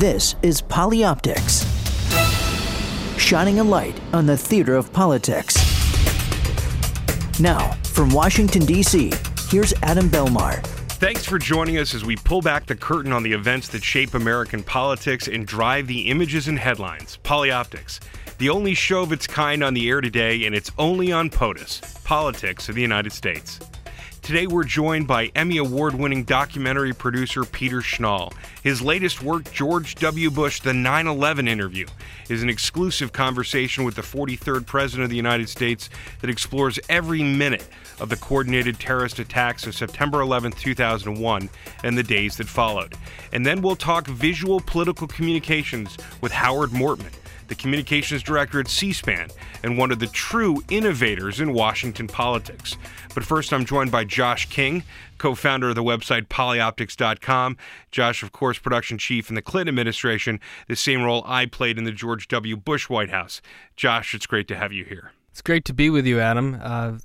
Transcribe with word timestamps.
This 0.00 0.34
is 0.40 0.62
Polyoptics, 0.62 1.66
shining 3.18 3.58
a 3.58 3.62
light 3.62 4.00
on 4.14 4.24
the 4.24 4.34
theater 4.34 4.74
of 4.74 4.90
politics. 4.94 5.54
Now, 7.38 7.72
from 7.82 8.08
Washington, 8.08 8.64
D.C., 8.64 9.12
here's 9.50 9.74
Adam 9.82 10.08
Belmar. 10.08 10.64
Thanks 10.92 11.26
for 11.26 11.38
joining 11.38 11.76
us 11.76 11.94
as 11.94 12.02
we 12.02 12.16
pull 12.16 12.40
back 12.40 12.64
the 12.64 12.74
curtain 12.74 13.12
on 13.12 13.22
the 13.22 13.34
events 13.34 13.68
that 13.68 13.84
shape 13.84 14.14
American 14.14 14.62
politics 14.62 15.28
and 15.28 15.46
drive 15.46 15.86
the 15.86 16.08
images 16.08 16.48
and 16.48 16.58
headlines. 16.58 17.18
Polyoptics, 17.22 18.00
the 18.38 18.48
only 18.48 18.72
show 18.72 19.02
of 19.02 19.12
its 19.12 19.26
kind 19.26 19.62
on 19.62 19.74
the 19.74 19.86
air 19.90 20.00
today, 20.00 20.46
and 20.46 20.54
it's 20.54 20.72
only 20.78 21.12
on 21.12 21.28
POTUS, 21.28 22.02
Politics 22.04 22.70
of 22.70 22.74
the 22.74 22.80
United 22.80 23.12
States. 23.12 23.60
Today 24.22 24.46
we're 24.46 24.64
joined 24.64 25.06
by 25.06 25.32
Emmy 25.34 25.56
Award 25.56 25.94
winning 25.94 26.24
documentary 26.24 26.92
producer 26.92 27.44
Peter 27.44 27.78
Schnall. 27.78 28.32
His 28.62 28.82
latest 28.82 29.22
work, 29.22 29.50
George 29.50 29.94
W. 29.96 30.30
Bush, 30.30 30.60
The 30.60 30.74
9 30.74 31.06
11 31.06 31.48
Interview, 31.48 31.86
is 32.28 32.42
an 32.42 32.48
exclusive 32.50 33.12
conversation 33.12 33.82
with 33.82 33.96
the 33.96 34.02
43rd 34.02 34.66
President 34.66 35.04
of 35.04 35.10
the 35.10 35.16
United 35.16 35.48
States 35.48 35.88
that 36.20 36.30
explores 36.30 36.78
every 36.88 37.22
minute 37.22 37.66
of 37.98 38.08
the 38.10 38.16
coordinated 38.16 38.78
terrorist 38.78 39.18
attacks 39.18 39.66
of 39.66 39.74
September 39.74 40.20
11, 40.20 40.52
2001, 40.52 41.50
and 41.82 41.98
the 41.98 42.02
days 42.02 42.36
that 42.36 42.46
followed. 42.46 42.94
And 43.32 43.44
then 43.44 43.62
we'll 43.62 43.74
talk 43.74 44.06
visual 44.06 44.60
political 44.60 45.08
communications 45.08 45.96
with 46.20 46.30
Howard 46.30 46.70
Mortman 46.70 47.12
the 47.50 47.54
communications 47.56 48.22
director 48.22 48.60
at 48.60 48.68
C 48.68 48.94
SPAN, 48.94 49.28
and 49.62 49.76
one 49.76 49.90
of 49.90 49.98
the 49.98 50.06
true 50.06 50.62
innovators 50.70 51.40
in 51.40 51.52
Washington 51.52 52.06
politics. 52.06 52.78
But 53.14 53.24
first, 53.24 53.52
I'm 53.52 53.66
joined 53.66 53.90
by 53.90 54.04
Josh 54.04 54.48
King, 54.48 54.84
co 55.18 55.34
founder 55.34 55.68
of 55.68 55.74
the 55.74 55.82
website 55.82 56.28
polyoptics.com. 56.28 57.58
Josh, 57.90 58.22
of 58.22 58.32
course, 58.32 58.58
production 58.58 58.96
chief 58.96 59.28
in 59.28 59.34
the 59.34 59.42
Clinton 59.42 59.68
administration, 59.68 60.40
the 60.68 60.76
same 60.76 61.02
role 61.02 61.24
I 61.26 61.44
played 61.44 61.76
in 61.76 61.84
the 61.84 61.92
George 61.92 62.28
W. 62.28 62.56
Bush 62.56 62.88
White 62.88 63.10
House. 63.10 63.42
Josh, 63.76 64.14
it's 64.14 64.26
great 64.26 64.48
to 64.48 64.56
have 64.56 64.72
you 64.72 64.84
here. 64.84 65.12
It's 65.32 65.42
great 65.42 65.64
to 65.66 65.74
be 65.74 65.90
with 65.90 66.06
you, 66.06 66.20
Adam. 66.20 66.58
Uh, 66.62 66.98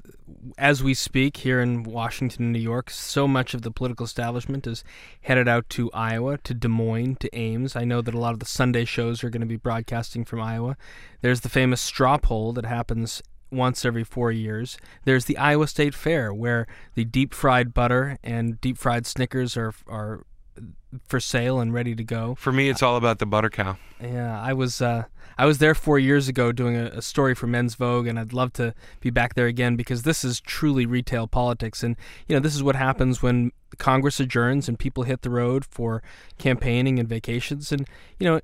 as 0.58 0.84
we 0.84 0.94
speak 0.94 1.38
here 1.38 1.62
in 1.62 1.84
Washington 1.84 2.52
New 2.52 2.60
York, 2.60 2.90
so 2.90 3.28
much 3.28 3.54
of 3.54 3.62
the 3.62 3.72
political 3.72 4.06
establishment 4.06 4.66
is 4.66 4.84
headed 5.22 5.48
out 5.48 5.70
to 5.72 5.92
Iowa, 5.92 6.38
to 6.40 6.54
Des 6.54 6.68
Moines, 6.68 7.18
to 7.18 7.36
Ames. 7.36 7.76
I 7.76 7.84
know 7.84 8.02
that 8.02 8.14
a 8.14 8.20
lot 8.20 8.34
of 8.34 8.40
the 8.40 8.46
Sunday 8.46 8.86
shows 8.86 9.24
are 9.24 9.30
going 9.30 9.42
to 9.42 9.48
be 9.48 9.58
broadcasting 9.58 10.26
from 10.26 10.42
Iowa. 10.42 10.78
There's 11.22 11.42
the 11.42 11.50
famous 11.50 11.82
straw 11.82 12.18
poll 12.18 12.54
that 12.54 12.66
happens 12.66 13.22
once 13.52 13.86
every 13.86 14.04
four 14.04 14.32
years. 14.32 14.78
There's 15.04 15.26
the 15.26 15.38
Iowa 15.38 15.68
State 15.68 15.94
Fair, 15.94 16.34
where 16.34 16.68
the 16.96 17.06
deep 17.06 17.34
fried 17.34 17.74
butter 17.74 18.18
and 18.24 18.60
deep 18.62 18.78
fried 18.78 19.06
Snickers 19.06 19.56
are 19.56 19.74
are 19.88 20.26
for 21.08 21.20
sale 21.20 21.60
and 21.60 21.74
ready 21.74 21.96
to 21.96 22.04
go. 22.04 22.36
For 22.36 22.52
me, 22.52 22.70
it's 22.70 22.84
all 22.84 22.96
about 22.96 23.20
the 23.20 23.26
butter 23.26 23.50
cow. 23.50 23.78
Yeah, 24.02 24.42
I 24.42 24.54
was 24.54 24.82
uh, 24.82 25.06
I 25.38 25.46
was 25.46 25.58
there 25.58 25.76
four 25.76 26.00
years 26.00 26.28
ago 26.28 26.52
doing 26.52 26.76
a, 26.76 26.86
a, 26.86 27.02
story 27.02 27.36
for 27.36 27.48
Men's 27.48 27.76
Vogue, 27.76 28.08
and 28.08 28.20
I'd 28.20 28.34
love 28.34 28.54
to 28.54 28.74
be 29.02 29.10
back 29.10 29.36
there 29.36 29.48
again 29.48 29.76
because 29.76 30.04
this 30.04 30.24
is 30.24 30.40
truly 30.40 30.86
retail 30.86 31.28
politics, 31.28 31.84
and 31.84 31.96
you 32.28 32.36
know 32.36 32.40
this 32.40 32.56
is 32.56 32.64
what 32.64 32.76
happens 32.76 33.22
when 33.22 33.52
Congress 33.78 34.20
adjourns 34.20 34.70
and 34.70 34.80
people 34.80 35.04
hit 35.04 35.22
the 35.22 35.30
road 35.30 35.66
for 35.66 36.02
campaigning 36.38 37.00
and 37.00 37.10
vacations, 37.10 37.72
and 37.72 37.88
you 38.20 38.28
know 38.28 38.40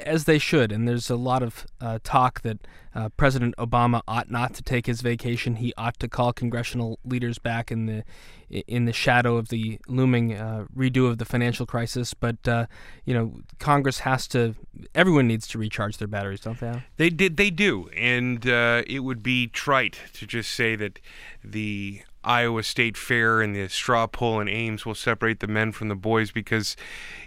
as 0.00 0.24
they 0.24 0.38
should. 0.38 0.70
And 0.70 0.86
there's 0.86 1.10
a 1.10 1.16
lot 1.16 1.42
of 1.42 1.66
uh, 1.80 1.98
talk 2.04 2.42
that 2.42 2.58
uh, 2.94 3.08
President 3.10 3.54
Obama 3.58 4.02
ought 4.06 4.30
not 4.30 4.54
to 4.54 4.62
take 4.62 4.86
his 4.86 5.00
vacation. 5.00 5.56
He 5.56 5.72
ought 5.76 5.98
to 6.00 6.08
call 6.08 6.32
congressional 6.32 6.98
leaders 7.04 7.38
back 7.38 7.72
in 7.72 7.86
the 7.86 8.04
in 8.48 8.84
the 8.84 8.92
shadow 8.92 9.36
of 9.36 9.48
the 9.48 9.78
looming 9.88 10.34
uh, 10.34 10.66
redo 10.76 11.08
of 11.08 11.18
the 11.18 11.24
financial 11.24 11.66
crisis. 11.66 11.95
But 12.14 12.46
uh, 12.46 12.66
you 13.04 13.14
know 13.14 13.40
Congress 13.58 14.00
has 14.00 14.26
to. 14.28 14.54
Everyone 14.94 15.26
needs 15.26 15.46
to 15.48 15.58
recharge 15.58 15.98
their 15.98 16.08
batteries, 16.08 16.40
don't 16.40 16.58
they? 16.60 16.82
They 16.96 17.10
did. 17.10 17.36
They 17.36 17.50
do, 17.50 17.88
and 17.96 18.46
uh, 18.46 18.82
it 18.86 19.00
would 19.00 19.22
be 19.22 19.48
trite 19.48 19.98
to 20.14 20.26
just 20.26 20.50
say 20.50 20.76
that 20.76 20.98
the 21.42 22.02
Iowa 22.26 22.64
State 22.64 22.96
Fair 22.96 23.40
and 23.40 23.54
the 23.54 23.68
straw 23.68 24.08
poll 24.08 24.40
in 24.40 24.48
Ames 24.48 24.84
will 24.84 24.96
separate 24.96 25.38
the 25.38 25.46
men 25.46 25.70
from 25.70 25.88
the 25.88 25.94
boys 25.94 26.32
because 26.32 26.76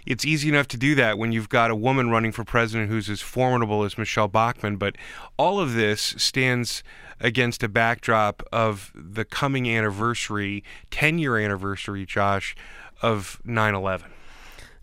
it's 0.04 0.26
easy 0.26 0.50
enough 0.50 0.68
to 0.68 0.76
do 0.76 0.94
that 0.94 1.16
when 1.16 1.32
you've 1.32 1.48
got 1.48 1.70
a 1.70 1.74
woman 1.74 2.10
running 2.10 2.32
for 2.32 2.44
president 2.44 2.90
who's 2.90 3.08
as 3.08 3.22
formidable 3.22 3.82
as 3.82 3.96
Michele 3.96 4.28
Bachmann. 4.28 4.76
But 4.76 4.96
all 5.38 5.58
of 5.58 5.72
this 5.72 6.14
stands 6.18 6.82
against 7.18 7.62
a 7.62 7.68
backdrop 7.68 8.42
of 8.52 8.92
the 8.94 9.24
coming 9.24 9.68
anniversary, 9.68 10.62
10 10.90 11.18
year 11.18 11.38
anniversary, 11.38 12.04
Josh, 12.04 12.54
of 13.00 13.40
9 13.44 13.74
11. 13.74 14.10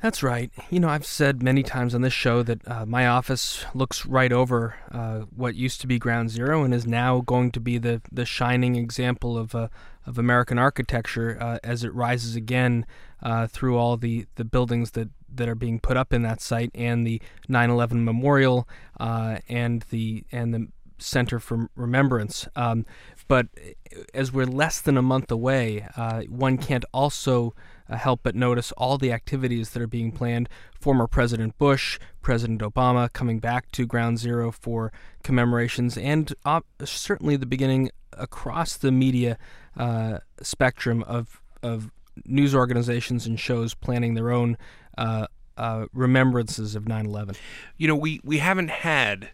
That's 0.01 0.21
right. 0.21 0.51
You 0.69 0.79
know, 0.79 0.89
I've 0.89 1.07
said 1.07 1.41
many 1.41 1.63
times 1.63 1.95
on 1.95 2.01
this 2.01 2.13
show 2.13 2.43
that 2.43 2.67
uh, 2.67 2.85
my 2.85 3.07
office 3.07 3.65
looks 3.73 4.05
right 4.05 4.31
over 4.31 4.75
uh, 4.91 5.21
what 5.35 5.55
used 5.55 5.81
to 5.81 5.87
be 5.87 5.97
Ground 5.97 6.29
Zero 6.29 6.63
and 6.63 6.71
is 6.71 6.85
now 6.85 7.21
going 7.21 7.51
to 7.53 7.59
be 7.59 7.79
the, 7.79 8.01
the 8.11 8.25
shining 8.25 8.75
example 8.75 9.37
of 9.37 9.55
uh, 9.55 9.69
of 10.05 10.17
American 10.17 10.57
architecture 10.57 11.37
uh, 11.41 11.57
as 11.63 11.83
it 11.83 11.93
rises 11.93 12.35
again 12.35 12.85
uh, 13.21 13.45
through 13.47 13.75
all 13.75 13.97
the, 13.97 14.25
the 14.35 14.45
buildings 14.45 14.91
that, 14.91 15.09
that 15.35 15.49
are 15.49 15.55
being 15.55 15.81
put 15.81 15.97
up 15.97 16.13
in 16.13 16.21
that 16.21 16.39
site 16.39 16.71
and 16.73 17.05
the 17.05 17.21
9/11 17.49 18.03
memorial 18.03 18.69
uh, 18.99 19.39
and 19.49 19.83
the 19.89 20.23
and 20.31 20.53
the 20.53 20.67
Center 20.99 21.39
for 21.39 21.69
Remembrance. 21.75 22.47
Um, 22.55 22.85
but 23.27 23.47
as 24.13 24.31
we're 24.31 24.45
less 24.45 24.79
than 24.79 24.97
a 24.97 25.01
month 25.01 25.29
away, 25.31 25.87
one 26.29 26.57
can't 26.57 26.85
also 26.91 27.53
help 27.95 28.21
but 28.23 28.35
notice 28.35 28.71
all 28.73 28.97
the 28.97 29.11
activities 29.11 29.69
that 29.71 29.81
are 29.81 29.87
being 29.87 30.11
planned. 30.11 30.49
Former 30.79 31.07
President 31.07 31.57
Bush, 31.57 31.99
President 32.21 32.61
Obama 32.61 33.11
coming 33.13 33.39
back 33.39 33.71
to 33.71 33.85
Ground 33.85 34.19
Zero 34.19 34.51
for 34.51 34.91
commemorations, 35.23 35.97
and 35.97 36.33
uh, 36.45 36.61
certainly 36.83 37.37
the 37.37 37.45
beginning 37.45 37.89
across 38.13 38.75
the 38.75 38.91
media 38.91 39.37
uh, 39.77 40.19
spectrum 40.41 41.03
of, 41.03 41.41
of 41.63 41.91
news 42.25 42.55
organizations 42.55 43.25
and 43.25 43.39
shows 43.39 43.73
planning 43.73 44.15
their 44.15 44.31
own 44.31 44.57
uh, 44.97 45.27
uh, 45.57 45.85
remembrances 45.93 46.75
of 46.75 46.87
9 46.87 47.05
11. 47.05 47.35
You 47.77 47.87
know, 47.87 47.95
we, 47.95 48.19
we 48.23 48.39
haven't 48.39 48.69
had 48.69 49.29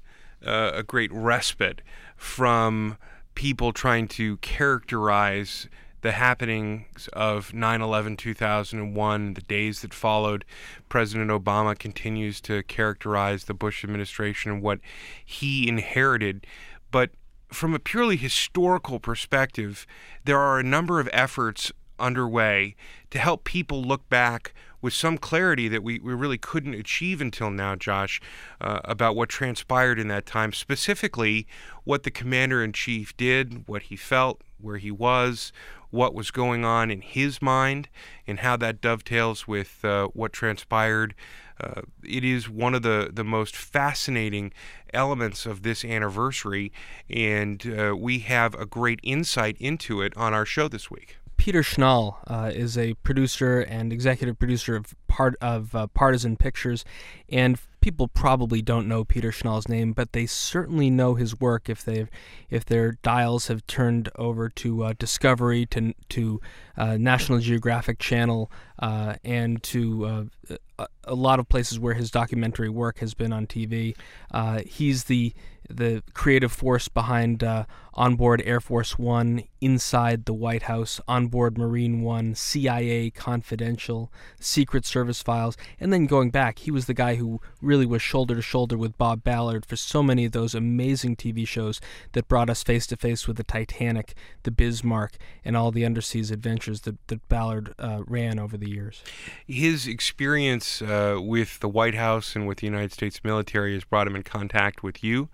uh, 0.45 0.71
a 0.73 0.83
great 0.83 1.11
respite 1.13 1.81
from 2.15 2.97
people 3.35 3.73
trying 3.73 4.07
to 4.07 4.37
characterize 4.37 5.67
the 6.03 6.11
happenings 6.11 7.07
of 7.13 7.53
9 7.53 7.81
11 7.81 8.17
2001, 8.17 9.33
the 9.33 9.41
days 9.41 9.81
that 9.81 9.93
followed, 9.93 10.45
President 10.89 11.31
Obama 11.31 11.79
continues 11.79 12.41
to 12.41 12.61
characterize 12.63 13.45
the 13.45 13.53
Bush 13.53 13.85
administration 13.85 14.51
and 14.51 14.61
what 14.61 14.79
he 15.25 15.67
inherited. 15.67 16.45
But 16.91 17.11
from 17.47 17.73
a 17.73 17.79
purely 17.79 18.17
historical 18.17 18.99
perspective, 18.99 19.87
there 20.25 20.39
are 20.39 20.59
a 20.59 20.63
number 20.63 20.99
of 20.99 21.09
efforts 21.13 21.71
underway 21.97 22.75
to 23.09 23.17
help 23.17 23.45
people 23.45 23.81
look 23.81 24.09
back 24.09 24.53
with 24.81 24.93
some 24.93 25.17
clarity 25.17 25.69
that 25.69 25.83
we, 25.83 25.99
we 25.99 26.13
really 26.13 26.37
couldn't 26.37 26.73
achieve 26.73 27.21
until 27.21 27.49
now, 27.49 27.75
Josh, 27.75 28.19
uh, 28.59 28.81
about 28.83 29.15
what 29.15 29.29
transpired 29.29 29.97
in 29.97 30.09
that 30.09 30.25
time, 30.25 30.51
specifically 30.51 31.47
what 31.85 32.03
the 32.03 32.11
commander 32.11 32.61
in 32.61 32.73
chief 32.73 33.15
did, 33.15 33.65
what 33.69 33.83
he 33.83 33.95
felt, 33.95 34.41
where 34.59 34.77
he 34.77 34.91
was, 34.91 35.53
what 35.93 36.15
was 36.15 36.31
going 36.31 36.65
on 36.65 36.89
in 36.89 37.01
his 37.01 37.41
mind, 37.41 37.87
and 38.25 38.39
how 38.39 38.57
that 38.57 38.81
dovetails 38.81 39.47
with 39.47 39.85
uh, 39.85 40.07
what 40.07 40.33
transpired. 40.33 41.13
Uh, 41.61 41.81
it 42.03 42.23
is 42.23 42.49
one 42.49 42.73
of 42.73 42.81
the, 42.81 43.11
the 43.13 43.23
most 43.23 43.55
fascinating 43.55 44.51
elements 44.91 45.45
of 45.45 45.61
this 45.61 45.85
anniversary, 45.85 46.71
and 47.11 47.71
uh, 47.79 47.95
we 47.95 48.19
have 48.19 48.55
a 48.55 48.65
great 48.65 48.99
insight 49.03 49.55
into 49.59 50.01
it 50.01 50.17
on 50.17 50.33
our 50.33 50.45
show 50.45 50.67
this 50.67 50.89
week. 50.89 51.17
Peter 51.37 51.61
Schnall 51.61 52.17
uh, 52.27 52.49
is 52.53 52.75
a 52.77 52.95
producer 52.95 53.61
and 53.61 53.93
executive 53.93 54.39
producer 54.39 54.75
of 54.75 54.95
part 55.07 55.35
of 55.41 55.75
uh, 55.75 55.85
Partisan 55.87 56.37
Pictures, 56.37 56.83
and 57.29 57.59
people 57.83 58.07
probably 58.07 58.61
don't 58.61 58.87
know 58.87 59.03
Peter 59.03 59.29
Schnall's 59.29 59.67
name, 59.67 59.91
but 59.91 60.13
they 60.13 60.25
certainly 60.25 60.89
know 60.89 61.15
his 61.15 61.37
work 61.41 61.67
if 61.67 61.83
they 61.83 62.07
if 62.49 62.63
their 62.63 62.93
dials 63.03 63.47
have 63.47 63.67
turned 63.67 64.07
over 64.15 64.47
to 64.47 64.85
uh, 64.85 64.93
Discovery, 64.97 65.65
to 65.65 65.93
to 66.07 66.39
uh, 66.77 66.95
National 66.95 67.39
Geographic 67.39 67.99
Channel, 67.99 68.49
uh, 68.79 69.15
and 69.25 69.61
to 69.63 70.05
uh, 70.05 70.55
a, 70.79 70.87
a, 71.03 71.13
lot 71.13 71.39
of 71.39 71.49
places 71.49 71.77
where 71.77 71.93
his 71.93 72.09
documentary 72.09 72.69
work 72.69 72.99
has 72.99 73.13
been 73.13 73.33
on 73.33 73.45
TV. 73.45 73.97
Uh, 74.31 74.61
he's 74.65 75.03
the 75.03 75.33
the 75.69 76.03
creative 76.13 76.51
force 76.51 76.87
behind 76.87 77.43
uh, 77.43 77.65
Onboard 77.95 78.41
Air 78.45 78.59
Force 78.59 78.97
One, 78.97 79.43
Inside 79.61 80.25
the 80.25 80.33
White 80.33 80.63
House, 80.63 80.99
Onboard 81.07 81.57
Marine 81.57 82.01
One, 82.01 82.33
CIA 82.35 83.11
Confidential, 83.11 84.11
Secret 84.39 84.85
Service 84.85 85.21
Files, 85.21 85.55
and 85.79 85.93
then 85.93 86.07
going 86.07 86.31
back, 86.31 86.59
he 86.59 86.71
was 86.71 86.85
the 86.85 86.93
guy 86.93 87.15
who 87.15 87.39
really 87.61 87.85
was 87.85 88.01
shoulder 88.01 88.35
to 88.35 88.41
shoulder 88.41 88.77
with 88.77 88.97
Bob 88.97 89.23
Ballard 89.23 89.65
for 89.65 89.75
so 89.75 90.01
many 90.01 90.25
of 90.25 90.31
those 90.31 90.55
amazing 90.55 91.15
TV 91.15 91.47
shows 91.47 91.79
that 92.13 92.27
brought 92.27 92.49
us 92.49 92.63
face 92.63 92.87
to 92.87 92.97
face 92.97 93.27
with 93.27 93.37
the 93.37 93.43
Titanic, 93.43 94.15
the 94.41 94.51
Bismarck, 94.51 95.13
and 95.45 95.55
all 95.55 95.71
the 95.71 95.83
underseas 95.83 96.31
adventures 96.31 96.81
that, 96.81 96.95
that 97.07 97.27
Ballard 97.29 97.75
uh, 97.77 98.01
ran 98.07 98.39
over 98.39 98.57
the 98.57 98.69
years. 98.69 99.03
His 99.47 99.87
experience 99.87 100.81
uh, 100.81 101.19
with 101.21 101.59
the 101.59 101.69
White 101.69 101.95
House 101.95 102.35
and 102.35 102.47
with 102.47 102.57
the 102.57 102.67
United 102.67 102.91
States 102.91 103.23
military 103.23 103.75
has 103.75 103.83
brought 103.83 104.07
him 104.07 104.15
in 104.15 104.23
contact 104.23 104.81
with 104.81 105.03
you 105.03 105.29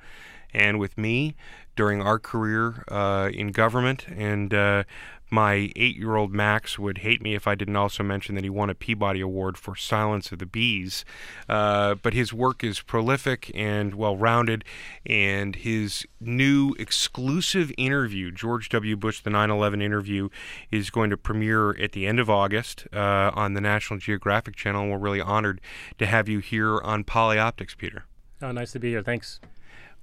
and 0.54 0.80
with 0.80 0.98
me 0.98 1.36
during 1.76 2.02
our 2.02 2.20
career 2.20 2.84
uh, 2.90 3.30
in 3.34 3.52
government. 3.52 4.06
And 4.10 4.54
uh, 4.54 4.84
my 5.32 5.72
eight 5.76 5.96
year 5.96 6.16
old 6.16 6.34
Max 6.34 6.80
would 6.80 7.00
hate 7.00 7.22
me 7.22 7.36
if 7.36 7.48
I 7.48 7.56
didn't 7.56 7.76
also 7.76 8.04
mention 8.04 8.36
that 8.36 8.44
he 8.44 8.50
won 8.50 8.70
a 8.70 8.76
Peabody 8.76 9.22
Award 9.22 9.58
for 9.58 9.76
Silence 9.76 10.32
of 10.32 10.40
the 10.40 10.46
Bees. 10.46 11.06
Uh, 11.48 11.96
but 11.96 12.14
his 12.14 12.34
work 12.34 12.64
is 12.64 12.82
prolific 12.82 13.52
and 13.54 13.96
well 13.96 14.18
rounded, 14.18 14.66
and 15.06 15.56
his 15.56 16.06
new 16.20 16.76
exclusive 16.80 17.72
interview, 17.78 18.32
George 18.32 18.70
W. 18.70 18.98
Bush, 18.98 19.22
the 19.22 19.30
9 19.30 19.50
11 19.50 19.82
interview, 19.82 20.30
is 20.72 20.90
going 20.90 21.10
to 21.10 21.18
premiere 21.18 21.72
at 21.82 21.92
the 21.92 22.08
end 22.08 22.20
of 22.20 22.30
August 22.30 22.88
uh, 22.92 23.32
on 23.36 23.54
the 23.54 23.62
National 23.62 24.00
Geographic 24.00 24.56
Channel. 24.56 24.84
And 24.84 24.92
we're 24.92 24.98
really 24.98 25.22
honored 25.22 25.62
to 26.00 26.06
have 26.06 26.28
you 26.28 26.40
here 26.40 26.82
on 26.82 27.04
Polyoptics, 27.04 27.78
Peter. 27.78 28.06
Oh, 28.42 28.52
nice 28.52 28.72
to 28.72 28.80
be 28.80 28.90
here. 28.90 29.04
Thanks 29.04 29.40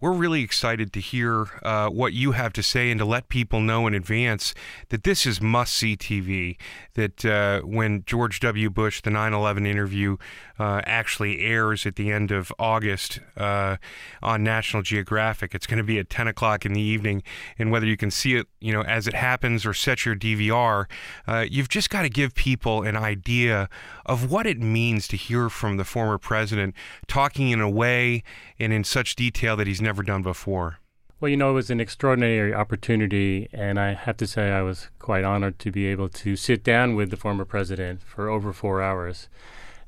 we're 0.00 0.12
really 0.12 0.42
excited 0.42 0.92
to 0.92 1.00
hear 1.00 1.46
uh, 1.62 1.88
what 1.88 2.12
you 2.12 2.32
have 2.32 2.52
to 2.52 2.62
say 2.62 2.90
and 2.90 2.98
to 2.98 3.04
let 3.04 3.28
people 3.28 3.60
know 3.60 3.86
in 3.86 3.94
advance 3.94 4.54
that 4.90 5.04
this 5.04 5.24
is 5.24 5.40
must 5.40 5.74
see 5.74 5.96
TV. 5.96 6.56
That 6.94 7.24
uh, 7.24 7.60
when 7.62 8.04
George 8.04 8.40
W. 8.40 8.68
Bush, 8.68 9.00
the 9.00 9.10
9 9.10 9.32
11 9.32 9.64
interview, 9.64 10.16
uh, 10.58 10.80
actually 10.84 11.40
airs 11.40 11.86
at 11.86 11.96
the 11.96 12.10
end 12.10 12.30
of 12.30 12.52
August 12.58 13.20
uh, 13.36 13.76
on 14.22 14.42
National 14.42 14.82
Geographic, 14.82 15.54
it's 15.54 15.66
going 15.66 15.78
to 15.78 15.84
be 15.84 15.98
at 15.98 16.10
10 16.10 16.28
o'clock 16.28 16.66
in 16.66 16.72
the 16.72 16.80
evening. 16.80 17.22
And 17.58 17.70
whether 17.70 17.86
you 17.86 17.96
can 17.96 18.10
see 18.10 18.34
it, 18.34 18.46
you 18.60 18.72
know, 18.72 18.82
as 18.82 19.06
it 19.06 19.14
happens 19.14 19.64
or 19.64 19.72
set 19.72 20.04
your 20.04 20.14
DVR, 20.14 20.86
uh, 21.26 21.44
you've 21.48 21.68
just 21.68 21.90
got 21.90 22.02
to 22.02 22.08
give 22.08 22.34
people 22.34 22.82
an 22.82 22.96
idea 22.96 23.68
of 24.04 24.30
what 24.30 24.46
it 24.46 24.60
means 24.60 25.08
to 25.08 25.16
hear 25.16 25.48
from 25.48 25.76
the 25.76 25.84
former 25.84 26.18
president 26.18 26.74
talking 27.06 27.50
in 27.50 27.60
a 27.60 27.70
way 27.70 28.22
and 28.58 28.72
in 28.72 28.84
such 28.84 29.16
detail 29.16 29.56
that 29.56 29.66
he's 29.66 29.80
never 29.86 30.02
done 30.02 30.22
before. 30.22 30.80
Well, 31.18 31.30
you 31.30 31.36
know, 31.38 31.50
it 31.50 31.54
was 31.54 31.70
an 31.70 31.80
extraordinary 31.80 32.52
opportunity, 32.52 33.48
and 33.52 33.80
I 33.80 33.94
have 33.94 34.18
to 34.18 34.26
say 34.26 34.50
I 34.50 34.60
was 34.60 34.90
quite 34.98 35.24
honored 35.24 35.58
to 35.60 35.70
be 35.70 35.86
able 35.86 36.10
to 36.10 36.36
sit 36.36 36.62
down 36.62 36.94
with 36.94 37.10
the 37.10 37.16
former 37.16 37.46
president 37.46 38.02
for 38.02 38.28
over 38.28 38.52
four 38.52 38.82
hours 38.82 39.30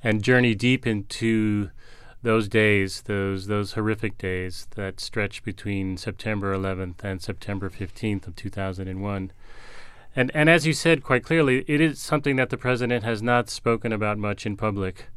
and 0.03 0.23
journey 0.23 0.55
deep 0.55 0.87
into 0.87 1.71
those 2.23 2.49
days, 2.49 3.03
those 3.03 3.47
those 3.47 3.73
horrific 3.73 4.17
days 4.17 4.69
that 4.77 5.01
stretched 5.01 5.45
between 5.45 5.97
September 5.97 6.57
11th 6.57 7.05
and 7.05 7.21
September 7.21 7.69
15th 7.69 8.27
of 8.27 8.35
2001. 8.35 9.33
And 10.17 10.31
and 10.35 10.49
as 10.49 10.67
you 10.67 10.73
said 10.73 11.05
quite 11.05 11.25
clearly, 11.25 11.65
it 11.69 11.81
is 11.81 12.01
something 12.01 12.37
that 12.37 12.51
the 12.51 12.57
president 12.57 13.05
has 13.05 13.23
not 13.23 13.51
spoken 13.51 13.93
about 13.93 14.19
much 14.19 14.47
in 14.47 14.57
public. 14.57 15.09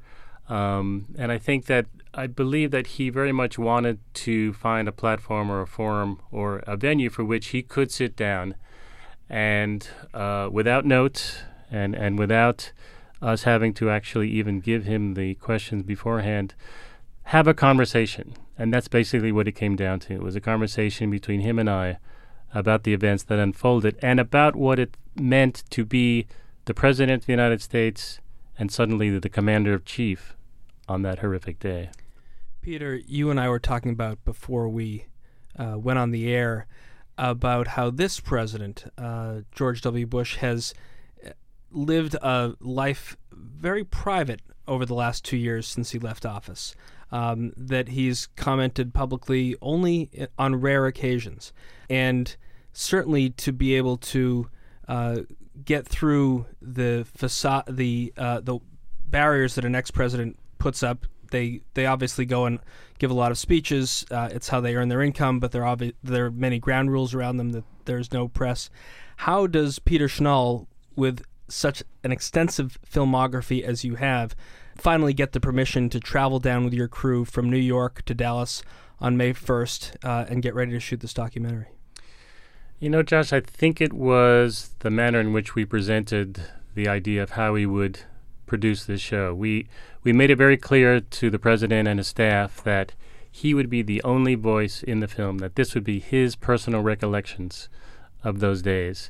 Um, 0.50 1.08
and 1.18 1.32
I 1.32 1.38
think 1.38 1.66
that 1.68 1.86
I 2.14 2.28
believe 2.28 2.72
that 2.72 2.88
he 2.88 3.10
very 3.10 3.32
much 3.32 3.58
wanted 3.58 4.00
to 4.16 4.52
find 4.54 4.88
a 4.88 4.92
platform 4.92 5.50
or 5.50 5.62
a 5.62 5.68
forum 5.68 6.20
or 6.30 6.58
a 6.68 6.76
venue 6.76 7.10
for 7.10 7.24
which 7.24 7.48
he 7.48 7.62
could 7.62 7.90
sit 7.90 8.18
down 8.18 8.56
and 9.30 9.88
uh, 10.14 10.50
without 10.52 10.84
notes 10.84 11.44
and, 11.72 11.96
and 11.96 12.20
without 12.20 12.74
us 13.22 13.44
having 13.44 13.74
to 13.76 13.90
actually 13.90 14.30
even 14.30 14.60
give 14.60 14.84
him 14.84 15.14
the 15.14 15.36
questions 15.36 15.84
beforehand, 15.84 16.54
have 17.24 17.48
a 17.48 17.54
conversation. 17.54 18.34
And 18.58 18.74
that's 18.74 18.90
basically 18.90 19.32
what 19.32 19.48
it 19.48 19.54
came 19.54 19.78
down 19.78 20.02
to. 20.02 20.14
It 20.14 20.22
was 20.22 20.36
a 20.36 20.42
conversation 20.42 21.10
between 21.10 21.40
him 21.40 21.58
and 21.58 21.70
I 21.70 21.98
about 22.54 22.84
the 22.84 22.94
events 22.94 23.24
that 23.24 23.40
unfolded 23.40 23.98
and 24.02 24.20
about 24.20 24.58
what 24.58 24.80
it 24.80 24.98
meant 25.16 25.64
to 25.70 25.86
be 25.86 26.28
the 26.66 26.74
President 26.74 27.22
of 27.22 27.26
the 27.26 27.34
United 27.34 27.62
States 27.62 28.20
and 28.60 28.70
suddenly 28.70 29.18
the 29.18 29.30
Commander 29.30 29.74
of 29.74 29.86
Chief 29.86 30.36
on 30.90 31.04
that 31.04 31.20
horrific 31.20 31.58
day. 31.58 31.90
Peter, 32.62 32.96
you 33.08 33.32
and 33.32 33.40
I 33.40 33.50
were 33.50 33.60
talking 33.60 33.92
about 33.92 34.24
before 34.24 34.70
we 34.70 35.08
uh, 35.58 35.78
went 35.80 35.98
on 35.98 36.12
the 36.12 36.32
air 36.32 36.68
about 37.18 37.70
how 37.70 37.90
this 37.90 38.20
president, 38.20 38.86
uh, 38.98 39.42
George 39.52 39.82
W. 39.82 40.06
Bush, 40.06 40.38
has 40.38 40.74
uh, 41.26 41.32
lived 41.72 42.16
a 42.16 42.54
life 42.60 43.18
very 43.32 43.84
private 43.84 44.42
over 44.68 44.86
the 44.86 44.94
last 44.94 45.26
two 45.26 45.38
years 45.38 45.68
since 45.68 45.92
he 45.92 46.00
left 46.00 46.26
office. 46.26 46.76
Um, 47.14 47.52
that 47.58 47.90
he's 47.90 48.28
commented 48.38 48.94
publicly 48.94 49.58
only 49.62 50.10
on 50.38 50.56
rare 50.56 50.86
occasions, 50.86 51.52
and 51.90 52.34
certainly 52.72 53.32
to 53.32 53.52
be 53.52 53.76
able 53.76 53.98
to 53.98 54.50
uh, 54.88 55.18
get 55.66 55.86
through 55.86 56.46
the 56.62 57.06
facade, 57.14 57.66
the 57.68 58.14
uh, 58.16 58.40
the 58.40 58.60
barriers 59.06 59.56
that 59.56 59.66
an 59.66 59.76
ex-president 59.76 60.40
puts 60.58 60.84
up. 60.84 61.06
They 61.32 61.62
they 61.74 61.86
obviously 61.86 62.26
go 62.26 62.46
and 62.46 62.60
give 63.00 63.12
a 63.12 63.16
lot 63.16 63.32
of 63.32 63.38
speeches. 63.38 64.06
Uh, 64.12 64.30
it's 64.32 64.50
how 64.50 64.62
they 64.62 64.76
earn 64.76 64.90
their 64.90 65.02
income, 65.02 65.40
but 65.40 65.52
there 65.52 65.66
are 65.66 65.76
obvi- 65.76 65.96
there 66.04 66.28
are 66.28 66.32
many 66.32 66.60
ground 66.60 66.92
rules 66.92 67.14
around 67.14 67.38
them 67.38 67.50
that 67.52 67.64
there's 67.86 68.12
no 68.14 68.28
press. 68.28 68.70
How 69.18 69.48
does 69.48 69.80
Peter 69.80 70.08
Schnall, 70.08 70.68
with 70.96 71.24
such 71.48 71.84
an 72.04 72.12
extensive 72.12 72.78
filmography 72.90 73.62
as 73.62 73.84
you 73.84 73.96
have, 73.96 74.36
finally 74.78 75.14
get 75.14 75.34
the 75.34 75.40
permission 75.40 75.90
to 75.90 76.00
travel 76.00 76.40
down 76.40 76.64
with 76.64 76.74
your 76.74 76.88
crew 76.88 77.26
from 77.26 77.50
New 77.50 77.58
York 77.58 78.04
to 78.06 78.14
Dallas 78.14 78.64
on 79.00 79.18
May 79.18 79.34
1st 79.34 79.98
uh, 80.04 80.26
and 80.30 80.42
get 80.42 80.56
ready 80.56 80.72
to 80.72 80.80
shoot 80.80 81.02
this 81.02 81.14
documentary? 81.14 81.68
You 82.80 82.90
know, 82.90 83.04
Josh, 83.04 83.32
I 83.32 83.42
think 83.42 83.80
it 83.80 83.94
was 83.94 84.72
the 84.80 84.90
manner 84.90 85.20
in 85.20 85.34
which 85.34 85.54
we 85.54 85.66
presented 85.66 86.42
the 86.74 86.88
idea 86.88 87.22
of 87.22 87.32
how 87.32 87.54
we 87.54 87.66
would 87.66 88.02
produce 88.48 88.86
this 88.86 89.02
show. 89.02 89.34
We 89.34 89.68
we 90.04 90.14
made 90.14 90.30
it 90.30 90.38
very 90.38 90.58
clear 90.58 91.00
to 91.00 91.30
the 91.30 91.40
president 91.40 91.88
and 91.88 92.00
his 92.00 92.08
staff 92.08 92.64
that 92.64 92.94
he 93.30 93.54
would 93.54 93.70
be 93.70 93.82
the 93.82 94.02
only 94.04 94.36
voice 94.36 94.84
in 94.84 95.00
the 95.00 95.08
film, 95.08 95.38
that 95.38 95.56
this 95.56 95.74
would 95.74 95.84
be 95.84 96.00
his 96.00 96.36
personal 96.36 96.82
recollections 96.82 97.70
of 98.24 98.40
those 98.40 98.62
days. 98.62 99.10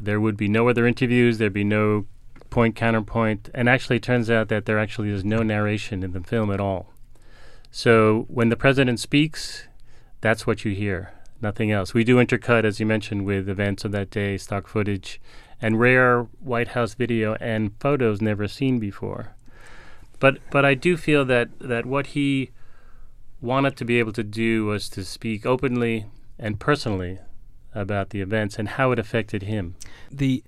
There 0.00 0.20
would 0.20 0.36
be 0.36 0.48
no 0.48 0.68
other 0.68 0.86
interviews, 0.86 1.38
there'd 1.38 1.52
be 1.52 1.64
no 1.64 2.06
point 2.50 2.76
counterpoint, 2.76 3.48
and 3.54 3.68
actually 3.68 3.96
it 3.96 4.02
turns 4.02 4.28
out 4.30 4.48
that 4.48 4.66
there 4.66 4.78
actually 4.78 5.10
is 5.10 5.24
no 5.24 5.42
narration 5.42 6.02
in 6.02 6.12
the 6.12 6.20
film 6.20 6.50
at 6.50 6.60
all. 6.60 6.92
So 7.70 8.26
when 8.28 8.50
the 8.50 8.56
president 8.56 9.00
speaks, 9.00 9.66
that's 10.20 10.46
what 10.46 10.64
you 10.64 10.74
hear, 10.74 11.12
nothing 11.40 11.72
else. 11.72 11.94
We 11.94 12.04
do 12.04 12.16
intercut, 12.16 12.64
as 12.64 12.78
you 12.78 12.86
mentioned, 12.86 13.24
with 13.24 13.48
events 13.48 13.84
of 13.84 13.92
that 13.92 14.10
day, 14.10 14.36
stock 14.36 14.68
footage, 14.68 15.20
and 15.60 15.80
rare 15.80 16.22
White 16.40 16.68
House 16.68 16.94
video 16.94 17.34
and 17.40 17.72
photos 17.80 18.20
never 18.20 18.46
seen 18.46 18.78
before. 18.78 19.34
But 20.24 20.38
but 20.50 20.64
I 20.64 20.72
do 20.72 20.96
feel 20.96 21.26
that 21.26 21.50
that 21.58 21.84
what 21.84 22.06
he 22.16 22.50
wanted 23.42 23.76
to 23.76 23.84
be 23.84 23.98
able 23.98 24.12
to 24.12 24.24
do 24.24 24.64
was 24.64 24.88
to 24.88 25.04
speak 25.04 25.44
openly 25.44 26.06
and 26.38 26.58
personally 26.58 27.18
about 27.74 28.08
the 28.08 28.22
events 28.22 28.58
and 28.58 28.66
how 28.66 28.90
it 28.92 28.98
affected 28.98 29.42
him. 29.42 29.76
The 30.10 30.42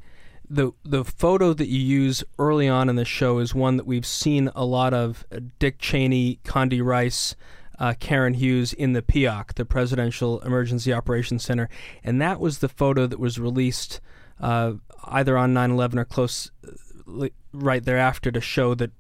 the 0.49 0.73
the 0.83 1.05
photo 1.05 1.53
that 1.53 1.69
you 1.69 1.79
use 1.79 2.25
early 2.39 2.67
on 2.67 2.89
in 2.89 2.97
the 2.97 3.05
show 3.05 3.39
is 3.39 3.55
one 3.55 3.77
that 3.77 3.87
we've 3.87 4.07
seen 4.07 4.51
a 4.55 4.65
lot 4.65 4.95
of 4.95 5.27
Dick 5.59 5.77
Cheney, 5.79 6.41
Condi 6.43 6.83
Rice, 6.83 7.37
uh, 7.79 7.93
Karen 8.01 8.33
Hughes 8.33 8.73
in 8.73 8.95
the 8.95 9.03
PEOC, 9.03 9.57
the 9.57 9.67
Presidential 9.67 10.41
Emergency 10.41 10.91
Operations 10.91 11.45
Center, 11.45 11.69
and 12.03 12.19
that 12.23 12.41
was 12.41 12.61
the 12.61 12.71
photo 12.71 13.07
that 13.07 13.21
was 13.21 13.39
released 13.39 14.01
uh, 14.41 14.73
either 15.05 15.37
on 15.37 15.53
9/11 15.53 15.99
or 15.99 16.07
close 16.07 16.51
uh, 16.67 17.29
right 17.53 17.85
thereafter 17.85 18.33
to 18.33 18.41
show 18.41 18.75
that 18.75 18.91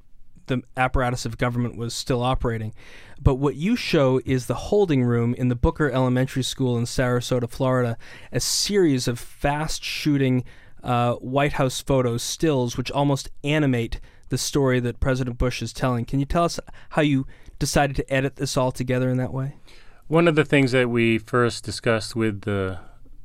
the 0.46 0.62
apparatus 0.76 1.24
of 1.24 1.38
government 1.38 1.76
was 1.76 1.94
still 1.94 2.22
operating. 2.22 2.74
But 3.20 3.36
what 3.36 3.56
you 3.56 3.76
show 3.76 4.20
is 4.24 4.46
the 4.46 4.54
holding 4.54 5.04
room 5.04 5.34
in 5.34 5.48
the 5.48 5.54
Booker 5.54 5.90
Elementary 5.90 6.42
School 6.42 6.76
in 6.76 6.84
Sarasota, 6.84 7.48
Florida, 7.48 7.96
a 8.32 8.40
series 8.40 9.08
of 9.08 9.18
fast 9.18 9.82
shooting 9.82 10.44
uh, 10.82 11.14
White 11.14 11.54
House 11.54 11.80
photos, 11.80 12.22
stills, 12.22 12.76
which 12.76 12.90
almost 12.90 13.28
animate 13.42 14.00
the 14.28 14.38
story 14.38 14.80
that 14.80 15.00
President 15.00 15.38
Bush 15.38 15.62
is 15.62 15.72
telling. 15.72 16.04
Can 16.04 16.20
you 16.20 16.26
tell 16.26 16.44
us 16.44 16.60
how 16.90 17.02
you 17.02 17.26
decided 17.58 17.96
to 17.96 18.12
edit 18.12 18.36
this 18.36 18.56
all 18.56 18.72
together 18.72 19.08
in 19.08 19.16
that 19.16 19.32
way? 19.32 19.56
One 20.08 20.28
of 20.28 20.36
the 20.36 20.44
things 20.44 20.72
that 20.72 20.88
we 20.88 21.18
first 21.18 21.64
discussed 21.64 22.14
with 22.14 22.42
the 22.42 22.78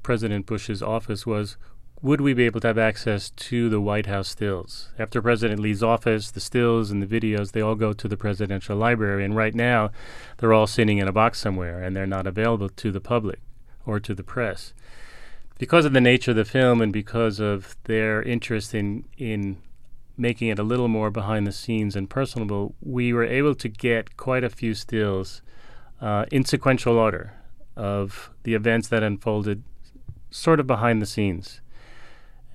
President 0.03 0.45
Bush's 0.45 0.81
office 0.81 1.25
was 1.25 1.57
would 2.01 2.19
we 2.19 2.33
be 2.33 2.45
able 2.45 2.59
to 2.59 2.67
have 2.67 2.79
access 2.79 3.29
to 3.29 3.69
the 3.69 3.79
White 3.79 4.07
House 4.07 4.29
stills? 4.29 4.89
After 4.97 5.21
President 5.21 5.59
leaves 5.59 5.83
office, 5.83 6.31
the 6.31 6.39
stills 6.39 6.89
and 6.89 7.01
the 7.01 7.21
videos, 7.21 7.51
they 7.51 7.61
all 7.61 7.75
go 7.75 7.93
to 7.93 8.07
the 8.07 8.17
presidential 8.17 8.75
library. 8.75 9.23
And 9.23 9.35
right 9.35 9.53
now, 9.53 9.91
they're 10.37 10.53
all 10.53 10.65
sitting 10.65 10.97
in 10.97 11.07
a 11.07 11.11
box 11.11 11.39
somewhere 11.39 11.83
and 11.83 11.95
they're 11.95 12.07
not 12.07 12.25
available 12.25 12.69
to 12.69 12.91
the 12.91 12.99
public 12.99 13.39
or 13.85 13.99
to 13.99 14.15
the 14.15 14.23
press. 14.23 14.73
Because 15.59 15.85
of 15.85 15.93
the 15.93 16.01
nature 16.01 16.31
of 16.31 16.37
the 16.37 16.45
film 16.45 16.81
and 16.81 16.91
because 16.91 17.39
of 17.39 17.75
their 17.83 18.23
interest 18.23 18.73
in, 18.73 19.05
in 19.17 19.61
making 20.17 20.47
it 20.47 20.57
a 20.57 20.63
little 20.63 20.87
more 20.87 21.11
behind 21.11 21.45
the 21.45 21.51
scenes 21.51 21.95
and 21.95 22.09
personable, 22.09 22.73
we 22.81 23.13
were 23.13 23.23
able 23.23 23.53
to 23.53 23.69
get 23.69 24.17
quite 24.17 24.43
a 24.43 24.49
few 24.49 24.73
stills 24.73 25.43
uh, 26.01 26.25
in 26.31 26.45
sequential 26.45 26.97
order 26.97 27.33
of 27.75 28.31
the 28.41 28.55
events 28.55 28.87
that 28.87 29.03
unfolded 29.03 29.61
sort 30.31 30.59
of 30.59 30.65
behind 30.65 30.99
the 30.99 31.05
scenes 31.05 31.60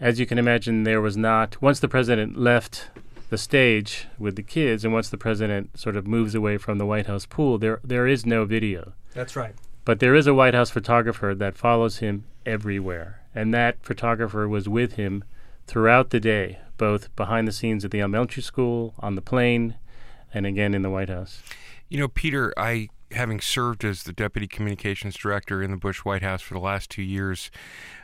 as 0.00 0.20
you 0.20 0.26
can 0.26 0.38
imagine, 0.38 0.84
there 0.84 1.00
was 1.00 1.16
not, 1.16 1.60
once 1.62 1.80
the 1.80 1.88
president 1.88 2.36
left 2.36 2.88
the 3.30 3.38
stage 3.38 4.06
with 4.18 4.36
the 4.36 4.42
kids, 4.42 4.84
and 4.84 4.92
once 4.92 5.08
the 5.08 5.18
president 5.18 5.78
sort 5.78 5.96
of 5.96 6.06
moves 6.06 6.34
away 6.34 6.58
from 6.58 6.78
the 6.78 6.86
White 6.86 7.06
House 7.06 7.26
pool, 7.26 7.58
there 7.58 7.80
there 7.82 8.06
is 8.06 8.24
no 8.24 8.44
video. 8.44 8.92
That's 9.14 9.34
right. 9.34 9.54
But 9.84 10.00
there 10.00 10.14
is 10.14 10.26
a 10.26 10.34
White 10.34 10.54
House 10.54 10.70
photographer 10.70 11.34
that 11.34 11.56
follows 11.56 11.98
him 11.98 12.24
everywhere, 12.44 13.22
and 13.34 13.52
that 13.54 13.82
photographer 13.82 14.48
was 14.48 14.68
with 14.68 14.92
him 14.92 15.24
throughout 15.66 16.10
the 16.10 16.20
day, 16.20 16.58
both 16.76 17.14
behind 17.16 17.48
the 17.48 17.52
scenes 17.52 17.84
at 17.84 17.90
the 17.90 18.00
elementary 18.00 18.42
school, 18.42 18.94
on 19.00 19.14
the 19.16 19.22
plane, 19.22 19.76
and 20.32 20.46
again 20.46 20.74
in 20.74 20.82
the 20.82 20.90
White 20.90 21.08
House. 21.08 21.42
You 21.88 21.98
know, 21.98 22.08
Peter, 22.08 22.52
I 22.56 22.88
having 23.12 23.40
served 23.40 23.84
as 23.84 24.02
the 24.02 24.12
deputy 24.12 24.46
communications 24.46 25.16
director 25.16 25.62
in 25.62 25.70
the 25.70 25.76
Bush 25.76 25.98
White 26.04 26.22
House 26.22 26.42
for 26.42 26.54
the 26.54 26.60
last 26.60 26.90
two 26.90 27.02
years, 27.02 27.50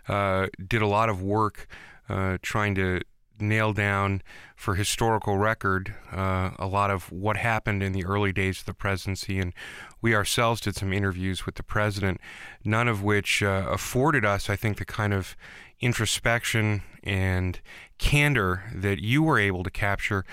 uh, 0.09 0.47
did 0.67 0.83
a 0.83 0.87
lot 0.87 1.09
of 1.09 1.23
work 1.23 1.67
uh, 2.09 2.39
trying 2.43 2.75
to 2.77 3.01
nail 3.43 3.73
down 3.73 4.23
for 4.57 4.77
historical 4.77 5.37
record 5.37 5.95
uh, 6.13 6.51
a 6.59 6.67
lot 6.67 6.91
of 6.91 7.11
what 7.11 7.37
happened 7.37 7.83
in 7.83 7.93
the 7.93 8.05
early 8.05 8.33
days 8.33 8.61
of 8.61 8.67
the 8.67 8.75
presidency. 8.75 9.39
And 9.39 9.53
we 10.01 10.15
ourselves 10.15 10.61
did 10.61 10.77
some 10.77 10.93
interviews 10.93 11.45
with 11.45 11.57
the 11.57 11.63
president, 11.63 12.21
none 12.65 12.89
of 12.89 13.03
which 13.03 13.43
uh, 13.43 13.67
afforded 13.69 14.25
us, 14.25 14.49
I 14.49 14.57
think, 14.57 14.79
the 14.79 14.85
kind 14.85 15.13
of 15.13 15.37
introspection 15.81 16.83
and 17.03 17.61
candor 17.99 18.65
that 18.75 19.01
you 19.01 19.23
were 19.23 19.39
able 19.39 19.65
to 19.65 19.71
capture. 19.71 20.25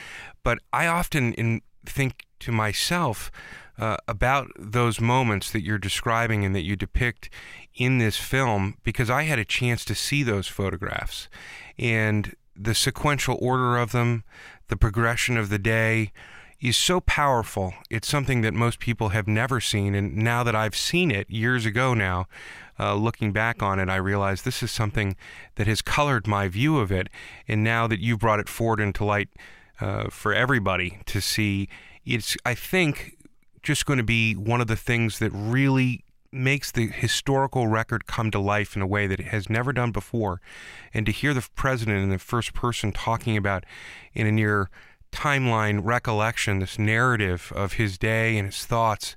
But 0.43 0.59
I 0.71 0.85
often 0.85 1.33
in, 1.33 1.61
think 1.85 2.27
to 2.41 2.51
myself, 2.51 3.31
uh, 3.79 3.97
about 4.07 4.51
those 4.57 4.99
moments 4.99 5.51
that 5.51 5.63
you're 5.63 5.77
describing 5.77 6.43
and 6.45 6.53
that 6.55 6.63
you 6.63 6.75
depict 6.75 7.29
in 7.75 7.97
this 7.97 8.17
film 8.17 8.77
because 8.83 9.09
I 9.09 9.23
had 9.23 9.39
a 9.39 9.45
chance 9.45 9.85
to 9.85 9.95
see 9.95 10.21
those 10.21 10.47
photographs 10.47 11.29
and 11.77 12.35
the 12.55 12.75
sequential 12.75 13.37
order 13.41 13.77
of 13.77 13.93
them, 13.93 14.23
the 14.67 14.75
progression 14.75 15.37
of 15.37 15.49
the 15.49 15.57
day 15.57 16.11
is 16.59 16.75
so 16.75 16.99
powerful. 16.99 17.73
It's 17.89 18.07
something 18.07 18.41
that 18.41 18.53
most 18.53 18.79
people 18.79 19.09
have 19.09 19.27
never 19.27 19.61
seen. 19.61 19.95
And 19.95 20.17
now 20.17 20.43
that 20.43 20.55
I've 20.55 20.75
seen 20.75 21.09
it 21.09 21.29
years 21.29 21.65
ago 21.65 21.93
now, 21.93 22.27
uh, 22.77 22.95
looking 22.95 23.31
back 23.31 23.63
on 23.63 23.79
it, 23.79 23.89
I 23.89 23.95
realize 23.95 24.41
this 24.41 24.61
is 24.61 24.71
something 24.71 25.15
that 25.55 25.67
has 25.67 25.81
colored 25.81 26.27
my 26.27 26.49
view 26.49 26.79
of 26.79 26.91
it. 26.91 27.07
And 27.47 27.63
now 27.63 27.87
that 27.87 27.99
you've 27.99 28.19
brought 28.19 28.41
it 28.41 28.49
forward 28.49 28.81
into 28.81 29.05
light 29.05 29.29
uh, 29.79 30.09
for 30.09 30.33
everybody 30.33 30.99
to 31.05 31.21
see, 31.21 31.69
it's, 32.05 32.35
I 32.45 32.55
think, 32.55 33.15
just 33.69 33.85
going 33.85 33.97
to 33.97 34.03
be 34.03 34.33
one 34.33 34.61
of 34.61 34.65
the 34.65 34.75
things 34.75 35.19
that 35.19 35.29
really 35.31 36.03
makes 36.31 36.71
the 36.71 36.87
historical 36.87 37.67
record 37.67 38.07
come 38.07 38.31
to 38.31 38.39
life 38.39 38.75
in 38.75 38.81
a 38.81 38.87
way 38.87 39.05
that 39.05 39.19
it 39.19 39.27
has 39.27 39.47
never 39.47 39.71
done 39.71 39.91
before. 39.91 40.41
And 40.91 41.05
to 41.05 41.11
hear 41.11 41.35
the 41.35 41.47
president 41.53 41.99
in 41.99 42.09
the 42.09 42.17
first 42.17 42.55
person 42.55 42.91
talking 42.91 43.37
about 43.37 43.67
in 44.11 44.25
a 44.25 44.31
near 44.31 44.71
timeline 45.11 45.81
recollection, 45.83 46.57
this 46.57 46.79
narrative 46.79 47.53
of 47.55 47.73
his 47.73 47.99
day 47.99 48.39
and 48.39 48.47
his 48.47 48.65
thoughts, 48.65 49.15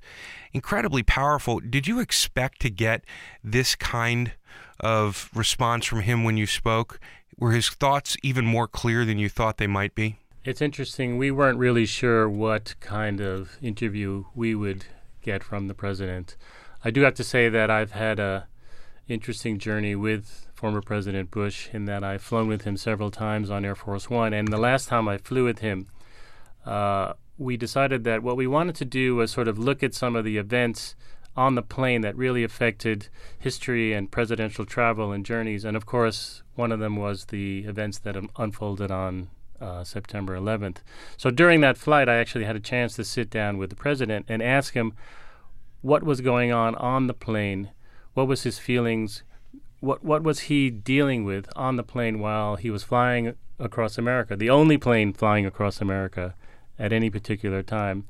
incredibly 0.51 1.01
powerful. 1.01 1.59
Did 1.59 1.87
you 1.87 1.99
expect 1.99 2.61
to 2.61 2.69
get 2.69 3.03
this 3.43 3.73
kind 3.73 4.33
of 4.79 5.31
response 5.33 5.87
from 5.87 6.01
him 6.01 6.23
when 6.23 6.37
you 6.37 6.45
spoke? 6.45 6.99
Were 7.39 7.53
his 7.53 7.69
thoughts 7.69 8.17
even 8.21 8.45
more 8.45 8.67
clear 8.67 9.03
than 9.03 9.17
you 9.17 9.29
thought 9.29 9.57
they 9.57 9.65
might 9.65 9.95
be? 9.95 10.17
It's 10.45 10.61
interesting. 10.61 11.17
We 11.17 11.31
weren't 11.31 11.57
really 11.57 11.85
sure 11.85 12.27
what 12.27 12.75
kind 12.81 13.21
of 13.21 13.57
interview 13.61 14.25
we 14.35 14.53
would 14.53 14.83
get 15.21 15.41
from 15.41 15.69
the 15.69 15.73
president. 15.73 16.35
I 16.83 16.91
do 16.91 16.99
have 17.03 17.13
to 17.13 17.23
say 17.23 17.47
that 17.47 17.71
I've 17.71 17.93
had 17.93 18.19
a 18.19 18.47
interesting 19.07 19.57
journey 19.57 19.95
with 19.95 20.47
former 20.53 20.81
President 20.81 21.31
Bush 21.31 21.69
in 21.71 21.85
that 21.85 22.03
I've 22.03 22.21
flown 22.21 22.49
with 22.49 22.63
him 22.63 22.75
several 22.75 23.09
times 23.09 23.49
on 23.49 23.63
Air 23.63 23.73
Force 23.73 24.09
One, 24.09 24.33
and 24.33 24.49
the 24.49 24.57
last 24.57 24.89
time 24.89 25.07
I 25.07 25.17
flew 25.17 25.45
with 25.45 25.59
him, 25.59 25.87
uh, 26.65 27.13
we 27.37 27.55
decided 27.55 28.03
that 28.03 28.21
what 28.21 28.35
we 28.35 28.45
wanted 28.45 28.75
to 28.75 28.85
do 28.85 29.15
was 29.15 29.31
sort 29.31 29.47
of 29.47 29.57
look 29.57 29.81
at 29.81 29.93
some 29.93 30.13
of 30.13 30.25
the 30.25 30.37
events 30.37 30.93
on 31.37 31.55
the 31.55 31.61
plane 31.61 32.01
that 32.01 32.17
really 32.17 32.43
affected 32.43 33.07
history 33.39 33.93
and 33.93 34.11
presidential 34.11 34.65
travel 34.65 35.13
and 35.13 35.25
journeys. 35.25 35.63
And 35.63 35.77
of 35.77 35.85
course, 35.85 36.43
one 36.55 36.73
of 36.73 36.79
them 36.79 36.97
was 36.97 37.25
the 37.27 37.59
events 37.59 37.97
that 37.99 38.17
unfolded 38.35 38.91
on 38.91 39.29
uh, 39.63 39.83
September 39.83 40.37
11th. 40.37 40.77
So 41.17 41.31
during 41.31 41.61
that 41.61 41.77
flight, 41.77 42.09
I 42.09 42.15
actually 42.15 42.43
had 42.43 42.55
a 42.55 42.59
chance 42.59 42.95
to 42.95 43.03
sit 43.03 43.29
down 43.29 43.57
with 43.57 43.69
the 43.69 43.75
president 43.75 44.25
and 44.27 44.43
ask 44.43 44.73
him 44.73 44.93
what 45.81 46.03
was 46.03 46.21
going 46.21 46.51
on 46.51 46.75
on 46.75 47.07
the 47.07 47.13
plane, 47.13 47.71
what 48.13 48.27
was 48.27 48.43
his 48.43 48.59
feelings, 48.59 49.23
what 49.79 50.03
what 50.03 50.23
was 50.23 50.41
he 50.41 50.69
dealing 50.69 51.23
with 51.23 51.47
on 51.55 51.75
the 51.75 51.83
plane 51.83 52.19
while 52.19 52.55
he 52.55 52.69
was 52.69 52.83
flying 52.83 53.35
across 53.59 53.97
America, 53.97 54.35
the 54.35 54.49
only 54.49 54.77
plane 54.77 55.13
flying 55.13 55.45
across 55.45 55.81
America 55.81 56.35
at 56.77 56.91
any 56.91 57.09
particular 57.09 57.63
time. 57.63 58.05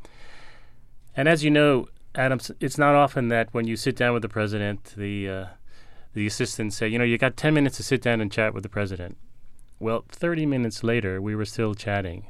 And 1.15 1.27
as 1.27 1.43
you 1.43 1.51
know, 1.51 1.87
Adams, 2.15 2.51
it's 2.59 2.77
not 2.77 2.95
often 2.95 3.27
that 3.29 3.53
when 3.53 3.67
you 3.67 3.75
sit 3.75 3.95
down 3.95 4.13
with 4.13 4.21
the 4.21 4.29
president, 4.29 4.93
the 4.97 5.29
uh, 5.29 5.45
the 6.13 6.27
assistants 6.27 6.77
say, 6.77 6.87
you 6.87 6.97
know, 6.97 7.05
you 7.05 7.17
got 7.17 7.37
10 7.37 7.53
minutes 7.53 7.77
to 7.77 7.83
sit 7.83 8.01
down 8.01 8.21
and 8.21 8.31
chat 8.31 8.53
with 8.53 8.63
the 8.63 8.69
president. 8.69 9.17
Well, 9.79 10.05
30 10.09 10.45
minutes 10.45 10.83
later, 10.83 11.21
we 11.21 11.35
were 11.35 11.45
still 11.45 11.75
chatting. 11.75 12.25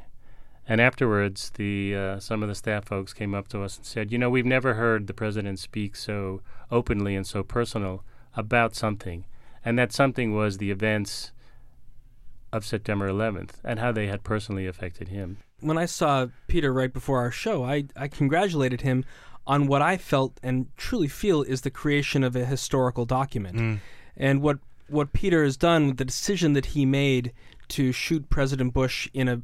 And 0.67 0.79
afterwards, 0.79 1.51
the 1.55 1.95
uh, 1.95 2.19
some 2.19 2.41
of 2.41 2.49
the 2.49 2.55
staff 2.55 2.85
folks 2.85 3.13
came 3.13 3.35
up 3.35 3.49
to 3.49 3.61
us 3.63 3.77
and 3.77 3.85
said, 3.85 4.11
"You 4.11 4.17
know, 4.17 4.29
we've 4.29 4.45
never 4.45 4.75
heard 4.75 5.07
the 5.07 5.13
president 5.13 5.59
speak 5.59 5.95
so 5.95 6.41
openly 6.71 7.15
and 7.15 7.27
so 7.27 7.43
personal 7.43 8.03
about 8.35 8.73
something, 8.73 9.25
and 9.65 9.77
that 9.77 9.91
something 9.91 10.33
was 10.33 10.57
the 10.57 10.71
events 10.71 11.31
of 12.53 12.65
September 12.65 13.09
11th 13.09 13.55
and 13.63 13.79
how 13.79 13.91
they 13.91 14.07
had 14.07 14.23
personally 14.23 14.65
affected 14.65 15.09
him." 15.09 15.37
When 15.59 15.77
I 15.77 15.85
saw 15.85 16.27
Peter 16.47 16.71
right 16.71 16.93
before 16.93 17.19
our 17.19 17.31
show, 17.31 17.65
I, 17.65 17.85
I 17.95 18.07
congratulated 18.07 18.81
him 18.81 19.03
on 19.45 19.67
what 19.67 19.81
I 19.81 19.97
felt 19.97 20.39
and 20.41 20.67
truly 20.77 21.09
feel 21.09 21.41
is 21.41 21.61
the 21.61 21.71
creation 21.71 22.23
of 22.23 22.35
a 22.35 22.45
historical 22.45 23.05
document. 23.05 23.57
Mm. 23.57 23.79
And 24.15 24.41
what 24.41 24.59
what 24.87 25.13
Peter 25.13 25.43
has 25.43 25.57
done, 25.57 25.87
with 25.87 25.97
the 25.97 26.05
decision 26.05 26.53
that 26.53 26.67
he 26.67 26.85
made 26.85 27.33
to 27.69 27.91
shoot 27.91 28.29
President 28.29 28.73
Bush 28.73 29.09
in 29.13 29.27
a 29.27 29.41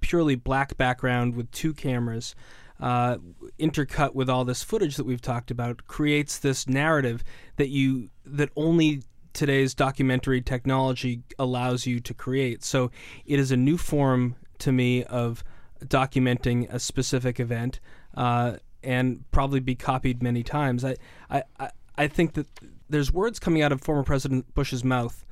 purely 0.00 0.34
black 0.36 0.76
background 0.76 1.34
with 1.34 1.50
two 1.50 1.74
cameras, 1.74 2.34
uh, 2.80 3.16
intercut 3.58 4.14
with 4.14 4.30
all 4.30 4.44
this 4.44 4.62
footage 4.62 4.96
that 4.96 5.04
we've 5.04 5.22
talked 5.22 5.50
about, 5.50 5.86
creates 5.86 6.38
this 6.38 6.68
narrative 6.68 7.24
that 7.56 7.68
you 7.68 8.10
that 8.24 8.50
only 8.56 9.02
today's 9.32 9.74
documentary 9.74 10.40
technology 10.40 11.22
allows 11.38 11.86
you 11.86 12.00
to 12.00 12.14
create. 12.14 12.64
So 12.64 12.90
it 13.26 13.38
is 13.38 13.50
a 13.52 13.56
new 13.56 13.76
form 13.76 14.36
to 14.58 14.72
me 14.72 15.04
of 15.04 15.44
documenting 15.84 16.72
a 16.72 16.78
specific 16.78 17.38
event, 17.38 17.80
uh, 18.14 18.56
and 18.82 19.30
probably 19.32 19.60
be 19.60 19.74
copied 19.74 20.22
many 20.22 20.42
times. 20.42 20.84
I, 20.84 20.96
I, 21.28 21.70
I 21.98 22.08
think 22.08 22.34
that 22.34 22.46
there's 22.88 23.12
words 23.12 23.38
coming 23.38 23.62
out 23.62 23.72
of 23.72 23.80
former 23.80 24.02
President 24.02 24.52
Bush's 24.54 24.84
mouth 24.84 25.24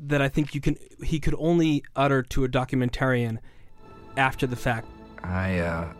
that 0.00 0.20
I 0.20 0.28
think 0.28 0.54
you 0.54 0.60
can 0.60 0.76
he 1.02 1.20
could 1.20 1.34
only 1.38 1.84
utter 1.94 2.22
to 2.22 2.44
a 2.44 2.48
documentarian 2.48 3.38
after 4.16 4.46
the 4.46 4.56
fact. 4.56 4.88
I 5.22 5.60
uh, 5.60 5.92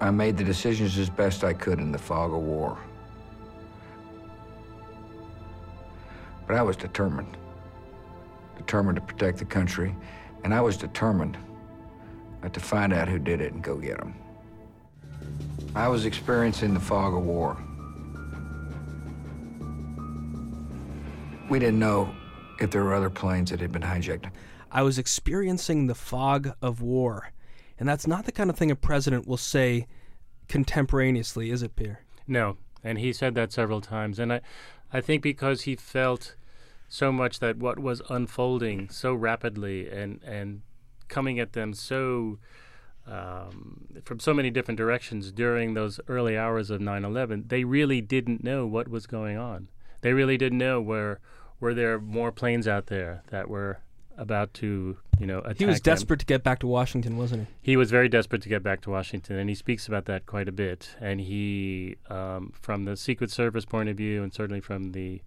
I 0.00 0.10
made 0.10 0.36
the 0.36 0.44
decisions 0.44 0.96
as 0.98 1.10
best 1.10 1.44
I 1.44 1.52
could 1.52 1.78
in 1.78 1.92
the 1.92 1.98
fog 1.98 2.32
of 2.32 2.40
war. 2.40 2.78
But 6.46 6.56
I 6.56 6.62
was 6.62 6.76
determined. 6.76 7.36
Determined 8.56 8.96
to 8.96 9.02
protect 9.02 9.38
the 9.38 9.44
country, 9.44 9.94
and 10.44 10.52
I 10.52 10.60
was 10.60 10.76
determined 10.76 11.38
to 12.52 12.60
find 12.60 12.92
out 12.92 13.08
who 13.08 13.18
did 13.18 13.40
it 13.40 13.52
and 13.52 13.62
go 13.62 13.76
get 13.76 13.98
them. 13.98 14.14
I 15.74 15.88
was 15.88 16.06
experiencing 16.06 16.74
the 16.74 16.80
fog 16.80 17.14
of 17.14 17.22
war. 17.22 17.62
We 21.50 21.58
didn't 21.58 21.80
know 21.80 22.14
if 22.60 22.70
there 22.70 22.84
were 22.84 22.94
other 22.94 23.10
planes 23.10 23.50
that 23.50 23.60
had 23.60 23.72
been 23.72 23.82
hijacked. 23.82 24.30
I 24.70 24.82
was 24.82 24.98
experiencing 24.98 25.88
the 25.88 25.96
fog 25.96 26.54
of 26.62 26.80
war. 26.80 27.32
And 27.76 27.88
that's 27.88 28.06
not 28.06 28.24
the 28.24 28.30
kind 28.30 28.50
of 28.50 28.56
thing 28.56 28.70
a 28.70 28.76
president 28.76 29.26
will 29.26 29.36
say 29.36 29.88
contemporaneously, 30.46 31.50
is 31.50 31.64
it, 31.64 31.74
Peter? 31.74 32.04
No. 32.28 32.56
And 32.84 32.98
he 32.98 33.12
said 33.12 33.34
that 33.34 33.52
several 33.52 33.80
times. 33.80 34.20
And 34.20 34.32
I, 34.34 34.40
I 34.92 35.00
think 35.00 35.24
because 35.24 35.62
he 35.62 35.74
felt 35.74 36.36
so 36.88 37.10
much 37.10 37.40
that 37.40 37.56
what 37.56 37.80
was 37.80 38.00
unfolding 38.08 38.88
so 38.88 39.12
rapidly 39.12 39.88
and, 39.90 40.22
and 40.22 40.62
coming 41.08 41.40
at 41.40 41.54
them 41.54 41.72
so 41.74 42.38
um, 43.08 43.88
from 44.04 44.20
so 44.20 44.32
many 44.32 44.50
different 44.50 44.78
directions 44.78 45.32
during 45.32 45.74
those 45.74 45.98
early 46.06 46.38
hours 46.38 46.70
of 46.70 46.80
9 46.80 47.04
11, 47.04 47.46
they 47.48 47.64
really 47.64 48.00
didn't 48.00 48.44
know 48.44 48.66
what 48.66 48.86
was 48.86 49.08
going 49.08 49.36
on. 49.36 49.68
They 50.02 50.12
really 50.12 50.36
didn't 50.36 50.58
know 50.58 50.80
where 50.80 51.18
were 51.60 51.74
there 51.74 52.00
more 52.00 52.32
planes 52.32 52.66
out 52.66 52.86
there 52.86 53.22
that 53.30 53.48
were 53.48 53.78
about 54.16 54.52
to, 54.52 54.98
you 55.18 55.26
know, 55.26 55.38
attack 55.40 55.58
He 55.58 55.64
was 55.66 55.80
them? 55.80 55.94
desperate 55.94 56.20
to 56.20 56.26
get 56.26 56.42
back 56.42 56.58
to 56.60 56.66
Washington, 56.66 57.16
wasn't 57.16 57.46
he? 57.62 57.72
He 57.72 57.76
was 57.76 57.90
very 57.90 58.08
desperate 58.08 58.42
to 58.42 58.48
get 58.48 58.62
back 58.62 58.80
to 58.82 58.90
Washington, 58.90 59.36
and 59.36 59.48
he 59.48 59.54
speaks 59.54 59.88
about 59.88 60.04
that 60.06 60.26
quite 60.26 60.48
a 60.48 60.52
bit. 60.52 60.94
And 61.00 61.20
he, 61.20 61.96
um, 62.08 62.52
from 62.60 62.84
the 62.84 62.96
Secret 62.96 63.30
Service 63.30 63.64
point 63.64 63.88
of 63.88 63.96
view, 63.96 64.22
and 64.22 64.32
certainly 64.32 64.60
from 64.60 64.92
the 64.92 65.22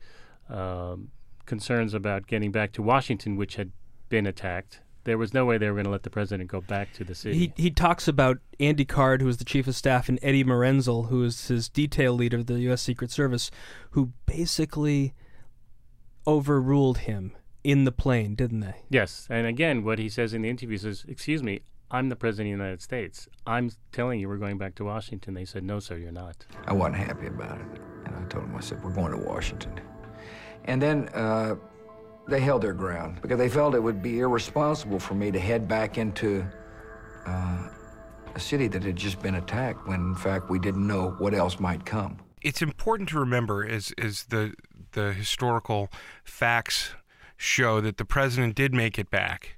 um, 0.49 1.09
concerns 1.45 1.93
about 1.93 2.27
getting 2.27 2.51
back 2.51 2.71
to 2.73 2.83
Washington, 2.83 3.35
which 3.35 3.55
had 3.55 3.71
been 4.09 4.27
attacked 4.27 4.81
there 5.05 5.17
was 5.17 5.33
no 5.33 5.45
way 5.45 5.57
they 5.57 5.67
were 5.67 5.73
going 5.73 5.85
to 5.85 5.91
let 5.91 6.03
the 6.03 6.09
president 6.09 6.49
go 6.49 6.61
back 6.61 6.93
to 6.93 7.03
the 7.03 7.15
city. 7.15 7.37
He 7.37 7.53
he 7.63 7.69
talks 7.69 8.07
about 8.07 8.37
Andy 8.59 8.85
Card, 8.85 9.21
who 9.21 9.27
was 9.27 9.37
the 9.37 9.45
chief 9.45 9.67
of 9.67 9.75
staff, 9.75 10.07
and 10.09 10.17
Eddie 10.21 10.43
Marinzel, 10.43 11.09
who 11.09 11.19
was 11.19 11.47
his 11.47 11.69
detail 11.69 12.13
leader 12.13 12.37
of 12.37 12.45
the 12.45 12.59
U.S. 12.61 12.81
Secret 12.81 13.11
Service, 13.11 13.51
who 13.91 14.13
basically 14.25 15.13
overruled 16.25 16.99
him 16.99 17.33
in 17.63 17.85
the 17.85 17.91
plane, 17.91 18.35
didn't 18.35 18.59
they? 18.59 18.75
Yes, 18.89 19.27
and 19.29 19.47
again, 19.47 19.83
what 19.83 19.99
he 19.99 20.09
says 20.09 20.33
in 20.33 20.41
the 20.41 20.49
interview 20.49 20.75
is, 20.75 21.05
"Excuse 21.07 21.41
me, 21.41 21.61
I'm 21.91 22.09
the 22.09 22.15
president 22.15 22.53
of 22.53 22.57
the 22.57 22.63
United 22.63 22.81
States. 22.81 23.27
I'm 23.47 23.71
telling 23.91 24.19
you 24.19 24.27
we're 24.27 24.37
going 24.37 24.57
back 24.57 24.75
to 24.75 24.85
Washington." 24.85 25.33
They 25.33 25.45
said, 25.45 25.63
"No, 25.63 25.79
sir, 25.79 25.97
you're 25.97 26.11
not." 26.11 26.45
I 26.67 26.73
wasn't 26.73 26.97
happy 26.97 27.27
about 27.27 27.59
it, 27.59 27.81
and 28.05 28.15
I 28.15 28.23
told 28.27 28.45
him, 28.45 28.55
I 28.55 28.61
said, 28.61 28.83
"We're 28.83 28.93
going 28.93 29.11
to 29.11 29.17
Washington." 29.17 29.79
And 30.65 30.81
then 30.81 31.09
uh, 31.09 31.55
they 32.27 32.39
held 32.39 32.61
their 32.61 32.73
ground 32.73 33.21
because 33.21 33.37
they 33.37 33.49
felt 33.49 33.75
it 33.75 33.83
would 33.83 34.01
be 34.01 34.19
irresponsible 34.19 34.99
for 34.99 35.13
me 35.13 35.31
to 35.31 35.39
head 35.39 35.67
back 35.67 35.97
into 35.97 36.45
uh, 37.25 37.69
a 38.35 38.39
city 38.39 38.67
that 38.67 38.83
had 38.83 38.95
just 38.95 39.21
been 39.21 39.35
attacked 39.35 39.87
when, 39.87 39.99
in 39.99 40.15
fact, 40.15 40.49
we 40.49 40.59
didn't 40.59 40.87
know 40.87 41.11
what 41.19 41.33
else 41.33 41.59
might 41.59 41.85
come. 41.85 42.17
It's 42.43 42.61
important 42.61 43.09
to 43.09 43.19
remember, 43.19 43.65
as, 43.65 43.93
as 43.97 44.25
the, 44.25 44.53
the 44.91 45.13
historical 45.13 45.89
facts 46.23 46.91
show, 47.37 47.79
that 47.81 47.97
the 47.97 48.05
president 48.05 48.55
did 48.55 48.73
make 48.73 48.99
it 48.99 49.09
back 49.09 49.57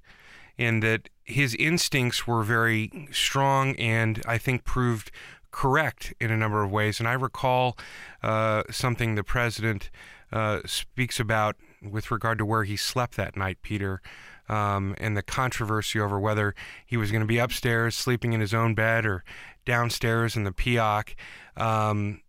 and 0.57 0.81
that 0.83 1.09
his 1.23 1.55
instincts 1.55 2.27
were 2.27 2.43
very 2.43 3.07
strong 3.11 3.75
and 3.75 4.21
I 4.27 4.37
think 4.37 4.63
proved 4.63 5.11
correct 5.51 6.13
in 6.19 6.31
a 6.31 6.37
number 6.37 6.63
of 6.63 6.71
ways. 6.71 6.99
And 6.99 7.07
I 7.07 7.13
recall 7.13 7.77
uh, 8.21 8.63
something 8.69 9.15
the 9.15 9.23
president 9.23 9.89
uh, 10.31 10.59
speaks 10.65 11.19
about 11.19 11.55
with 11.81 12.11
regard 12.11 12.37
to 12.37 12.45
where 12.45 12.65
he 12.65 12.75
slept 12.75 13.15
that 13.15 13.35
night, 13.35 13.57
Peter, 13.61 14.01
um, 14.47 14.95
and 14.99 15.17
the 15.17 15.23
controversy 15.23 15.99
over 15.99 16.19
whether 16.19 16.53
he 16.85 16.97
was 16.97 17.11
going 17.11 17.21
to 17.21 17.27
be 17.27 17.37
upstairs 17.37 17.95
sleeping 17.95 18.33
in 18.33 18.41
his 18.41 18.53
own 18.53 18.75
bed 18.75 19.05
or 19.05 19.23
downstairs 19.65 20.35
in 20.35 20.43
the 20.43 20.51
PEOC. 20.51 21.15
Um, 21.57 22.21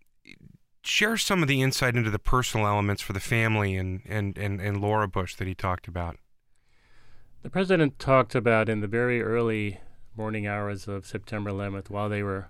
share 0.86 1.16
some 1.16 1.42
of 1.42 1.48
the 1.48 1.62
insight 1.62 1.96
into 1.96 2.10
the 2.10 2.18
personal 2.18 2.66
elements 2.66 3.02
for 3.02 3.12
the 3.12 3.20
family 3.20 3.76
and, 3.76 4.02
and, 4.06 4.38
and, 4.38 4.60
and 4.60 4.80
Laura 4.80 5.08
Bush 5.08 5.34
that 5.36 5.46
he 5.46 5.54
talked 5.54 5.88
about. 5.88 6.16
The 7.42 7.50
president 7.50 7.98
talked 7.98 8.34
about 8.34 8.68
in 8.68 8.80
the 8.80 8.86
very 8.86 9.22
early 9.22 9.80
morning 10.16 10.46
hours 10.46 10.88
of 10.88 11.06
September 11.06 11.50
11th 11.50 11.90
while 11.90 12.08
they 12.08 12.22
were 12.22 12.48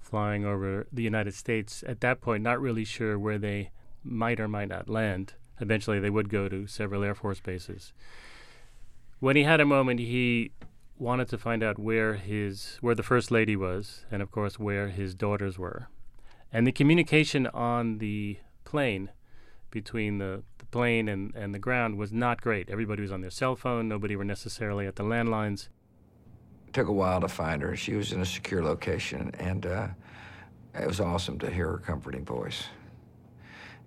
flying 0.00 0.44
over 0.44 0.86
the 0.92 1.02
United 1.02 1.34
States, 1.34 1.84
at 1.86 2.00
that 2.00 2.20
point, 2.20 2.42
not 2.42 2.60
really 2.60 2.84
sure 2.84 3.18
where 3.18 3.38
they 3.38 3.70
might 4.02 4.40
or 4.40 4.48
might 4.48 4.68
not 4.68 4.88
land. 4.88 5.34
Eventually, 5.60 5.98
they 5.98 6.10
would 6.10 6.30
go 6.30 6.48
to 6.48 6.66
several 6.66 7.04
Air 7.04 7.14
Force 7.14 7.40
bases. 7.40 7.92
When 9.20 9.36
he 9.36 9.42
had 9.42 9.60
a 9.60 9.66
moment, 9.66 10.00
he 10.00 10.52
wanted 10.96 11.28
to 11.28 11.38
find 11.38 11.62
out 11.62 11.78
where 11.78 12.14
his 12.14 12.78
where 12.80 12.94
the 12.94 13.02
first 13.02 13.30
lady 13.30 13.56
was, 13.56 14.04
and 14.10 14.22
of 14.22 14.30
course 14.30 14.58
where 14.58 14.88
his 14.88 15.14
daughters 15.14 15.58
were. 15.58 15.88
And 16.52 16.66
the 16.66 16.72
communication 16.72 17.46
on 17.48 17.98
the 17.98 18.38
plane 18.64 19.10
between 19.70 20.18
the, 20.18 20.42
the 20.58 20.64
plane 20.66 21.08
and, 21.08 21.34
and 21.34 21.54
the 21.54 21.58
ground 21.58 21.96
was 21.98 22.12
not 22.12 22.40
great. 22.40 22.70
Everybody 22.70 23.02
was 23.02 23.12
on 23.12 23.20
their 23.20 23.30
cell 23.30 23.54
phone. 23.54 23.88
Nobody 23.88 24.16
were 24.16 24.24
necessarily 24.24 24.86
at 24.86 24.96
the 24.96 25.02
landlines. 25.04 25.68
It 26.66 26.72
took 26.72 26.88
a 26.88 26.92
while 26.92 27.20
to 27.20 27.28
find 27.28 27.62
her. 27.62 27.76
She 27.76 27.94
was 27.94 28.12
in 28.12 28.20
a 28.20 28.26
secure 28.26 28.62
location, 28.62 29.30
and 29.38 29.66
uh, 29.66 29.88
it 30.74 30.86
was 30.86 31.00
awesome 31.00 31.38
to 31.40 31.50
hear 31.50 31.68
her 31.68 31.78
comforting 31.78 32.24
voice. 32.24 32.64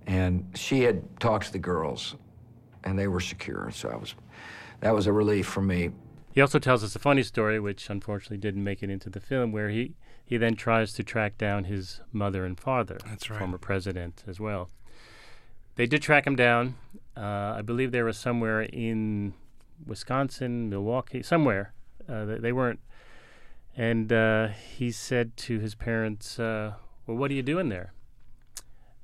And 0.08 0.52
she 0.56 0.82
had 0.82 1.20
talked 1.20 1.48
to 1.48 1.52
the 1.52 1.60
girls, 1.60 2.16
and 2.84 2.98
they 2.98 3.08
were 3.08 3.20
secure. 3.20 3.70
So 3.72 3.90
I 3.90 3.96
was, 3.96 4.16
that 4.82 4.94
was 4.94 5.08
a 5.08 5.14
relief 5.14 5.48
for 5.48 5.62
me. 5.62 5.92
He 6.32 6.42
also 6.42 6.60
tells 6.60 6.84
us 6.84 6.96
a 6.96 7.00
funny 7.00 7.24
story, 7.24 7.60
which 7.60 7.90
unfortunately 7.90 8.38
didn't 8.38 8.64
make 8.64 8.82
it 8.82 8.90
into 8.90 9.10
the 9.10 9.20
film, 9.20 9.52
where 9.52 9.70
he, 9.70 9.96
he 10.32 10.38
then 10.38 10.56
tries 10.56 10.94
to 10.94 11.04
track 11.04 11.38
down 11.38 11.66
his 11.66 12.00
mother 12.14 12.46
and 12.46 12.58
father, 12.58 12.98
That's 13.06 13.30
right. 13.30 13.38
former 13.38 13.58
president 13.58 14.24
as 14.26 14.40
well. 14.40 14.70
They 15.76 15.86
did 15.86 16.02
track 16.02 16.26
him 16.26 16.38
down. 16.38 16.76
Uh, 17.18 17.56
I 17.58 17.62
believe 17.62 17.92
they 17.92 18.02
were 18.02 18.14
somewhere 18.14 18.62
in 18.62 19.34
Wisconsin, 19.86 20.70
Milwaukee, 20.70 21.22
somewhere. 21.22 21.74
Uh, 22.08 22.24
they, 22.24 22.38
they 22.38 22.52
weren't. 22.54 22.80
And 23.76 24.14
uh, 24.14 24.48
he 24.78 24.90
said 24.90 25.36
to 25.36 25.60
his 25.60 25.76
parents, 25.76 26.40
uh, 26.40 26.76
Well, 27.06 27.18
what 27.18 27.30
are 27.30 27.34
you 27.34 27.44
doing 27.44 27.68
there? 27.68 27.92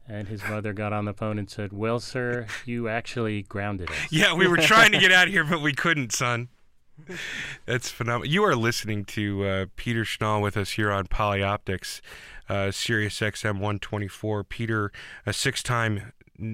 And 0.08 0.30
his 0.30 0.42
mother 0.50 0.72
got 0.72 0.94
on 0.94 1.04
the 1.04 1.14
phone 1.14 1.38
and 1.38 1.50
said, 1.50 1.74
Well, 1.74 2.00
sir, 2.00 2.48
you 2.66 2.88
actually 2.88 3.42
grounded 3.42 3.92
us. 3.92 3.98
Yeah, 4.12 4.34
we 4.34 4.48
were 4.48 4.56
trying 4.56 4.94
to 4.94 4.98
get 4.98 5.12
out 5.12 5.28
of 5.28 5.34
here, 5.34 5.44
but 5.44 5.62
we 5.62 5.74
couldn't, 5.74 6.14
son. 6.14 6.48
That's 7.66 7.90
phenomenal. 7.90 8.32
You 8.32 8.44
are 8.44 8.56
listening 8.56 9.06
to 9.06 9.46
uh, 9.46 9.66
Peter 9.76 10.04
Schnall 10.04 10.42
with 10.42 10.58
us 10.58 10.72
here 10.72 10.92
on 10.92 11.06
Polyoptics, 11.08 12.02
uh, 12.50 12.72
Sirius 12.72 13.20
XM 13.20 13.54
124. 13.54 14.44
Peter, 14.44 14.92
a 15.26 15.34
six 15.34 15.62
time 15.62 16.12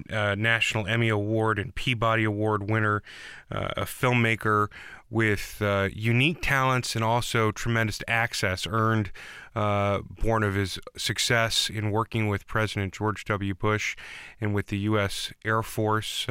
uh, 0.10 0.36
National 0.36 0.88
Emmy 0.88 1.10
Award 1.10 1.60
and 1.60 1.76
Peabody 1.76 2.24
Award 2.24 2.70
winner, 2.70 3.04
uh, 3.52 3.70
a 3.78 3.84
filmmaker 3.84 4.68
with 5.10 5.62
uh, 5.62 5.90
unique 5.94 6.40
talents 6.42 6.96
and 6.96 7.04
also 7.04 7.52
tremendous 7.52 8.00
access 8.08 8.66
earned, 8.68 9.12
uh, 9.56 10.00
born 10.02 10.42
of 10.42 10.56
his 10.56 10.80
success 10.98 11.70
in 11.70 11.92
working 11.92 12.28
with 12.28 12.48
President 12.48 12.94
George 12.94 13.24
W. 13.26 13.54
Bush 13.54 13.96
and 14.42 14.56
with 14.56 14.68
the 14.68 14.78
U.S. 14.80 15.32
Air 15.46 15.62
Force. 15.62 16.26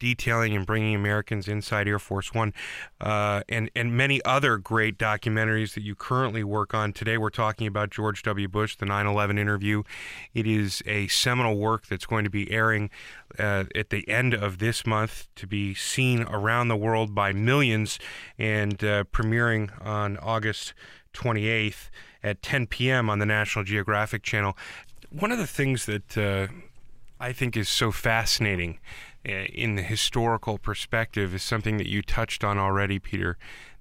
Detailing 0.00 0.56
and 0.56 0.66
bringing 0.66 0.94
Americans 0.94 1.46
inside 1.46 1.86
Air 1.86 1.98
Force 1.98 2.34
One, 2.34 2.52
uh, 3.00 3.42
and 3.48 3.70
and 3.76 3.96
many 3.96 4.24
other 4.24 4.56
great 4.56 4.98
documentaries 4.98 5.74
that 5.74 5.82
you 5.82 5.94
currently 5.94 6.42
work 6.42 6.74
on. 6.74 6.92
Today, 6.92 7.18
we're 7.18 7.30
talking 7.30 7.66
about 7.66 7.90
George 7.90 8.22
W. 8.24 8.48
Bush, 8.48 8.76
the 8.76 8.86
9/11 8.86 9.38
interview. 9.38 9.82
It 10.34 10.46
is 10.46 10.82
a 10.86 11.06
seminal 11.08 11.58
work 11.58 11.86
that's 11.86 12.06
going 12.06 12.24
to 12.24 12.30
be 12.30 12.50
airing 12.50 12.90
uh, 13.38 13.64
at 13.74 13.90
the 13.90 14.08
end 14.08 14.34
of 14.34 14.58
this 14.58 14.86
month 14.86 15.28
to 15.36 15.46
be 15.46 15.74
seen 15.74 16.22
around 16.22 16.68
the 16.68 16.76
world 16.76 17.14
by 17.14 17.32
millions, 17.32 17.98
and 18.38 18.82
uh, 18.82 19.04
premiering 19.12 19.70
on 19.84 20.16
August 20.16 20.74
28th 21.12 21.90
at 22.22 22.42
10 22.42 22.66
p.m. 22.66 23.10
on 23.10 23.18
the 23.18 23.26
National 23.26 23.64
Geographic 23.64 24.22
Channel. 24.22 24.56
One 25.10 25.32
of 25.32 25.38
the 25.38 25.46
things 25.46 25.86
that 25.86 26.16
uh, 26.16 26.48
I 27.18 27.32
think 27.32 27.56
is 27.56 27.68
so 27.68 27.92
fascinating 27.92 28.78
in 29.24 29.74
the 29.74 29.82
historical 29.82 30.58
perspective 30.58 31.34
is 31.34 31.42
something 31.42 31.76
that 31.76 31.88
you 31.88 32.02
touched 32.02 32.42
on 32.42 32.58
already, 32.58 32.98
Peter. 32.98 33.36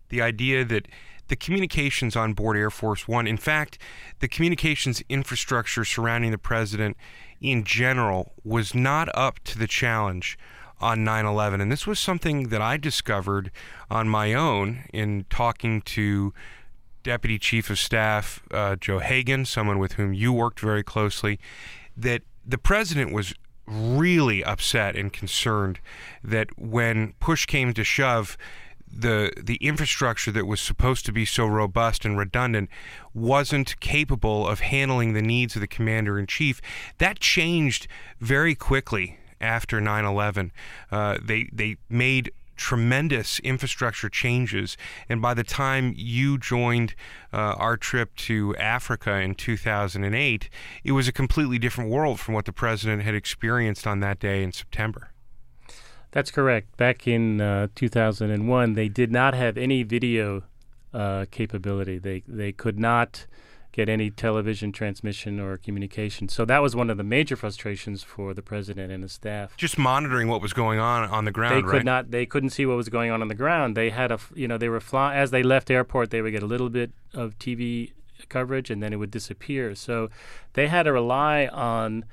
The 0.10 0.22
idea 0.22 0.66
that 0.66 0.88
the 1.28 1.36
communications 1.36 2.16
on 2.16 2.34
board 2.34 2.58
Air 2.58 2.72
Force 2.72 3.08
One, 3.08 3.28
in 3.28 3.38
fact, 3.38 3.78
the 4.20 4.28
communications 4.28 5.02
infrastructure 5.08 5.86
surrounding 5.86 6.32
the 6.32 6.38
president 6.38 6.98
in 7.40 7.64
general, 7.64 8.34
was 8.44 8.76
not 8.76 9.08
up 9.16 9.40
to 9.46 9.58
the 9.58 9.68
challenge 9.68 10.38
on 10.82 11.04
9 11.04 11.26
11. 11.26 11.62
And 11.62 11.72
this 11.72 11.86
was 11.86 12.00
something 12.00 12.50
that 12.50 12.62
I 12.62 12.78
discovered 12.78 13.52
on 13.90 14.10
my 14.10 14.34
own 14.34 14.86
in 14.94 15.26
talking 15.30 15.82
to 15.84 16.34
Deputy 17.04 17.40
Chief 17.40 17.70
of 17.70 17.80
Staff 17.80 18.42
uh, 18.52 18.76
Joe 18.76 19.00
Hagin, 19.00 19.46
someone 19.46 19.80
with 19.80 19.94
whom 19.94 20.14
you 20.14 20.34
worked 20.34 20.60
very 20.60 20.84
closely, 20.84 21.40
that 21.96 22.24
the 22.46 22.58
president 22.58 23.14
was 23.14 23.34
really 23.70 24.44
upset 24.44 24.96
and 24.96 25.14
concerned 25.14 25.80
that 26.24 26.58
when 26.58 27.14
push 27.20 27.46
came 27.46 27.74
to 27.74 27.84
shove, 27.84 28.38
the 28.92 29.32
the 29.38 29.58
infrastructure 29.58 30.32
that 30.32 30.46
was 30.46 30.60
supposed 30.60 31.06
to 31.06 31.12
be 31.12 31.26
so 31.26 31.46
robust 31.46 32.06
and 32.06 32.18
redundant 32.18 32.70
wasn't 33.14 33.80
capable 33.80 34.48
of 34.48 34.62
handling 34.62 35.14
the 35.14 35.22
needs 35.22 35.56
of 35.56 35.62
the 35.62 35.68
commander 35.68 36.18
in 36.18 36.26
chief. 36.26 36.62
That 36.98 37.20
changed 37.20 37.88
very 38.20 38.56
quickly 38.56 39.20
after 39.40 39.80
9/11. 39.80 40.52
Uh, 40.92 41.18
they 41.22 41.50
they 41.54 41.78
made 41.88 42.32
tremendous 42.60 43.40
infrastructure 43.40 44.10
changes. 44.10 44.78
And 45.08 45.22
by 45.22 45.34
the 45.34 45.44
time 45.44 45.94
you 45.96 46.38
joined 46.38 46.94
uh, 47.32 47.38
our 47.38 47.78
trip 47.78 48.16
to 48.28 48.56
Africa 48.58 49.16
in 49.20 49.34
2008, 49.34 50.50
it 50.84 50.92
was 50.92 51.08
a 51.08 51.14
completely 51.14 51.58
different 51.58 51.90
world 51.90 52.20
from 52.20 52.34
what 52.34 52.46
the 52.46 52.52
president 52.52 53.04
had 53.04 53.16
experienced 53.16 53.88
on 53.88 54.02
that 54.02 54.20
day 54.20 54.44
in 54.44 54.52
September. 54.52 55.12
That's 56.12 56.32
correct. 56.32 56.76
Back 56.76 57.08
in 57.08 57.40
uh, 57.40 57.68
2001, 57.76 58.74
they 58.74 58.90
did 58.90 59.12
not 59.12 59.34
have 59.34 59.58
any 59.58 59.84
video 59.84 60.44
uh, 60.94 61.26
capability. 61.32 61.98
They 62.00 62.24
they 62.28 62.52
could 62.52 62.80
not 62.80 63.28
get 63.80 63.88
any 63.88 64.10
television 64.10 64.74
transmission 64.74 65.40
or 65.40 65.58
communication. 65.58 66.28
So 66.28 66.44
that 66.46 66.62
was 66.62 66.76
one 66.76 66.90
of 66.90 66.98
the 66.98 67.04
major 67.04 67.38
frustrations 67.38 68.04
for 68.04 68.34
the 68.34 68.42
president 68.42 68.92
and 68.92 69.04
his 69.04 69.14
staff. 69.14 69.56
Just 69.56 69.78
monitoring 69.78 70.28
what 70.28 70.42
was 70.42 70.52
going 70.52 70.80
on 70.80 71.10
on 71.10 71.24
the 71.24 71.32
ground. 71.32 71.56
They 71.56 71.62
could 71.62 71.74
right? 71.78 71.86
not. 71.86 72.12
They 72.12 72.26
couldn't 72.26 72.50
see 72.50 72.66
what 72.66 72.76
was 72.76 72.90
going 72.90 73.10
on 73.10 73.22
on 73.22 73.30
the 73.30 73.36
ground. 73.36 73.78
They 73.78 73.90
had 73.90 74.12
a. 74.12 74.20
You 74.36 74.48
know, 74.50 74.58
they 74.58 74.68
were 74.68 74.82
fly 74.82 75.16
as 75.16 75.32
they 75.32 75.44
left 75.44 75.72
airport. 75.72 76.12
They 76.12 76.22
would 76.22 76.32
get 76.32 76.44
a 76.44 76.48
little 76.48 76.70
bit 76.70 76.92
of 77.14 77.40
TV 77.40 77.94
coverage, 78.28 78.70
and 78.70 78.84
then 78.84 78.92
it 78.92 78.98
would 78.98 79.12
disappear. 79.12 79.76
So 79.76 80.10
they 80.54 80.68
had 80.68 80.84
to 80.84 80.92
rely 80.92 81.48
on. 81.48 82.04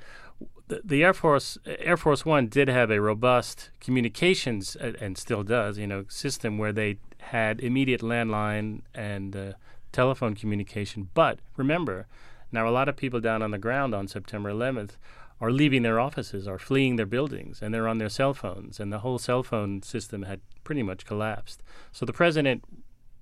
The, 0.69 0.81
the 0.83 1.03
Air 1.03 1.13
Force 1.13 1.57
Air 1.65 1.97
Force 1.97 2.25
One 2.25 2.47
did 2.47 2.69
have 2.69 2.89
a 2.91 3.01
robust 3.01 3.71
communications 3.81 4.77
uh, 4.77 4.93
and 5.01 5.17
still 5.17 5.43
does, 5.43 5.77
you 5.77 5.87
know, 5.87 6.05
system 6.07 6.57
where 6.57 6.71
they 6.71 6.97
had 7.19 7.59
immediate 7.59 8.01
landline 8.01 8.81
and 8.93 9.35
uh, 9.35 9.53
telephone 9.91 10.35
communication. 10.35 11.09
But 11.13 11.39
remember, 11.55 12.07
now 12.51 12.67
a 12.67 12.71
lot 12.71 12.89
of 12.89 12.95
people 12.95 13.19
down 13.19 13.41
on 13.41 13.51
the 13.51 13.57
ground 13.57 13.93
on 13.93 14.07
September 14.07 14.51
11th 14.51 14.91
are 15.39 15.51
leaving 15.51 15.83
their 15.83 15.99
offices, 15.99 16.47
are 16.47 16.57
fleeing 16.57 16.95
their 16.95 17.05
buildings, 17.05 17.61
and 17.61 17.73
they're 17.73 17.87
on 17.87 17.99
their 17.99 18.09
cell 18.09 18.33
phones, 18.33 18.79
and 18.79 18.91
the 18.91 18.99
whole 18.99 19.19
cell 19.19 19.43
phone 19.43 19.81
system 19.83 20.23
had 20.23 20.41
pretty 20.63 20.81
much 20.81 21.05
collapsed. 21.05 21.61
So 21.91 22.05
the 22.05 22.13
president, 22.13 22.63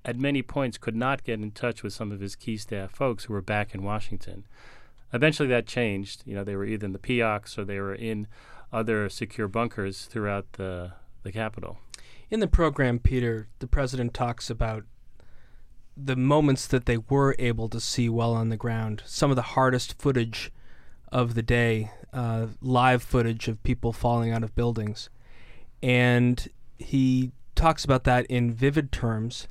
at 0.06 0.17
many 0.17 0.41
points, 0.41 0.78
could 0.78 0.95
not 0.95 1.23
get 1.23 1.39
in 1.39 1.51
touch 1.51 1.84
with 1.84 1.93
some 1.93 2.12
of 2.12 2.21
his 2.21 2.36
key 2.36 2.58
staff 2.58 2.91
folks 2.91 3.25
who 3.25 3.34
were 3.34 3.41
back 3.41 3.75
in 3.75 3.84
Washington. 3.84 4.45
Eventually, 5.12 5.49
that 5.49 5.67
changed. 5.67 6.23
You 6.25 6.36
know, 6.36 6.43
they 6.43 6.56
were 6.56 6.65
either 6.65 6.86
in 6.86 6.93
the 6.93 6.99
PEOCs 6.99 7.58
or 7.58 7.65
they 7.65 7.80
were 7.80 7.95
in 7.95 8.28
other 8.71 9.10
secure 9.10 9.47
bunkers 9.47 10.06
throughout 10.06 10.54
the 10.54 10.93
the 11.25 11.32
Capitol. 11.34 11.80
In 12.30 12.39
the 12.39 12.47
program, 12.47 12.99
Peter, 12.99 13.47
the 13.60 13.67
president 13.67 14.13
talks 14.13 14.49
about 14.49 14.86
the 15.97 16.15
moments 16.15 16.67
that 16.67 16.86
they 16.86 16.97
were 16.97 17.36
able 17.39 17.69
to 17.69 17.79
see 17.79 18.10
well 18.10 18.34
on 18.34 18.49
the 18.49 18.58
ground, 18.58 19.01
some 19.05 19.29
of 19.29 19.36
the 19.36 19.41
hardest 19.41 19.99
footage 20.01 20.51
of 21.12 21.36
the 21.36 21.43
day, 21.43 21.91
uh, 22.12 22.47
live 22.62 23.01
footage 23.01 23.47
of 23.47 23.63
people 23.63 23.93
falling 23.93 24.31
out 24.31 24.43
of 24.43 24.55
buildings. 24.55 25.10
And 25.81 26.47
he 26.77 27.31
talks 27.55 27.86
about 27.86 28.03
that 28.03 28.25
in 28.25 28.53
vivid 28.53 28.91
terms. 28.91 29.47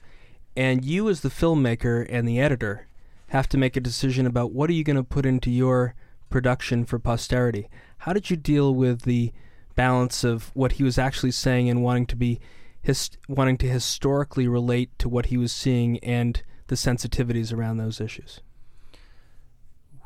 And 0.57 0.85
you, 0.85 1.09
as 1.09 1.20
the 1.20 1.30
filmmaker 1.30 2.07
and 2.09 2.28
the 2.28 2.40
editor, 2.40 2.87
have 3.28 3.48
to 3.48 3.59
make 3.59 3.76
a 3.76 3.80
decision 3.80 4.26
about 4.26 4.52
what 4.52 4.70
are 4.70 4.74
you 4.74 4.85
going 4.85 4.96
to 4.96 5.02
put 5.02 5.26
into 5.26 5.50
your 5.50 5.94
production 6.30 6.85
for 6.85 6.98
posterity. 6.98 7.68
How 7.98 8.12
did 8.12 8.30
you 8.30 8.37
deal 8.37 8.74
with 8.74 9.02
the 9.02 9.33
balance 9.74 10.24
of 10.24 10.50
what 10.54 10.72
he 10.72 10.85
was 10.85 10.98
actually 10.98 11.33
saying 11.33 11.68
and 11.68 11.83
wanting 11.83 12.07
to 12.07 12.16
be 12.16 12.40
his, 12.84 13.10
wanting 13.28 13.56
to 13.58 13.68
historically 13.68 14.46
relate 14.46 14.96
to 15.00 15.08
what 15.08 15.26
he 15.26 15.36
was 15.36 15.52
seeing 15.52 15.98
and 15.98 16.40
the 16.68 16.76
sensitivities 16.76 17.52
around 17.52 17.78
those 17.78 18.00
issues? 18.00 18.40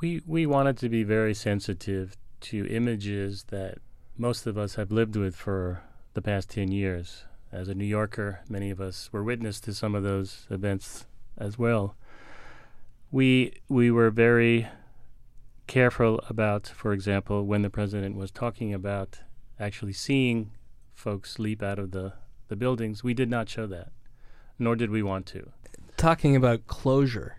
we 0.00 0.22
we 0.26 0.46
wanted 0.46 0.76
to 0.78 0.88
be 0.88 1.02
very 1.02 1.34
sensitive 1.34 2.16
to 2.40 2.66
images 2.68 3.44
that 3.48 3.78
most 4.16 4.46
of 4.46 4.56
us 4.56 4.76
have 4.76 4.92
lived 4.92 5.16
with 5.16 5.34
for 5.34 5.82
the 6.14 6.22
past 6.22 6.50
10 6.50 6.70
years. 6.70 7.24
As 7.50 7.68
a 7.68 7.74
New 7.74 7.84
Yorker, 7.84 8.40
many 8.48 8.70
of 8.70 8.80
us 8.80 9.10
were 9.12 9.24
witness 9.24 9.60
to 9.60 9.74
some 9.74 9.94
of 9.94 10.02
those 10.02 10.46
events 10.50 11.06
as 11.36 11.58
well. 11.58 11.96
We 13.10 13.54
we 13.68 13.90
were 13.90 14.10
very 14.10 14.68
careful 15.66 16.20
about, 16.28 16.66
for 16.66 16.92
example, 16.92 17.44
when 17.44 17.62
the 17.62 17.70
president 17.70 18.16
was 18.16 18.30
talking 18.30 18.72
about 18.72 19.20
actually 19.58 19.92
seeing 19.92 20.50
folks 20.94 21.38
leap 21.38 21.62
out 21.62 21.78
of 21.78 21.90
the, 21.90 22.12
the 22.48 22.56
buildings, 22.56 23.04
we 23.04 23.14
did 23.14 23.30
not 23.30 23.48
show 23.48 23.66
that, 23.66 23.90
nor 24.58 24.76
did 24.76 24.90
we 24.90 25.02
want 25.02 25.26
to. 25.26 25.50
Talking 25.96 26.37
about 26.37 26.66
closure 26.66 27.38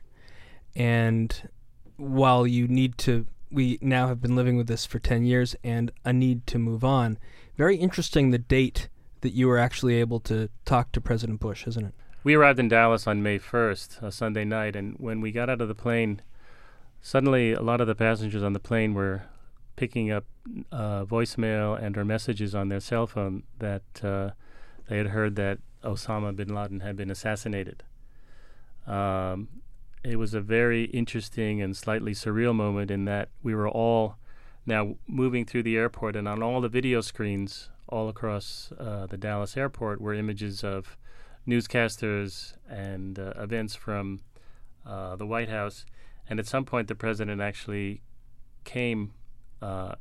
and 0.76 1.50
while 1.98 2.48
you 2.48 2.68
need 2.68 2.98
to, 3.00 3.28
we 3.52 3.78
now 3.82 4.08
have 4.08 4.22
been 4.22 4.36
living 4.36 4.58
with 4.58 4.68
this 4.68 4.86
for 4.86 5.00
10 5.00 5.26
years 5.26 5.56
and 5.64 5.92
a 6.06 6.14
need 6.14 6.48
to 6.48 6.60
move 6.60 6.84
on. 6.84 7.18
Very 7.58 7.76
interesting 7.76 8.32
the 8.32 8.38
date 8.38 8.88
that 9.22 9.34
you 9.34 9.48
were 9.48 9.58
actually 9.58 9.96
able 9.96 10.20
to 10.22 10.50
talk 10.66 10.92
to 10.94 11.02
President 11.02 11.40
Bush, 11.40 11.68
isn't 11.68 11.86
it? 11.86 11.94
We 12.24 12.36
arrived 12.36 12.60
in 12.60 12.70
Dallas 12.70 13.08
on 13.08 13.24
May 13.24 13.40
1st, 13.40 14.02
a 14.02 14.12
Sunday 14.12 14.46
night, 14.46 14.76
and 14.76 14.96
when 14.98 15.20
we 15.22 15.32
got 15.32 15.50
out 15.50 15.62
of 15.62 15.68
the 15.68 15.76
plane, 15.76 16.22
suddenly 17.02 17.54
a 17.54 17.62
lot 17.62 17.82
of 17.82 17.88
the 17.88 17.96
passengers 17.96 18.44
on 18.44 18.54
the 18.54 18.60
plane 18.60 18.94
were 18.94 19.24
picking 19.76 20.12
up 20.12 20.26
uh, 20.72 21.06
voicemail 21.06 21.82
and 21.82 21.98
or 21.98 22.04
messages 22.04 22.54
on 22.54 22.70
their 22.70 22.82
cell 22.82 23.08
phone 23.08 23.44
that 23.60 23.84
uh, 24.04 24.32
they 24.90 24.98
had 24.98 25.08
heard 25.08 25.36
that 25.36 25.60
Osama 25.84 26.36
bin 26.36 26.54
Laden 26.54 26.82
had 26.82 26.98
been 26.98 27.12
assassinated. 27.12 27.84
Um, 28.88 29.48
it 30.04 30.18
was 30.18 30.34
a 30.34 30.42
very 30.42 30.86
interesting 30.86 31.62
and 31.62 31.78
slightly 31.78 32.14
surreal 32.14 32.56
moment 32.56 32.90
in 32.90 33.06
that 33.06 33.30
we 33.44 33.54
were 33.54 33.70
all 33.70 34.16
now 34.66 34.96
moving 35.08 35.46
through 35.46 35.64
the 35.64 35.78
airport, 35.78 36.16
and 36.16 36.28
on 36.28 36.42
all 36.42 36.60
the 36.60 36.70
video 36.70 37.02
screens 37.02 37.70
all 37.88 38.10
across 38.10 38.72
uh, 38.80 39.06
the 39.08 39.18
Dallas 39.18 39.56
airport 39.56 40.02
were 40.02 40.14
images 40.14 40.64
of 40.64 40.98
newscasters 41.48 42.54
and 42.68 43.20
uh, 43.20 43.34
events 43.38 43.76
from 43.76 44.22
uh, 44.86 45.16
the 45.16 45.26
White 45.26 45.50
House. 45.50 45.86
And 46.30 46.40
at 46.40 46.48
some 46.48 46.66
point, 46.66 46.88
the 46.88 46.96
president 46.96 47.42
actually 47.42 48.02
came. 48.64 49.14
Uh, 49.62 49.96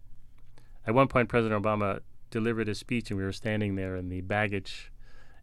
at 0.87 0.95
one 0.95 1.09
point, 1.09 1.29
President 1.29 1.63
Obama 1.63 2.01
delivered 2.31 2.69
a 2.69 2.75
speech, 2.75 3.11
and 3.11 3.19
we 3.19 3.25
were 3.25 3.33
standing 3.33 3.75
there 3.75 3.97
in 3.97 4.09
the 4.09 4.21
baggage 4.21 4.93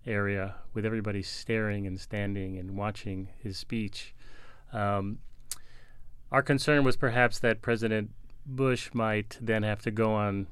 area 0.06 0.56
with 0.74 0.86
everybody 0.86 1.21
staring 1.21 1.88
and 1.88 2.00
standing 2.00 2.58
and 2.58 2.78
watching 2.78 3.30
his 3.39 3.58
speech. 3.58 4.13
Um, 4.71 5.19
our 6.32 6.43
concern 6.43 6.84
was 6.84 6.98
perhaps 6.98 7.39
that 7.39 7.62
President 7.62 8.12
Bush 8.45 8.89
might 8.93 9.38
then 9.41 9.63
have 9.63 9.82
to 9.84 9.91
go 9.91 10.13
on 10.13 10.48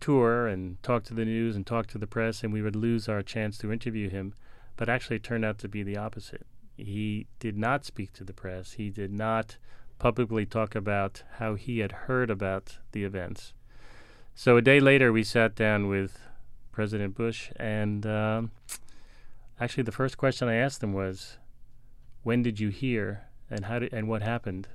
tour 0.00 0.46
and 0.46 0.82
talk 0.82 1.04
to 1.04 1.14
the 1.14 1.24
news 1.24 1.56
and 1.56 1.66
talk 1.66 1.86
to 1.88 1.98
the 1.98 2.06
press, 2.06 2.42
and 2.42 2.52
we 2.52 2.62
would 2.62 2.76
lose 2.76 3.08
our 3.08 3.22
chance 3.22 3.56
to 3.58 3.72
interview 3.72 4.08
him. 4.08 4.34
But 4.76 4.88
actually, 4.88 5.16
it 5.16 5.22
turned 5.22 5.44
out 5.44 5.58
to 5.58 5.68
be 5.68 5.82
the 5.82 5.96
opposite. 5.96 6.46
He 6.76 7.26
did 7.38 7.56
not 7.56 7.84
speak 7.84 8.12
to 8.14 8.24
the 8.24 8.32
press. 8.32 8.72
He 8.72 8.90
did 8.90 9.12
not 9.12 9.58
publicly 9.98 10.46
talk 10.46 10.74
about 10.74 11.22
how 11.34 11.54
he 11.54 11.80
had 11.80 11.92
heard 11.92 12.30
about 12.30 12.78
the 12.92 13.04
events. 13.04 13.52
So 14.34 14.56
a 14.56 14.62
day 14.62 14.80
later, 14.80 15.12
we 15.12 15.22
sat 15.22 15.54
down 15.54 15.88
with 15.88 16.18
President 16.72 17.14
Bush, 17.14 17.50
and 17.56 18.06
um, 18.06 18.50
actually, 19.60 19.82
the 19.82 19.92
first 19.92 20.16
question 20.16 20.48
I 20.48 20.54
asked 20.54 20.82
him 20.82 20.92
was, 20.92 21.38
"When 22.22 22.42
did 22.42 22.58
you 22.58 22.70
hear 22.70 23.28
and 23.50 23.64
how 23.66 23.80
did, 23.80 23.92
and 23.92 24.08
what 24.08 24.22
happened 24.22 24.68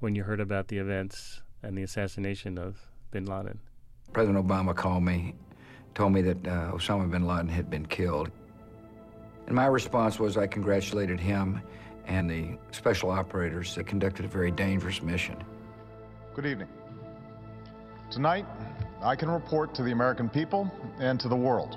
when 0.00 0.14
you 0.14 0.22
heard 0.22 0.40
about 0.40 0.68
the 0.68 0.78
events 0.78 1.42
and 1.62 1.76
the 1.76 1.82
assassination 1.82 2.56
of 2.56 2.78
bin 3.10 3.26
Laden? 3.26 3.58
President 4.12 4.46
Obama 4.46 4.74
called 4.74 5.02
me, 5.02 5.34
told 5.94 6.12
me 6.12 6.22
that 6.22 6.46
uh, 6.46 6.72
Osama 6.72 7.10
bin 7.10 7.26
Laden 7.26 7.48
had 7.48 7.68
been 7.68 7.86
killed. 7.86 8.30
And 9.46 9.56
my 9.56 9.66
response 9.66 10.18
was 10.18 10.36
I 10.36 10.46
congratulated 10.46 11.18
him 11.18 11.60
and 12.06 12.30
the 12.30 12.58
special 12.70 13.10
operators 13.10 13.74
that 13.74 13.86
conducted 13.86 14.24
a 14.24 14.28
very 14.28 14.50
dangerous 14.50 15.02
mission. 15.02 15.36
Good 16.34 16.46
evening. 16.46 16.68
Tonight, 18.10 18.46
I 19.02 19.16
can 19.16 19.28
report 19.28 19.74
to 19.74 19.82
the 19.82 19.90
American 19.90 20.28
people 20.28 20.70
and 21.00 21.18
to 21.18 21.28
the 21.28 21.36
world 21.36 21.76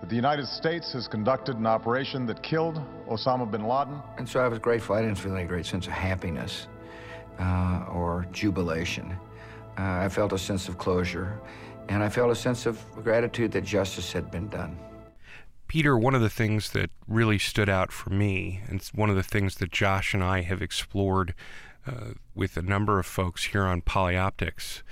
that 0.00 0.08
the 0.08 0.14
United 0.14 0.46
States 0.46 0.92
has 0.92 1.08
conducted 1.08 1.56
an 1.56 1.66
operation 1.66 2.24
that 2.26 2.40
killed 2.42 2.80
Osama 3.08 3.50
bin 3.50 3.66
Laden. 3.66 4.00
And 4.16 4.28
so 4.28 4.40
I 4.40 4.46
was 4.46 4.60
grateful. 4.60 4.94
I 4.94 5.02
didn't 5.02 5.18
feel 5.18 5.34
any 5.34 5.46
great 5.46 5.66
sense 5.66 5.88
of 5.88 5.92
happiness 5.92 6.68
uh, 7.40 7.86
or 7.90 8.26
jubilation. 8.30 9.10
Uh, 9.76 9.82
I 9.82 10.08
felt 10.08 10.32
a 10.32 10.38
sense 10.38 10.68
of 10.68 10.78
closure, 10.78 11.40
and 11.88 12.02
I 12.02 12.08
felt 12.08 12.30
a 12.30 12.36
sense 12.36 12.64
of 12.64 12.80
gratitude 13.02 13.50
that 13.52 13.64
justice 13.64 14.12
had 14.12 14.30
been 14.30 14.48
done. 14.48 14.78
Peter, 15.66 15.98
one 15.98 16.14
of 16.14 16.20
the 16.20 16.30
things 16.30 16.70
that 16.70 16.90
really 17.08 17.38
stood 17.38 17.68
out 17.68 17.90
for 17.90 18.10
me, 18.10 18.60
and 18.68 18.80
one 18.94 19.10
of 19.10 19.16
the 19.16 19.22
things 19.22 19.56
that 19.56 19.72
Josh 19.72 20.14
and 20.14 20.22
I 20.22 20.42
have 20.42 20.62
explored 20.62 21.34
uh, 21.86 22.12
with 22.36 22.56
a 22.56 22.62
number 22.62 23.00
of 23.00 23.06
folks 23.06 23.46
here 23.46 23.64
on 23.64 23.82
Polyoptics, 23.82 24.82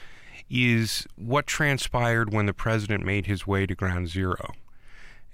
is 0.54 1.04
what 1.16 1.48
transpired 1.48 2.32
when 2.32 2.46
the 2.46 2.54
president 2.54 3.04
made 3.04 3.26
his 3.26 3.44
way 3.44 3.66
to 3.66 3.74
ground 3.74 4.08
zero 4.08 4.52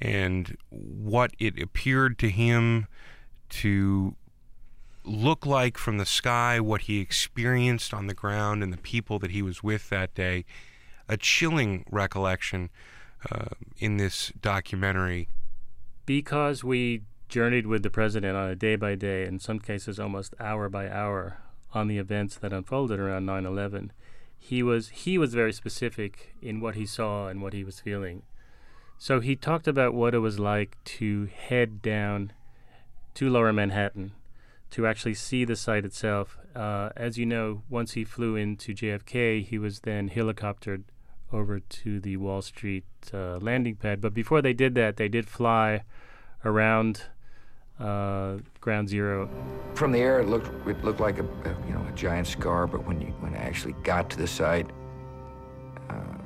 and 0.00 0.56
what 0.70 1.30
it 1.38 1.60
appeared 1.60 2.18
to 2.18 2.30
him 2.30 2.86
to 3.50 4.16
look 5.04 5.44
like 5.44 5.76
from 5.76 5.98
the 5.98 6.06
sky, 6.06 6.58
what 6.58 6.82
he 6.82 7.00
experienced 7.00 7.92
on 7.92 8.06
the 8.06 8.14
ground, 8.14 8.62
and 8.62 8.72
the 8.72 8.78
people 8.78 9.18
that 9.18 9.30
he 9.30 9.42
was 9.42 9.62
with 9.62 9.90
that 9.90 10.14
day. 10.14 10.46
A 11.06 11.18
chilling 11.18 11.84
recollection 11.90 12.70
uh, 13.30 13.46
in 13.78 13.98
this 13.98 14.32
documentary. 14.40 15.28
Because 16.06 16.64
we 16.64 17.02
journeyed 17.28 17.66
with 17.66 17.82
the 17.82 17.90
president 17.90 18.38
on 18.38 18.48
a 18.48 18.56
day 18.56 18.76
by 18.76 18.94
day, 18.94 19.26
in 19.26 19.38
some 19.38 19.58
cases 19.58 20.00
almost 20.00 20.34
hour 20.40 20.70
by 20.70 20.88
hour, 20.90 21.38
on 21.72 21.88
the 21.88 21.98
events 21.98 22.36
that 22.36 22.52
unfolded 22.52 22.98
around 22.98 23.26
9 23.26 23.44
11, 23.44 23.92
he 24.40 24.62
was, 24.62 24.88
he 24.88 25.16
was 25.16 25.34
very 25.34 25.52
specific 25.52 26.34
in 26.42 26.60
what 26.60 26.74
he 26.74 26.84
saw 26.84 27.28
and 27.28 27.40
what 27.40 27.52
he 27.52 27.62
was 27.62 27.78
feeling. 27.78 28.22
So 28.98 29.20
he 29.20 29.36
talked 29.36 29.68
about 29.68 29.94
what 29.94 30.14
it 30.14 30.18
was 30.18 30.40
like 30.40 30.76
to 30.96 31.26
head 31.26 31.80
down 31.80 32.32
to 33.14 33.30
lower 33.30 33.52
Manhattan 33.52 34.12
to 34.70 34.86
actually 34.86 35.14
see 35.14 35.44
the 35.44 35.56
site 35.56 35.84
itself. 35.84 36.38
Uh, 36.54 36.90
as 36.96 37.18
you 37.18 37.26
know, 37.26 37.62
once 37.68 37.92
he 37.92 38.04
flew 38.04 38.36
into 38.36 38.74
JFK, 38.74 39.44
he 39.44 39.58
was 39.58 39.80
then 39.80 40.10
helicoptered 40.10 40.84
over 41.32 41.60
to 41.60 42.00
the 42.00 42.16
Wall 42.16 42.42
Street 42.42 42.84
uh, 43.12 43.38
landing 43.38 43.76
pad. 43.76 44.00
But 44.00 44.14
before 44.14 44.42
they 44.42 44.52
did 44.52 44.74
that, 44.74 44.96
they 44.96 45.08
did 45.08 45.28
fly 45.28 45.82
around 46.44 47.04
uh, 47.80 48.38
Ground 48.60 48.88
Zero. 48.88 49.28
From 49.74 49.92
the 49.92 49.98
air, 49.98 50.20
it 50.20 50.28
looked 50.28 50.48
it 50.68 50.82
looked 50.84 51.00
like 51.00 51.18
a, 51.18 51.24
a, 51.24 51.66
you 51.66 51.74
know 51.74 51.86
a 51.88 51.92
giant 51.94 52.26
scar. 52.26 52.66
But 52.66 52.86
when 52.86 53.00
you 53.00 53.08
when 53.20 53.34
I 53.34 53.38
actually 53.38 53.74
got 53.84 54.10
to 54.10 54.18
the 54.18 54.26
site, 54.26 54.68
uh, 55.88 56.18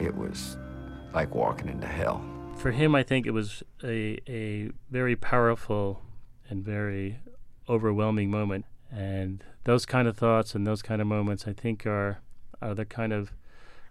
it 0.00 0.14
was 0.16 0.56
like 1.14 1.34
walking 1.34 1.68
into 1.68 1.86
hell. 1.86 2.24
for 2.56 2.70
him, 2.72 2.94
I 2.94 3.02
think 3.02 3.26
it 3.26 3.32
was 3.32 3.62
a, 3.82 4.18
a 4.28 4.70
very 4.90 5.16
powerful 5.16 6.02
and 6.48 6.64
very 6.64 7.18
overwhelming 7.68 8.30
moment. 8.30 8.64
And 8.92 9.42
those 9.64 9.86
kind 9.86 10.06
of 10.08 10.16
thoughts 10.16 10.54
and 10.54 10.66
those 10.66 10.82
kind 10.82 11.00
of 11.00 11.06
moments, 11.06 11.46
I 11.46 11.52
think, 11.52 11.86
are 11.86 12.20
are 12.62 12.74
the 12.74 12.84
kind 12.84 13.12
of 13.12 13.32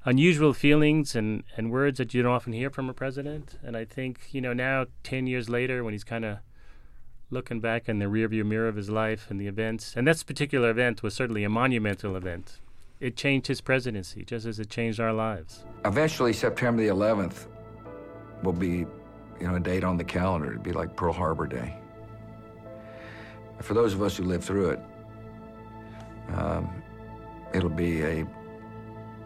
unusual 0.05 0.53
feelings 0.53 1.15
and, 1.15 1.43
and 1.57 1.71
words 1.71 1.97
that 1.97 2.13
you 2.13 2.21
don't 2.21 2.31
often 2.31 2.53
hear 2.53 2.69
from 2.69 2.89
a 2.89 2.93
president. 2.93 3.57
And 3.63 3.75
I 3.75 3.85
think, 3.85 4.19
you 4.31 4.41
know, 4.41 4.53
now, 4.53 4.85
10 5.03 5.27
years 5.27 5.49
later, 5.49 5.83
when 5.83 5.93
he's 5.93 6.03
kind 6.03 6.25
of 6.25 6.37
looking 7.29 7.59
back 7.59 7.87
in 7.87 7.99
the 7.99 8.05
rearview 8.05 8.45
mirror 8.45 8.67
of 8.67 8.75
his 8.75 8.89
life 8.89 9.27
and 9.29 9.39
the 9.39 9.47
events, 9.47 9.93
and 9.95 10.07
this 10.07 10.23
particular 10.23 10.69
event 10.69 11.03
was 11.03 11.13
certainly 11.13 11.43
a 11.43 11.49
monumental 11.49 12.15
event. 12.15 12.59
It 12.99 13.15
changed 13.15 13.47
his 13.47 13.61
presidency, 13.61 14.25
just 14.25 14.45
as 14.45 14.59
it 14.59 14.69
changed 14.69 14.99
our 14.99 15.13
lives. 15.13 15.63
Eventually, 15.85 16.33
September 16.33 16.81
the 16.81 16.89
11th 16.89 17.47
will 18.43 18.53
be, 18.53 18.85
you 19.39 19.47
know, 19.47 19.55
a 19.55 19.59
date 19.59 19.83
on 19.83 19.95
the 19.95 20.03
calendar. 20.03 20.51
It'd 20.51 20.63
be 20.63 20.73
like 20.73 20.95
Pearl 20.95 21.13
Harbor 21.13 21.47
Day. 21.47 21.77
For 23.61 23.73
those 23.73 23.93
of 23.93 24.01
us 24.01 24.17
who 24.17 24.23
lived 24.23 24.43
through 24.43 24.71
it, 24.71 24.79
um, 26.33 26.69
it'll 27.53 27.69
be 27.69 28.03
a 28.03 28.25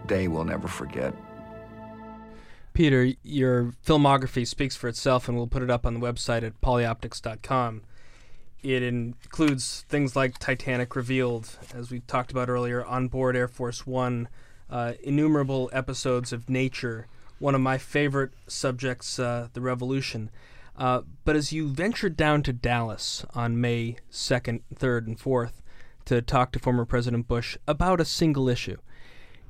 day 0.07 0.27
we'll 0.27 0.43
never 0.43 0.67
forget. 0.67 1.13
Peter, 2.73 3.13
your 3.21 3.73
filmography 3.85 4.47
speaks 4.47 4.75
for 4.75 4.87
itself, 4.87 5.27
and 5.27 5.37
we'll 5.37 5.47
put 5.47 5.61
it 5.61 5.69
up 5.69 5.85
on 5.85 5.93
the 5.93 5.99
website 5.99 6.43
at 6.43 6.59
polyoptics.com. 6.59 7.83
It 8.63 8.81
includes 8.81 9.85
things 9.89 10.15
like 10.15 10.39
Titanic 10.39 10.95
Revealed, 10.95 11.57
as 11.73 11.91
we 11.91 11.99
talked 12.01 12.31
about 12.31 12.49
earlier, 12.49 12.83
On 12.83 13.07
Board 13.07 13.35
Air 13.35 13.47
Force 13.47 13.85
One, 13.85 14.27
uh, 14.69 14.93
innumerable 15.03 15.69
episodes 15.71 16.33
of 16.33 16.49
nature, 16.49 17.07
one 17.37 17.53
of 17.53 17.61
my 17.61 17.77
favorite 17.77 18.31
subjects, 18.47 19.19
uh, 19.19 19.49
the 19.53 19.61
Revolution. 19.61 20.31
Uh, 20.75 21.01
but 21.25 21.35
as 21.35 21.53
you 21.53 21.67
ventured 21.67 22.17
down 22.17 22.41
to 22.43 22.53
Dallas 22.53 23.25
on 23.35 23.59
May 23.61 23.97
2nd, 24.11 24.61
3rd, 24.73 25.07
and 25.07 25.19
4th 25.19 25.61
to 26.05 26.21
talk 26.21 26.51
to 26.53 26.59
former 26.59 26.85
President 26.85 27.27
Bush 27.27 27.57
about 27.67 28.01
a 28.01 28.05
single 28.05 28.49
issue, 28.49 28.77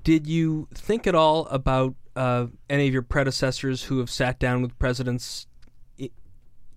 did 0.04 0.28
you 0.28 0.68
think 0.74 1.08
at 1.08 1.16
all 1.16 1.48
about 1.48 1.96
uh, 2.16 2.48
any 2.70 2.88
of 2.88 2.94
your 2.94 3.02
predecessors 3.02 3.84
who 3.84 4.00
have 4.00 4.10
sat 4.10 4.40
down 4.40 4.62
with 4.62 4.78
presidents 4.78 5.48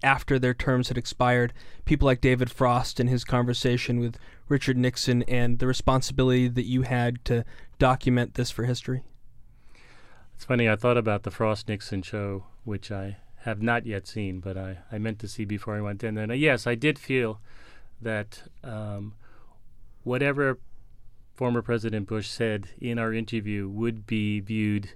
after 0.03 0.39
their 0.39 0.55
terms 0.55 0.89
had 0.89 0.99
expired? 0.99 1.53
People 1.85 2.07
like 2.07 2.21
David 2.21 2.51
Frost 2.51 3.01
and 3.01 3.11
his 3.11 3.25
conversation 3.25 3.99
with 3.99 4.17
Richard 4.49 4.77
Nixon, 4.77 5.23
and 5.25 5.59
the 5.59 5.67
responsibility 5.67 6.49
that 6.49 6.67
you 6.67 6.83
had 6.83 7.25
to 7.25 7.45
document 7.79 8.35
this 8.35 8.51
for 8.51 8.65
history? 8.65 9.03
It's 10.35 10.45
funny, 10.45 10.69
I 10.69 10.77
thought 10.77 10.97
about 10.97 11.25
the 11.25 11.31
Frost 11.31 11.69
Nixon 11.69 12.03
show, 12.03 12.45
which 12.65 12.93
I 12.93 13.17
have 13.41 13.61
not 13.61 13.87
yet 13.87 14.07
seen, 14.07 14.41
but 14.41 14.57
I, 14.57 14.79
I 14.93 14.99
meant 14.99 15.19
to 15.21 15.29
see 15.29 15.45
before 15.45 15.77
I 15.77 15.81
went 15.81 16.05
in. 16.05 16.17
And 16.19 16.37
yes, 16.39 16.67
I 16.67 16.75
did 16.75 16.99
feel 16.99 17.41
that 18.01 18.43
um, 18.62 19.15
whatever 20.05 20.59
former 21.37 21.61
President 21.61 22.07
Bush 22.07 22.29
said 22.29 22.68
in 22.81 22.99
our 22.99 23.12
interview 23.12 23.68
would 23.68 24.07
be 24.07 24.40
viewed 24.40 24.90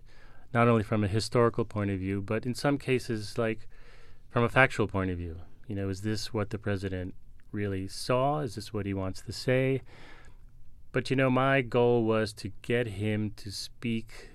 not 0.53 0.69
only 0.69 0.83
from 0.83 1.05
a 1.05 1.09
historical 1.09 1.65
point 1.65 1.91
of 1.91 1.99
view, 1.99 2.23
but 2.23 2.47
in 2.47 2.55
some 2.55 2.79
cases, 2.79 3.37
like 3.39 3.69
from 4.31 4.43
a 4.43 4.49
factual 4.49 4.89
point 4.89 5.11
of 5.11 5.19
view. 5.19 5.37
You 5.69 5.77
know, 5.77 5.89
is 5.89 6.01
this 6.01 6.33
what 6.33 6.51
the 6.51 6.59
president 6.59 7.15
really 7.53 7.87
saw? 7.87 8.41
Is 8.41 8.55
this 8.55 8.73
what 8.73 8.87
he 8.87 8.95
wants 8.95 9.23
to 9.23 9.33
say? 9.33 9.83
But 10.93 11.11
you 11.11 11.17
know, 11.17 11.31
my 11.31 11.61
goal 11.61 12.05
was 12.05 12.33
to 12.35 12.51
get 12.63 12.89
him 12.89 13.33
to 13.37 13.53
speak 13.53 14.31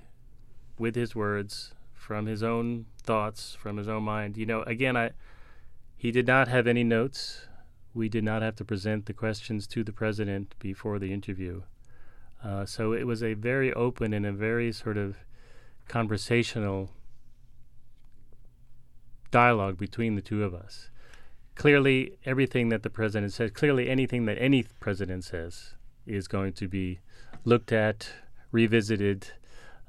with 0.77 0.95
his 0.95 1.15
words 1.15 1.73
from 1.93 2.27
his 2.27 2.43
own 2.43 2.85
thoughts, 3.01 3.55
from 3.55 3.77
his 3.77 3.89
own 3.89 4.03
mind. 4.03 4.37
You 4.37 4.45
know, 4.45 4.61
again, 4.63 4.95
I 4.95 5.11
he 5.97 6.11
did 6.11 6.27
not 6.27 6.47
have 6.47 6.67
any 6.67 6.83
notes. 6.83 7.47
We 7.93 8.09
did 8.09 8.23
not 8.23 8.41
have 8.41 8.55
to 8.57 8.65
present 8.65 9.05
the 9.05 9.13
questions 9.13 9.65
to 9.67 9.83
the 9.83 9.93
president 9.93 10.53
before 10.59 10.99
the 10.99 11.11
interview. 11.11 11.63
Uh, 12.45 12.63
so 12.63 12.93
it 12.93 13.07
was 13.07 13.23
a 13.23 13.33
very 13.33 13.73
open 13.73 14.13
and 14.13 14.25
a 14.25 14.31
very 14.31 14.71
sort 14.71 14.97
of 14.97 15.17
conversational 15.87 16.91
dialogue 19.31 19.77
between 19.77 20.15
the 20.15 20.21
two 20.21 20.43
of 20.43 20.53
us. 20.53 20.89
Clearly, 21.55 22.17
everything 22.23 22.69
that 22.69 22.83
the 22.83 22.89
president 22.89 23.33
says, 23.33 23.49
clearly 23.51 23.89
anything 23.89 24.25
that 24.25 24.37
any 24.39 24.65
president 24.79 25.23
says, 25.23 25.73
is 26.05 26.27
going 26.27 26.53
to 26.53 26.67
be 26.67 26.99
looked 27.45 27.71
at, 27.71 28.09
revisited 28.51 29.31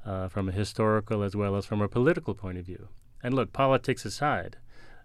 uh, 0.03 0.27
from 0.27 0.49
a 0.49 0.51
historical 0.51 1.21
as 1.21 1.35
well 1.35 1.55
as 1.55 1.65
from 1.65 1.81
a 1.81 1.87
political 1.87 2.33
point 2.33 2.57
of 2.57 2.65
view. 2.65 2.87
And 3.21 3.33
look, 3.33 3.53
politics 3.53 4.05
aside, 4.05 4.57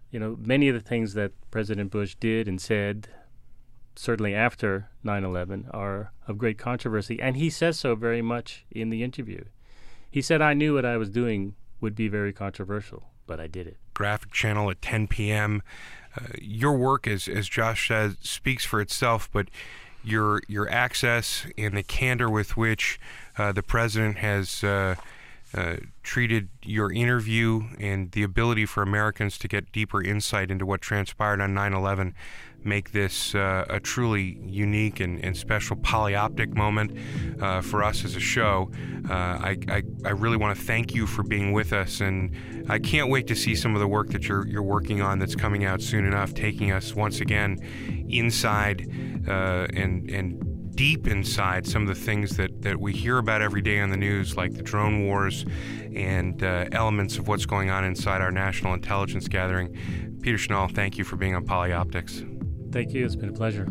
you 0.09 0.19
know, 0.19 0.37
many 0.39 0.69
of 0.69 0.75
the 0.75 0.81
things 0.81 1.13
that 1.13 1.33
President 1.51 1.91
Bush 1.91 2.15
did 2.15 2.47
and 2.47 2.59
said, 2.59 3.09
certainly 3.95 4.33
after 4.33 4.89
9 5.03 5.23
11, 5.23 5.67
are 5.71 6.11
of 6.27 6.37
great 6.37 6.57
controversy. 6.57 7.21
And 7.21 7.37
he 7.37 7.49
says 7.49 7.79
so 7.79 7.95
very 7.95 8.21
much 8.21 8.65
in 8.71 8.89
the 8.89 9.03
interview. 9.03 9.43
He 10.09 10.21
said, 10.21 10.41
I 10.41 10.53
knew 10.53 10.75
what 10.75 10.85
I 10.85 10.97
was 10.97 11.09
doing 11.09 11.55
would 11.81 11.95
be 11.95 12.07
very 12.07 12.33
controversial, 12.33 13.09
but 13.27 13.39
I 13.39 13.47
did 13.47 13.67
it. 13.67 13.77
Graphic 13.93 14.31
channel 14.31 14.69
at 14.69 14.81
10 14.81 15.07
p.m. 15.07 15.61
Uh, 16.15 16.27
your 16.39 16.77
work, 16.77 17.07
as, 17.07 17.27
as 17.27 17.49
Josh 17.49 17.87
says, 17.87 18.17
speaks 18.21 18.63
for 18.63 18.79
itself, 18.79 19.29
but 19.31 19.49
your 20.03 20.41
your 20.47 20.69
access 20.69 21.47
and 21.57 21.77
the 21.77 21.83
candor 21.83 22.29
with 22.29 22.57
which 22.57 22.99
uh, 23.37 23.51
the 23.51 23.63
president 23.63 24.17
has 24.17 24.63
uh, 24.63 24.95
uh, 25.53 25.77
treated 26.01 26.49
your 26.63 26.91
interview 26.91 27.63
and 27.79 28.11
the 28.11 28.23
ability 28.23 28.65
for 28.65 28.83
Americans 28.83 29.37
to 29.37 29.47
get 29.47 29.71
deeper 29.71 30.01
insight 30.01 30.51
into 30.51 30.65
what 30.65 30.81
transpired 30.81 31.39
on 31.39 31.53
9 31.53 31.73
11 31.73 32.15
make 32.65 32.91
this 32.91 33.35
uh, 33.35 33.65
a 33.69 33.79
truly 33.79 34.39
unique 34.45 34.99
and, 34.99 35.23
and 35.23 35.35
special 35.35 35.75
polyoptic 35.77 36.55
moment 36.55 36.97
uh, 37.41 37.61
for 37.61 37.83
us 37.83 38.05
as 38.05 38.15
a 38.15 38.19
show. 38.19 38.71
Uh, 39.09 39.13
I, 39.13 39.57
I, 39.67 39.83
I, 40.05 40.11
really 40.11 40.37
want 40.37 40.57
to 40.57 40.63
thank 40.63 40.95
you 40.95 41.05
for 41.05 41.23
being 41.23 41.51
with 41.51 41.73
us, 41.73 41.99
and 41.99 42.33
I 42.69 42.79
can't 42.79 43.09
wait 43.09 43.27
to 43.27 43.35
see 43.35 43.55
some 43.55 43.75
of 43.75 43.81
the 43.81 43.87
work 43.87 44.09
that 44.09 44.27
you're, 44.27 44.47
you're 44.47 44.63
working 44.63 45.01
on 45.01 45.19
that's 45.19 45.35
coming 45.35 45.65
out 45.65 45.81
soon 45.81 46.05
enough, 46.05 46.33
taking 46.33 46.71
us 46.71 46.95
once 46.95 47.19
again 47.19 47.59
inside 48.09 48.87
uh, 49.27 49.67
and, 49.73 50.09
and 50.09 50.75
deep 50.75 51.07
inside 51.07 51.67
some 51.67 51.83
of 51.83 51.87
the 51.87 52.01
things 52.01 52.37
that, 52.37 52.61
that 52.61 52.79
we 52.79 52.93
hear 52.93 53.17
about 53.17 53.41
every 53.41 53.61
day 53.61 53.79
on 53.79 53.89
the 53.89 53.97
news, 53.97 54.35
like 54.35 54.53
the 54.53 54.63
drone 54.63 55.05
wars 55.05 55.45
and 55.95 56.43
uh, 56.43 56.65
elements 56.71 57.17
of 57.17 57.27
what's 57.27 57.45
going 57.45 57.69
on 57.69 57.83
inside 57.83 58.21
our 58.21 58.31
national 58.31 58.73
intelligence 58.73 59.27
gathering. 59.27 60.19
Peter 60.21 60.37
Schnall, 60.37 60.73
thank 60.73 60.97
you 60.97 61.03
for 61.03 61.15
being 61.15 61.35
on 61.35 61.45
Polyoptics. 61.45 62.32
Thank 62.73 62.91
you. 62.95 63.05
It's 63.05 63.15
been 63.15 63.29
a 63.29 63.31
pleasure. 63.31 63.67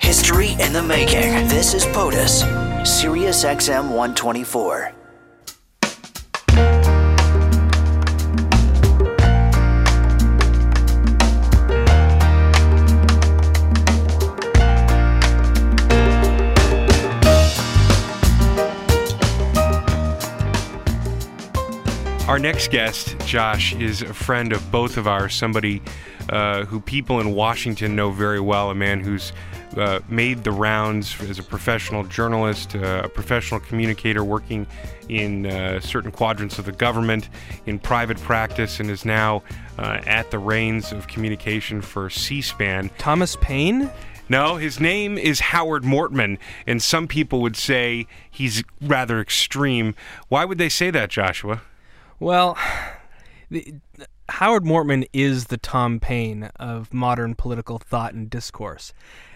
History 0.00 0.54
in 0.58 0.72
the 0.72 0.82
making. 0.82 1.46
This 1.46 1.74
is 1.74 1.86
POTUS, 1.86 2.84
Sirius 2.84 3.44
XM 3.44 3.90
124. 3.90 4.99
Our 22.30 22.38
next 22.38 22.70
guest, 22.70 23.16
Josh, 23.26 23.74
is 23.74 24.02
a 24.02 24.14
friend 24.14 24.52
of 24.52 24.70
both 24.70 24.96
of 24.96 25.08
ours, 25.08 25.34
somebody 25.34 25.82
uh, 26.28 26.64
who 26.64 26.80
people 26.80 27.18
in 27.18 27.34
Washington 27.34 27.96
know 27.96 28.12
very 28.12 28.38
well, 28.38 28.70
a 28.70 28.74
man 28.74 29.00
who's 29.00 29.32
uh, 29.76 29.98
made 30.08 30.44
the 30.44 30.52
rounds 30.52 31.20
as 31.22 31.40
a 31.40 31.42
professional 31.42 32.04
journalist, 32.04 32.76
uh, 32.76 33.02
a 33.02 33.08
professional 33.08 33.58
communicator 33.58 34.22
working 34.22 34.64
in 35.08 35.46
uh, 35.46 35.80
certain 35.80 36.12
quadrants 36.12 36.56
of 36.60 36.66
the 36.66 36.72
government, 36.72 37.28
in 37.66 37.80
private 37.80 38.18
practice, 38.18 38.78
and 38.78 38.90
is 38.90 39.04
now 39.04 39.42
uh, 39.80 40.00
at 40.06 40.30
the 40.30 40.38
reins 40.38 40.92
of 40.92 41.08
communication 41.08 41.82
for 41.82 42.08
C 42.08 42.40
SPAN. 42.40 42.90
Thomas 42.96 43.34
Paine? 43.40 43.90
No, 44.28 44.54
his 44.54 44.78
name 44.78 45.18
is 45.18 45.40
Howard 45.40 45.82
Mortman, 45.82 46.38
and 46.64 46.80
some 46.80 47.08
people 47.08 47.42
would 47.42 47.56
say 47.56 48.06
he's 48.30 48.62
rather 48.80 49.20
extreme. 49.20 49.96
Why 50.28 50.44
would 50.44 50.58
they 50.58 50.68
say 50.68 50.92
that, 50.92 51.10
Joshua? 51.10 51.62
Well, 52.20 52.58
the, 53.50 53.76
Howard 54.28 54.62
Mortman 54.62 55.06
is 55.14 55.46
the 55.46 55.56
Tom 55.56 55.98
Paine 55.98 56.50
of 56.56 56.92
modern 56.92 57.34
political 57.34 57.78
thought 57.78 58.12
and 58.12 58.28
discourse. 58.28 58.92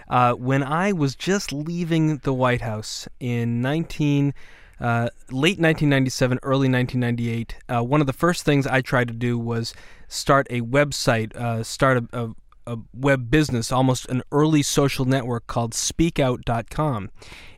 Uh, 0.07 0.35
when 0.35 0.63
I 0.63 0.93
was 0.93 1.15
just 1.15 1.51
leaving 1.51 2.19
the 2.19 2.35
White 2.35 2.61
House 2.61 3.09
in 3.21 3.63
19, 3.63 4.35
uh, 4.81 5.09
late 5.31 5.59
1997, 5.59 6.39
early 6.43 6.69
1998, 6.69 7.57
uh, 7.71 7.83
one 7.83 8.03
of 8.03 8.07
the 8.07 8.13
first 8.13 8.45
things 8.45 8.67
I 8.67 8.83
tried 8.83 9.09
to 9.09 9.15
do 9.15 9.39
was 9.39 9.73
start 10.07 10.47
a 10.51 10.61
website, 10.61 11.35
uh, 11.35 11.63
start 11.63 12.05
a, 12.13 12.25
a, 12.25 12.35
a 12.67 12.79
web 12.93 13.31
business, 13.31 13.73
almost 13.73 14.09
an 14.09 14.23
early 14.33 14.63
social 14.63 15.05
network 15.05 15.47
called 15.47 15.73
SpeakOut.com. 15.73 17.11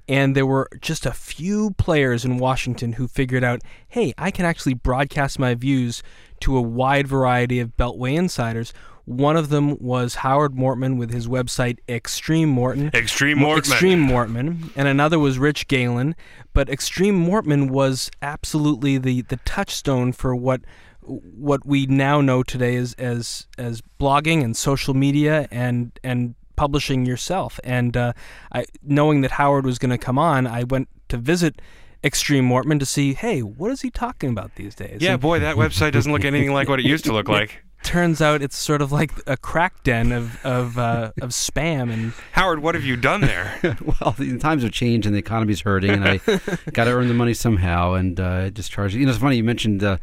And 0.09 0.37
there 0.37 0.47
were 0.47 0.69
just 0.81 1.05
a 1.05 1.13
few 1.13 1.73
players 1.73 2.25
in 2.25 2.39
Washington 2.39 2.95
who 2.95 3.09
figured 3.09 3.43
out 3.43 3.63
hey, 3.89 4.13
I 4.17 4.31
can 4.31 4.45
actually 4.45 4.75
broadcast 4.75 5.39
my 5.39 5.55
views 5.55 6.03
to 6.41 6.57
a 6.57 6.63
wide 6.63 7.09
variety 7.09 7.61
of 7.61 7.77
Beltway 7.77 8.15
insiders. 8.17 8.73
One 9.05 9.37
of 9.37 9.51
them 9.51 9.79
was 9.79 10.17
Howard 10.17 10.55
Mortman 10.55 10.99
with 10.99 11.13
his 11.13 11.29
website 11.29 11.79
Extreme 11.89 12.49
Morton. 12.49 12.91
Extreme 12.93 13.39
Mortman. 13.39 13.59
Extreme 13.59 14.07
Mortman. 14.07 14.71
And 14.75 14.89
another 14.89 15.19
was 15.19 15.39
Rich 15.39 15.69
Galen. 15.69 16.17
But 16.53 16.69
Extreme 16.69 17.25
Mortman 17.25 17.71
was 17.71 18.11
absolutely 18.21 18.99
the, 18.99 19.23
the 19.23 19.37
touchstone 19.39 20.13
for 20.13 20.35
what 20.35 20.61
what 21.07 21.65
we 21.65 21.87
now 21.87 22.21
know 22.21 22.43
today 22.43 22.75
is 22.75 22.95
as 22.95 23.47
as 23.59 23.83
blogging 24.01 24.43
and 24.43 24.57
social 24.57 24.95
media 24.95 25.49
and 25.51 25.99
and 26.03 26.35
publishing 26.57 27.05
yourself. 27.07 27.61
And 27.65 27.97
uh, 27.97 28.13
I, 28.53 28.65
knowing 28.83 29.21
that 29.21 29.33
Howard 29.33 29.67
was 29.67 29.79
going 29.79 29.91
to 29.91 29.99
come 29.99 30.19
on, 30.19 30.47
I 30.47 30.65
went 30.65 30.89
to 31.09 31.17
visit 31.19 31.61
Extreme 32.03 32.49
Mortman 32.49 32.79
to 32.81 32.87
see, 32.87 33.15
hey, 33.15 33.41
what 33.41 33.71
is 33.71 33.83
he 33.83 33.91
talking 33.91 34.31
about 34.31 34.55
these 34.55 34.75
days? 34.75 35.03
Yeah, 35.03 35.13
And 35.13 35.21
boy, 35.21 35.41
that 35.41 35.57
website 35.57 35.93
doesn't 35.93 36.11
look 36.11 36.25
anything 36.25 36.53
like 36.53 36.69
what 36.69 36.81
it 36.81 36.87
used 36.87 37.05
to 37.05 37.13
look 37.13 37.29
like. 37.41 37.63
turns 37.83 38.21
out 38.23 38.43
it's 38.43 38.57
sort 38.57 38.81
of 38.83 38.91
like 38.91 39.13
a 39.27 39.37
crack 39.37 39.85
den 39.85 40.11
of 40.13 40.45
of 40.45 40.79
uh, 40.79 41.13
of 41.21 41.31
spam 41.31 41.93
and 41.93 42.13
Howard, 42.33 42.61
what 42.61 42.75
have 42.75 42.85
you 42.85 42.97
done 42.97 43.21
there? 43.21 43.59
well, 44.01 44.13
the 44.19 44.39
times 44.39 44.63
have 44.63 44.73
changed 44.73 45.07
and 45.07 45.15
the 45.15 45.19
economy's 45.21 45.61
hurting, 45.61 45.91
and 45.91 46.05
I 46.09 46.17
got 46.73 46.85
to 46.85 46.93
earn 46.93 47.09
the 47.09 47.15
money 47.15 47.35
somehow, 47.35 47.93
and 47.95 48.19
uh, 48.19 48.51
just 48.51 48.71
charge. 48.73 48.95
You 48.95 49.05
know, 49.05 49.11
it's 49.11 49.21
funny 49.21 49.37
you 49.37 49.45
mentioned 49.45 49.85
uh, 49.85 49.99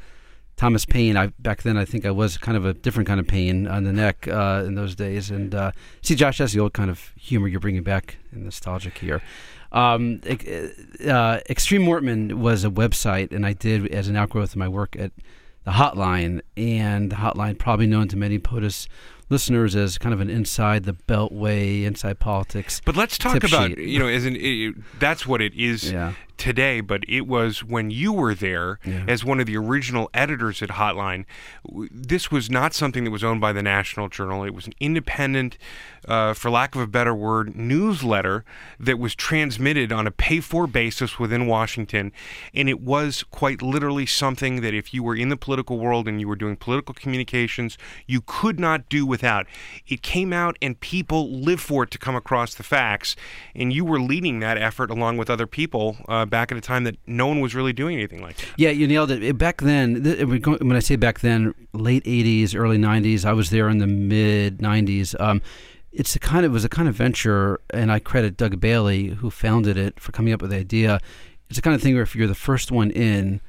Thomas 0.56 0.86
Paine. 0.86 1.18
I 1.18 1.28
back 1.40 1.64
then 1.64 1.78
I 1.78 1.86
think 1.86 2.06
I 2.06 2.12
was 2.12 2.38
kind 2.38 2.56
of 2.58 2.66
a 2.66 2.74
different 2.74 3.08
kind 3.08 3.20
of 3.20 3.28
pain 3.28 3.68
on 3.68 3.84
the 3.84 3.94
neck 3.94 4.28
uh, 4.28 4.64
in 4.66 4.76
those 4.76 4.96
days, 4.96 5.30
and 5.32 5.54
uh, 5.54 5.72
see, 6.02 6.16
Josh, 6.16 6.38
that's 6.38 6.54
the 6.54 6.60
old 6.60 6.74
kind 6.74 6.90
of 6.90 7.12
humor 7.16 7.48
you're 7.48 7.60
bringing 7.60 7.84
back 7.84 8.18
in 8.32 8.44
nostalgic 8.44 8.98
here. 8.98 9.22
Um, 9.72 10.22
uh, 11.08 11.40
Extreme 11.50 11.84
Mortman 11.84 12.34
was 12.34 12.64
a 12.64 12.70
website, 12.70 13.32
and 13.32 13.46
I 13.46 13.54
did 13.54 13.88
as 13.88 14.08
an 14.08 14.16
outgrowth 14.16 14.52
of 14.52 14.58
my 14.58 14.68
work 14.68 14.96
at 14.98 15.12
the 15.64 15.72
Hotline, 15.72 16.42
and 16.56 17.12
the 17.12 17.16
Hotline 17.16 17.58
probably 17.58 17.88
known 17.88 18.08
to 18.10 18.18
many 18.18 18.38
POTUS 18.38 18.88
listeners 19.30 19.76
as 19.76 19.98
kind 19.98 20.14
of 20.14 20.22
an 20.22 20.30
inside 20.30 20.84
the 20.84 20.94
beltway, 20.94 21.84
inside 21.84 22.20
politics. 22.20 22.82
But 22.86 22.96
let's 22.96 23.18
talk 23.18 23.44
about 23.44 23.70
sheet. 23.70 23.80
you 23.80 23.98
know, 23.98 24.08
as 24.08 24.26
an 24.26 24.36
it, 24.38 24.76
that's 25.00 25.26
what 25.26 25.42
it 25.42 25.54
is 25.56 25.92
Yeah. 25.92 26.14
Today. 26.38 26.82
But 26.82 27.04
it 27.08 27.28
was 27.28 27.64
when 27.64 27.90
you 27.92 28.12
were 28.14 28.36
there 28.36 28.80
Yeah. 28.86 29.06
as 29.08 29.24
one 29.24 29.40
of 29.40 29.46
the 29.46 29.58
original 29.58 30.10
editors 30.14 30.62
at 30.62 30.70
Hotline. 30.70 31.26
This 31.92 32.32
was 32.32 32.50
not 32.50 32.74
something 32.74 33.04
that 33.04 33.12
was 33.12 33.24
owned 33.24 33.42
by 33.42 33.54
the 33.54 33.64
National 33.64 34.10
Journal. 34.10 34.44
It 34.44 34.54
was 34.54 34.68
an 34.68 34.74
independent, 34.80 35.58
uh, 36.08 36.34
for 36.34 36.50
lack 36.50 36.76
of 36.76 36.82
a 36.82 36.88
better 36.88 37.14
word, 37.16 37.56
newsletter 37.56 38.44
that 38.80 39.00
was 39.00 39.16
transmitted 39.16 39.92
on 39.92 40.08
a 40.08 40.12
pay-for 40.12 40.68
basis 40.68 41.18
within 41.20 41.48
Washington, 41.48 42.12
and 42.54 42.68
it 42.68 42.82
was 42.82 43.24
quite 43.32 43.62
literally 43.62 44.06
something 44.06 44.62
that 44.62 44.74
if 44.74 44.94
you 44.94 45.02
were 45.04 45.16
in 45.16 45.30
the 45.30 45.38
political 45.38 45.80
world 45.80 46.08
and 46.08 46.20
you 46.20 46.28
were 46.28 46.36
doing 46.36 46.56
political 46.56 46.94
communications, 46.94 47.78
you 48.08 48.22
could 48.26 48.60
not 48.60 48.90
do 48.90 49.06
without. 49.06 49.46
It 49.88 50.02
came 50.02 50.34
out 50.34 50.58
and 50.62 50.80
people 50.80 51.32
lived 51.32 51.62
for 51.62 51.84
it 51.84 51.92
to 51.92 51.98
come 51.98 52.16
across 52.16 52.54
the 52.56 52.64
facts, 52.64 53.16
and 53.56 53.72
you 53.72 53.86
were 53.86 54.00
leading 54.02 54.40
that 54.40 54.58
effort 54.58 54.90
along 54.92 55.18
with 55.18 55.30
other 55.30 55.48
people 55.48 55.98
uh, 56.08 56.23
back 56.26 56.52
at 56.52 56.58
a 56.58 56.62
time 56.62 56.84
that 56.84 56.98
no 57.08 57.28
one 57.28 57.40
was 57.40 57.56
really 57.56 57.74
doing 57.74 57.96
anything 57.96 58.22
like 58.22 58.38
that. 58.38 58.48
Yeah, 58.58 58.70
you 58.70 58.88
nailed 58.88 59.12
it. 59.12 59.38
Back 59.38 59.62
then, 59.62 60.04
when 60.04 60.76
I 60.76 60.80
say 60.80 60.96
back 60.96 61.20
then, 61.20 61.54
late 61.74 62.04
'80s, 62.04 62.56
early 62.56 62.78
'90s. 62.78 63.26
I 63.26 63.34
was 63.34 63.50
there 63.50 63.70
in 63.70 63.80
the 63.80 63.88
mid 63.88 64.60
'90s. 64.60 65.20
Um, 65.20 65.42
it's 65.92 66.16
a 66.16 66.20
kind 66.20 66.46
of 66.46 66.52
it 66.52 66.54
was 66.54 66.66
a 66.66 66.70
kind 66.70 66.88
of 66.88 66.96
venture, 66.96 67.60
and 67.70 67.92
I 67.92 68.00
credit 68.00 68.38
Doug 68.38 68.60
Bailey, 68.60 69.10
who 69.10 69.30
founded 69.30 69.78
it, 69.78 70.00
for 70.00 70.12
coming 70.12 70.34
up 70.34 70.42
with 70.42 70.52
the 70.52 70.58
idea. 70.58 71.00
It's 71.50 71.58
the 71.58 71.62
kind 71.62 71.76
of 71.76 71.82
thing 71.82 71.94
where 71.94 72.04
if 72.04 72.16
you're 72.16 72.28
the 72.28 72.36
first 72.36 72.72
one 72.72 72.90
in, 72.92 73.42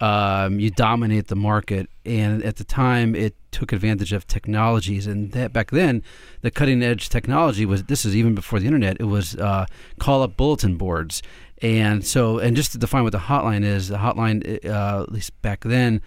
um, 0.00 0.58
you 0.58 0.70
dominate 0.70 1.28
the 1.28 1.36
market. 1.36 1.90
And 2.06 2.42
at 2.42 2.56
the 2.56 2.64
time, 2.64 3.14
it 3.14 3.34
took 3.50 3.72
advantage 3.72 4.12
of 4.12 4.26
technologies, 4.26 5.06
and 5.06 5.32
that 5.32 5.52
back 5.52 5.70
then, 5.70 6.02
the 6.40 6.50
cutting 6.50 6.82
edge 6.82 7.08
technology 7.08 7.66
was. 7.66 7.84
This 7.84 8.04
is 8.04 8.16
even 8.16 8.34
before 8.34 8.58
the 8.58 8.66
internet. 8.66 8.96
It 8.98 9.04
was 9.04 9.36
uh, 9.36 9.66
call 9.98 10.22
up 10.22 10.36
bulletin 10.36 10.76
boards. 10.76 11.22
And 11.62 12.04
so, 12.04 12.38
and 12.38 12.56
just 12.56 12.72
to 12.72 12.78
define 12.78 13.02
what 13.02 13.12
the 13.12 13.18
hotline 13.18 13.64
is, 13.64 13.88
the 13.88 13.98
hotline, 13.98 14.64
uh, 14.64 15.02
at 15.02 15.12
least 15.12 15.40
back 15.42 15.62
then, 15.62 16.00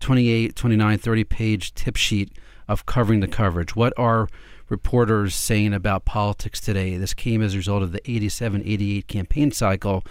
28, 0.00 0.54
29, 0.54 0.98
30 0.98 1.24
page 1.24 1.74
tip 1.74 1.96
sheet 1.96 2.30
of 2.68 2.84
covering 2.86 3.20
the 3.20 3.28
coverage. 3.28 3.74
What 3.74 3.92
are 3.96 4.28
reporters 4.68 5.34
saying 5.34 5.72
about 5.72 6.04
politics 6.04 6.60
today? 6.60 6.96
This 6.96 7.14
came 7.14 7.42
as 7.42 7.54
a 7.54 7.58
result 7.58 7.82
of 7.82 7.92
the 7.92 8.10
87 8.10 8.62
88 8.64 9.08
campaign 9.08 9.50
cycle. 9.50 10.04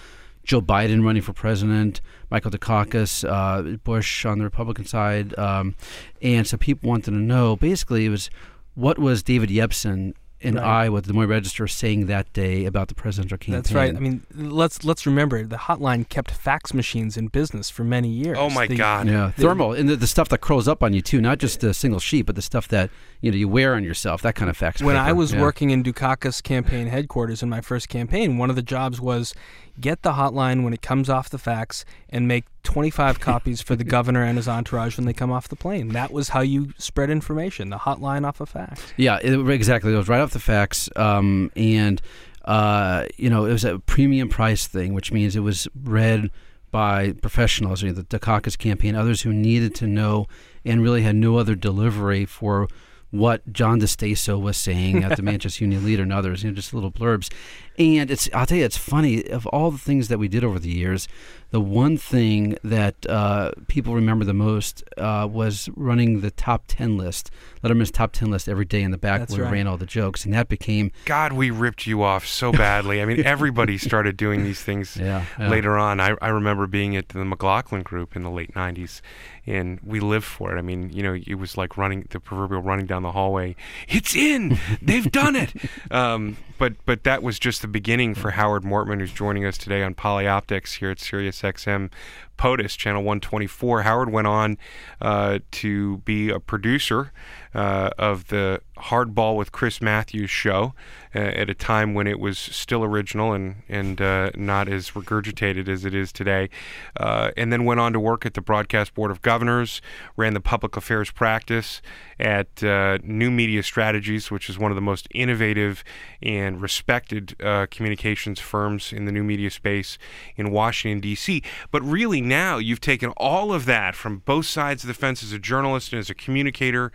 Joe 0.44 0.62
Biden 0.62 1.06
running 1.06 1.22
for 1.22 1.34
president, 1.34 2.02
Michael 2.32 2.50
Dukakis, 2.50 3.24
uh, 3.30 3.78
Bush 3.78 4.26
on 4.26 4.40
the 4.40 4.44
Republican 4.44 4.86
side. 4.86 5.38
Um, 5.38 5.76
and 6.22 6.48
so 6.48 6.58
people 6.58 6.90
wanted 6.90 7.12
to 7.12 7.18
know 7.18 7.56
basically, 7.56 8.06
it 8.06 8.10
was 8.10 8.32
what 8.74 8.98
was 8.98 9.22
David 9.22 9.50
Yepsen 9.50 10.14
in 10.42 10.56
Right. 10.56 10.64
Iowa, 10.66 11.02
the 11.02 11.08
Des 11.08 11.14
Moines 11.14 11.30
Register, 11.30 11.68
saying 11.68 12.08
that 12.08 12.32
day 12.34 12.66
about 12.66 12.88
the 12.88 12.96
presidential 12.96 13.38
campaign? 13.38 13.54
that's 13.62 13.72
right. 13.72 13.96
I 13.96 14.00
mean, 14.00 14.24
let's 14.36 14.84
let's 14.84 15.06
remember 15.06 15.44
the 15.46 15.56
hotline 15.58 16.08
kept 16.10 16.32
fax 16.32 16.74
machines 16.74 17.16
in 17.18 17.28
business 17.28 17.70
for 17.70 17.84
many 17.84 18.10
years. 18.10 18.38
Oh 18.40 18.50
my 18.50 18.68
The- 18.68 18.76
God! 18.76 19.08
Yeah, 19.08 19.32
thermal, 19.32 19.74
and 19.74 19.88
the, 19.88 19.96
the 19.96 20.08
stuff 20.08 20.30
that 20.30 20.42
curls 20.42 20.68
up 20.68 20.82
on 20.84 20.94
you 20.94 21.02
too, 21.02 21.22
not 21.22 21.38
just 21.38 21.64
a 21.64 21.74
single 21.74 22.00
sheet, 22.00 22.24
but 22.24 22.36
the 22.36 22.42
stuff 22.42 22.68
that 22.70 22.90
you 23.22 23.32
know 23.32 23.38
you 23.38 23.48
wear 23.48 23.76
on 23.76 23.84
yourself, 23.84 24.22
that 24.24 24.36
kind 24.36 24.50
of 24.50 24.58
fax. 24.58 24.82
When 24.82 24.96
paper. 24.96 25.08
I 25.08 25.12
was 25.12 25.34
Yeah. 25.34 25.42
working 25.42 25.70
in 25.70 25.84
Dukakis 25.84 26.42
campaign 26.42 26.88
headquarters 26.88 27.44
in 27.44 27.50
my 27.50 27.62
first 27.62 27.88
campaign, 27.90 28.38
one 28.38 28.50
of 28.50 28.56
the 28.56 28.62
jobs 28.64 29.00
was 29.00 29.34
get 29.80 30.02
the 30.02 30.14
hotline 30.14 30.64
when 30.64 30.74
it 30.74 30.82
comes 30.82 31.10
off 31.10 31.30
the 31.30 31.38
fax 31.38 31.86
and 32.10 32.28
make 32.28 32.46
25 32.64 33.20
copies 33.22 33.62
for 33.62 33.76
the 33.76 33.84
governor 33.84 34.24
and 34.24 34.38
his 34.38 34.48
entourage 34.48 34.98
when 34.98 35.06
they 35.06 35.14
come 35.14 35.32
off 35.32 35.48
the 35.48 35.56
plane. 35.56 35.90
That 35.90 36.12
was 36.12 36.30
how 36.30 36.42
you 36.42 36.74
spread 36.78 37.10
information, 37.10 37.70
the 37.70 37.80
hotline 37.80 38.26
off 38.26 38.42
a 38.42 38.46
fax. 38.46 38.94
yeah, 38.98 39.20
it, 39.22 39.34
exactly, 39.50 39.94
it 39.94 39.98
was 39.98 40.10
right 40.10 40.22
off 40.22 40.32
the 40.32 40.40
fax, 40.40 40.90
um, 40.96 41.52
and 41.56 42.02
uh, 42.46 43.06
you 43.18 43.30
know 43.30 43.46
it 43.46 43.52
was 43.52 43.66
a 43.66 43.80
premium 43.80 44.30
price 44.30 44.68
thing, 44.68 44.94
which 44.94 45.12
means 45.12 45.36
it 45.36 45.42
was 45.42 45.68
read 45.84 46.30
by 46.72 47.12
professionals, 47.12 47.84
you 47.84 47.90
know, 47.90 47.94
the 47.94 48.04
Dukakis 48.04 48.58
campaign, 48.58 48.96
others 48.96 49.22
who 49.22 49.34
needed 49.34 49.76
to 49.76 49.88
know 49.88 50.26
and 50.66 50.82
really 50.82 51.02
had 51.02 51.16
no 51.16 51.38
other 51.38 51.54
delivery 51.54 52.26
for 52.26 52.68
what 53.12 53.52
John 53.52 53.80
DiStaso 53.80 54.42
was 54.42 54.58
saying 54.58 55.04
at 55.04 55.18
the 55.18 55.22
Manchester 55.24 55.66
Union 55.66 55.86
Leader 55.86 56.04
and 56.04 56.14
others, 56.14 56.44
you 56.44 56.50
know, 56.50 56.56
just 56.56 56.74
little 56.74 56.92
blurbs. 56.92 57.32
And 57.78 58.10
it's, 58.10 58.30
I'll 58.34 58.46
tell 58.46 58.58
you, 58.58 58.66
it's 58.66 58.78
funny. 58.78 59.30
Of 59.30 59.46
all 59.48 59.72
the 59.72 59.78
things 59.78 60.08
that 60.08 60.18
we 60.18 60.28
did 60.28 60.44
over 60.44 60.60
the 60.60 60.70
years, 60.70 61.08
the 61.52 61.62
one 61.62 61.98
thing 61.98 62.58
that 62.64 63.06
uh, 63.08 63.52
people 63.68 63.94
remember 63.94 64.26
the 64.26 64.34
most 64.34 64.84
uh, 64.98 65.28
was 65.30 65.70
running 65.76 66.22
the 66.22 66.32
top 66.32 66.64
10 66.68 66.98
list, 66.98 67.30
Letterman's 67.64 67.92
top 67.92 68.14
10 68.14 68.32
list 68.32 68.48
every 68.50 68.66
day 68.66 68.82
in 68.82 68.92
the 68.92 68.98
back 68.98 69.20
That's 69.20 69.38
where 69.38 69.46
we 69.46 69.52
ran 69.52 69.68
all 69.68 69.78
the 69.78 69.86
jokes. 69.86 70.24
And 70.24 70.34
that 70.34 70.48
became, 70.48 70.92
God, 71.06 71.34
we 71.34 71.52
ripped 71.52 71.86
you 71.86 72.04
off 72.04 72.26
so 72.26 72.52
badly. 72.52 73.02
I 73.02 73.06
mean, 73.06 73.24
everybody 73.26 73.78
started 73.78 74.16
doing 74.16 74.44
these 74.44 74.62
things 74.62 74.96
yeah. 74.96 75.26
yeah. 75.38 75.50
later 75.50 75.78
on. 75.78 76.00
I, 76.00 76.16
I 76.22 76.30
remember 76.30 76.68
being 76.68 76.96
at 76.96 77.10
the 77.10 77.26
McLaughlin 77.26 77.84
Group 77.84 78.16
in 78.16 78.24
the 78.24 78.32
late 78.32 78.54
'90s, 78.54 79.02
and 79.46 79.80
we 79.84 80.00
lived 80.00 80.26
for 80.26 80.56
it. 80.56 80.58
I 80.58 80.62
mean, 80.62 80.90
you 80.92 81.04
know, 81.04 81.14
it 81.14 81.36
was 81.36 81.58
like 81.58 81.78
running 81.78 82.08
the 82.10 82.20
proverbial 82.20 82.62
running 82.62 82.86
down 82.86 83.04
the 83.04 83.12
hallway. 83.12 83.56
It's 83.90 84.16
in. 84.16 84.58
They've 84.82 85.12
done 85.12 85.36
it. 85.36 85.54
Um, 85.90 86.38
but 86.58 86.74
but 86.86 87.04
that 87.04 87.24
was 87.24 87.40
just 87.40 87.62
the 87.62 87.68
beginning 87.68 88.14
for 88.14 88.32
Howard 88.32 88.64
Mortman, 88.64 89.00
who's 89.00 89.12
joining 89.12 89.46
us 89.46 89.58
today 89.58 89.84
on 89.84 89.96
Polyoptics 89.96 90.76
here 90.76 90.92
at 90.92 91.00
Sirius 91.00 91.41
XM. 91.42 91.92
POTUS, 92.38 92.76
channel 92.76 93.04
124. 93.04 93.84
Howard 93.84 94.12
went 94.12 94.28
on 94.28 94.58
uh, 95.00 95.40
to 95.52 95.98
be 96.00 96.30
a 96.30 96.40
producer 96.40 97.12
uh, 97.54 97.92
of 97.98 98.28
the 98.28 98.62
Hardball 98.82 99.36
with 99.36 99.52
Chris 99.52 99.82
Matthews 99.82 100.30
show 100.30 100.74
uh, 101.14 101.20
at 101.20 101.50
a 101.50 101.54
time 101.54 101.94
when 101.94 102.08
it 102.08 102.20
was 102.20 102.38
still 102.38 102.84
original 102.84 103.34
and 103.34 103.64
and 103.70 104.02
uh, 104.02 104.32
not 104.36 104.68
as 104.68 104.92
regurgitated 104.92 105.68
as 105.68 105.86
it 105.86 105.94
is 105.94 106.12
today. 106.12 106.50
Uh, 106.98 107.32
and 107.38 107.52
then 107.52 107.66
went 107.66 107.80
on 107.80 107.94
to 107.94 108.00
work 108.00 108.26
at 108.26 108.34
the 108.34 108.42
Broadcast 108.42 108.94
Board 108.94 109.12
of 109.12 109.22
Governors, 109.22 109.82
ran 110.18 110.34
the 110.34 110.42
public 110.42 110.76
affairs 110.76 111.12
practice 111.12 111.82
at 112.20 112.64
uh, 112.64 112.98
New 113.04 113.32
Media 113.32 113.64
Strategies, 113.64 114.32
which 114.32 114.50
is 114.50 114.58
one 114.58 114.72
of 114.72 114.76
the 114.76 114.82
most 114.82 115.08
innovative 115.14 115.84
and 116.22 116.62
respected 116.62 117.36
uh, 117.42 117.68
communications 117.70 118.40
firms 118.40 118.94
in 118.94 119.06
the 119.06 119.12
new 119.12 119.24
media 119.24 119.50
space 119.50 119.98
in 120.36 120.52
Washington, 120.52 121.00
D.C. 121.00 121.44
But 121.72 121.82
really, 121.84 122.22
now 122.22 122.58
you've 122.58 122.82
taken 122.82 123.12
all 123.18 123.54
of 123.54 123.66
that 123.66 123.96
from 123.96 124.20
both 124.20 124.46
sides 124.46 124.84
of 124.84 124.88
the 124.88 124.94
fence 124.94 125.24
as 125.24 125.32
a 125.32 125.40
journalist 125.40 125.94
and 125.94 126.00
as 126.00 126.10
a 126.10 126.16
communicator 126.16 126.92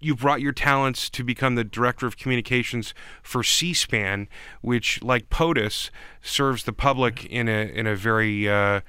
you 0.00 0.14
brought 0.14 0.40
your 0.40 0.52
talents 0.52 1.10
to 1.10 1.24
become 1.24 1.54
the 1.54 1.64
director 1.64 2.06
of 2.06 2.16
communications 2.16 2.94
for 3.22 3.42
C-SPAN, 3.42 4.28
which, 4.60 5.02
like 5.02 5.28
POTUS, 5.30 5.90
serves 6.22 6.64
the 6.64 6.72
public 6.72 7.24
in 7.26 7.48
a 7.48 7.66
in 7.66 7.86
a 7.86 7.96
very 7.96 8.48
uh, 8.48 8.80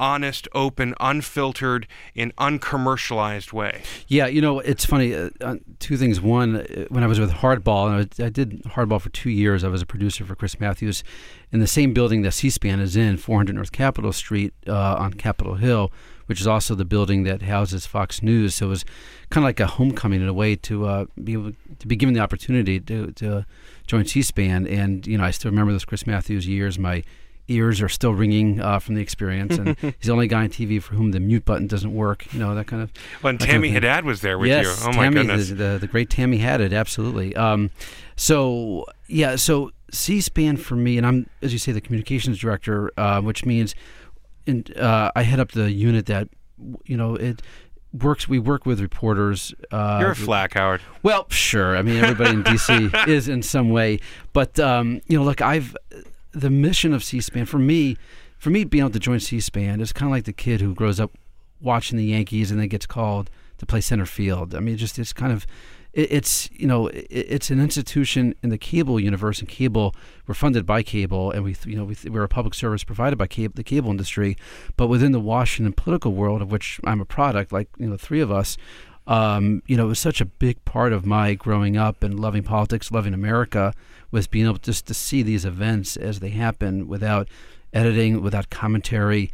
honest, 0.00 0.48
open, 0.54 0.94
unfiltered, 1.00 1.86
and 2.14 2.34
uncommercialized 2.36 3.52
way. 3.52 3.82
Yeah, 4.06 4.26
you 4.26 4.40
know, 4.40 4.60
it's 4.60 4.84
funny. 4.84 5.14
Uh, 5.14 5.30
uh, 5.40 5.56
two 5.78 5.96
things. 5.96 6.20
One, 6.20 6.56
uh, 6.56 6.84
when 6.88 7.02
I 7.02 7.06
was 7.06 7.18
with 7.18 7.32
Hardball, 7.32 7.88
and 7.88 8.24
I, 8.24 8.28
did 8.28 8.62
Hardball 8.64 9.00
for 9.00 9.10
two 9.10 9.30
years. 9.30 9.64
I 9.64 9.68
was 9.68 9.82
a 9.82 9.86
producer 9.86 10.24
for 10.24 10.34
Chris 10.34 10.60
Matthews 10.60 11.02
in 11.50 11.60
the 11.60 11.66
same 11.66 11.92
building 11.92 12.22
that 12.22 12.32
C-SPAN 12.32 12.80
is 12.80 12.96
in, 12.96 13.16
400 13.16 13.54
North 13.54 13.72
Capitol 13.72 14.12
Street 14.12 14.54
uh, 14.66 14.96
on 14.98 15.14
Capitol 15.14 15.54
Hill, 15.54 15.92
which 16.28 16.40
is 16.40 16.46
also 16.46 16.74
the 16.74 16.84
building 16.84 17.24
that 17.24 17.42
houses 17.42 17.86
Fox 17.86 18.22
News. 18.22 18.54
So 18.54 18.66
it 18.66 18.68
was 18.68 18.84
kind 19.30 19.42
of 19.44 19.48
like 19.48 19.60
a 19.60 19.66
homecoming 19.66 20.20
in 20.20 20.28
a 20.28 20.32
way 20.32 20.56
to 20.56 20.86
uh, 20.86 21.04
be 21.22 21.32
able 21.32 21.52
to 21.78 21.86
be 21.86 21.96
given 21.96 22.14
the 22.14 22.20
opportunity 22.20 22.78
to 22.80 23.12
to 23.12 23.46
join 23.86 24.04
C-SPAN. 24.04 24.66
And 24.66 25.06
you 25.06 25.18
know, 25.18 25.24
I 25.24 25.30
still 25.30 25.50
remember 25.50 25.72
those 25.72 25.84
Chris 25.84 26.06
Matthews 26.06 26.46
years. 26.46 26.78
My 26.78 27.02
ears 27.48 27.80
are 27.80 27.88
still 27.88 28.12
ringing 28.12 28.60
uh, 28.60 28.78
from 28.78 28.94
the 28.94 29.00
experience, 29.00 29.56
and 29.56 29.76
he's 29.80 29.94
the 30.02 30.12
only 30.12 30.28
guy 30.28 30.42
on 30.42 30.50
TV 30.50 30.82
for 30.82 30.94
whom 30.94 31.12
the 31.12 31.20
mute 31.20 31.44
button 31.44 31.66
doesn't 31.66 31.94
work. 31.94 32.32
You 32.32 32.40
know 32.40 32.54
that 32.54 32.66
kind 32.66 32.82
of. 32.82 32.92
Well, 33.22 33.30
and 33.30 33.40
Tammy 33.40 33.68
kind 33.68 33.78
of 33.78 33.82
Haddad 33.84 34.04
was 34.04 34.20
there 34.20 34.38
with 34.38 34.48
yes, 34.48 34.66
you. 34.66 34.88
Oh 34.88 34.92
Tammy, 34.92 35.16
my 35.16 35.22
goodness, 35.22 35.48
the, 35.48 35.54
the, 35.54 35.78
the 35.80 35.86
great 35.86 36.10
Tammy 36.10 36.38
Haddad, 36.38 36.72
absolutely. 36.72 37.34
Um, 37.34 37.70
so 38.16 38.84
yeah, 39.08 39.36
so 39.36 39.72
C-SPAN 39.90 40.58
for 40.58 40.76
me, 40.76 40.98
and 40.98 41.06
I'm 41.06 41.30
as 41.42 41.52
you 41.52 41.58
say 41.58 41.72
the 41.72 41.80
communications 41.80 42.38
director, 42.38 42.92
uh, 42.96 43.20
which 43.20 43.44
means, 43.44 43.74
in, 44.48 44.64
uh, 44.76 45.10
I 45.14 45.22
head 45.22 45.38
up 45.38 45.52
the 45.52 45.70
unit 45.70 46.06
that, 46.06 46.28
you 46.84 46.96
know, 46.96 47.14
it 47.14 47.42
works. 47.92 48.28
We 48.28 48.38
work 48.38 48.66
with 48.66 48.80
reporters. 48.80 49.54
Uh, 49.70 49.98
You're 50.00 50.12
a 50.12 50.16
flack, 50.16 50.54
Howard. 50.54 50.80
Well, 51.02 51.26
sure. 51.30 51.76
I 51.76 51.82
mean, 51.82 52.02
everybody 52.02 52.30
in 52.30 52.44
DC 52.44 53.08
is 53.08 53.28
in 53.28 53.42
some 53.42 53.70
way, 53.70 54.00
but 54.32 54.58
um, 54.58 55.00
you 55.06 55.18
know, 55.18 55.24
look, 55.24 55.40
I've 55.40 55.76
the 56.32 56.50
mission 56.50 56.92
of 56.92 57.02
C-SPAN 57.02 57.46
for 57.46 57.58
me, 57.58 57.96
for 58.38 58.50
me 58.50 58.64
being 58.64 58.82
able 58.82 58.92
to 58.92 58.98
join 58.98 59.20
C-SPAN 59.20 59.80
is 59.80 59.92
kind 59.92 60.10
of 60.10 60.14
like 60.14 60.24
the 60.24 60.32
kid 60.32 60.60
who 60.60 60.74
grows 60.74 61.00
up 61.00 61.12
watching 61.60 61.98
the 61.98 62.04
Yankees 62.04 62.50
and 62.50 62.60
then 62.60 62.68
gets 62.68 62.86
called 62.86 63.30
to 63.58 63.66
play 63.66 63.80
center 63.80 64.06
field. 64.06 64.54
I 64.54 64.60
mean, 64.60 64.74
it 64.74 64.78
just 64.78 64.98
it's 64.98 65.12
kind 65.12 65.32
of 65.32 65.46
it, 65.98 66.12
it's 66.12 66.48
you 66.52 66.66
know 66.66 66.86
it, 66.86 67.06
it's 67.10 67.50
an 67.50 67.60
institution 67.60 68.34
in 68.42 68.50
the 68.50 68.58
cable 68.58 69.00
universe 69.00 69.40
and 69.40 69.48
cable 69.48 69.94
we're 70.26 70.34
funded 70.34 70.64
by 70.64 70.82
cable 70.82 71.32
and 71.32 71.42
we 71.42 71.56
you 71.66 71.76
know 71.76 71.84
we, 71.84 71.96
we're 72.08 72.22
a 72.22 72.28
public 72.28 72.54
service 72.54 72.84
provided 72.84 73.16
by 73.16 73.26
cable, 73.26 73.52
the 73.56 73.64
cable 73.64 73.90
industry, 73.90 74.36
but 74.76 74.86
within 74.86 75.12
the 75.12 75.20
Washington 75.20 75.72
political 75.72 76.12
world 76.12 76.40
of 76.40 76.52
which 76.52 76.80
I'm 76.84 77.00
a 77.00 77.04
product, 77.04 77.52
like 77.52 77.68
you 77.78 77.88
know 77.88 77.96
three 77.96 78.20
of 78.20 78.30
us. 78.30 78.56
Um, 79.06 79.62
you 79.66 79.74
know, 79.74 79.86
it 79.86 79.88
was 79.88 79.98
such 79.98 80.20
a 80.20 80.26
big 80.26 80.62
part 80.66 80.92
of 80.92 81.06
my 81.06 81.32
growing 81.32 81.78
up 81.78 82.02
and 82.02 82.20
loving 82.20 82.42
politics, 82.42 82.92
loving 82.92 83.14
America, 83.14 83.72
was 84.10 84.26
being 84.26 84.44
able 84.44 84.58
just 84.58 84.86
to 84.88 84.92
see 84.92 85.22
these 85.22 85.46
events 85.46 85.96
as 85.96 86.20
they 86.20 86.28
happen 86.28 86.86
without 86.86 87.26
editing, 87.72 88.20
without 88.20 88.50
commentary, 88.50 89.30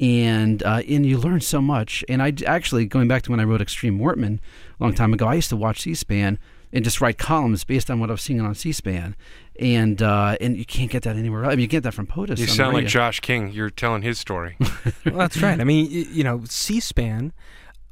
and 0.00 0.62
uh, 0.62 0.82
and 0.88 1.06
you 1.06 1.18
learn 1.18 1.40
so 1.40 1.60
much. 1.60 2.04
And 2.08 2.22
I 2.22 2.32
actually 2.46 2.86
going 2.86 3.08
back 3.08 3.22
to 3.22 3.30
when 3.30 3.40
I 3.40 3.44
wrote 3.44 3.60
Extreme 3.60 3.98
Mortman 3.98 4.38
a 4.78 4.82
long 4.82 4.94
time 4.94 5.12
ago, 5.12 5.26
I 5.26 5.34
used 5.34 5.48
to 5.50 5.56
watch 5.56 5.82
C-SPAN 5.82 6.38
and 6.72 6.84
just 6.84 7.00
write 7.00 7.16
columns 7.16 7.64
based 7.64 7.90
on 7.90 8.00
what 8.00 8.10
I 8.10 8.12
was 8.12 8.22
seeing 8.22 8.40
on 8.40 8.54
C-SPAN, 8.54 9.16
and 9.58 10.02
uh, 10.02 10.36
and 10.40 10.56
you 10.56 10.64
can't 10.64 10.90
get 10.90 11.04
that 11.04 11.16
anywhere 11.16 11.44
else. 11.44 11.52
I 11.52 11.56
mean, 11.56 11.62
you 11.62 11.68
get 11.68 11.82
that 11.84 11.94
from 11.94 12.06
POTUS. 12.06 12.38
You 12.38 12.46
sound 12.46 12.74
like 12.74 12.86
Josh 12.86 13.20
King. 13.20 13.50
You're 13.52 13.70
telling 13.70 14.02
his 14.02 14.18
story. 14.18 14.56
well, 15.06 15.16
that's 15.16 15.40
right. 15.40 15.60
I 15.60 15.64
mean, 15.64 15.88
you 15.90 16.24
know, 16.24 16.42
C-SPAN 16.44 17.32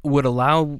would 0.03 0.25
allow 0.25 0.79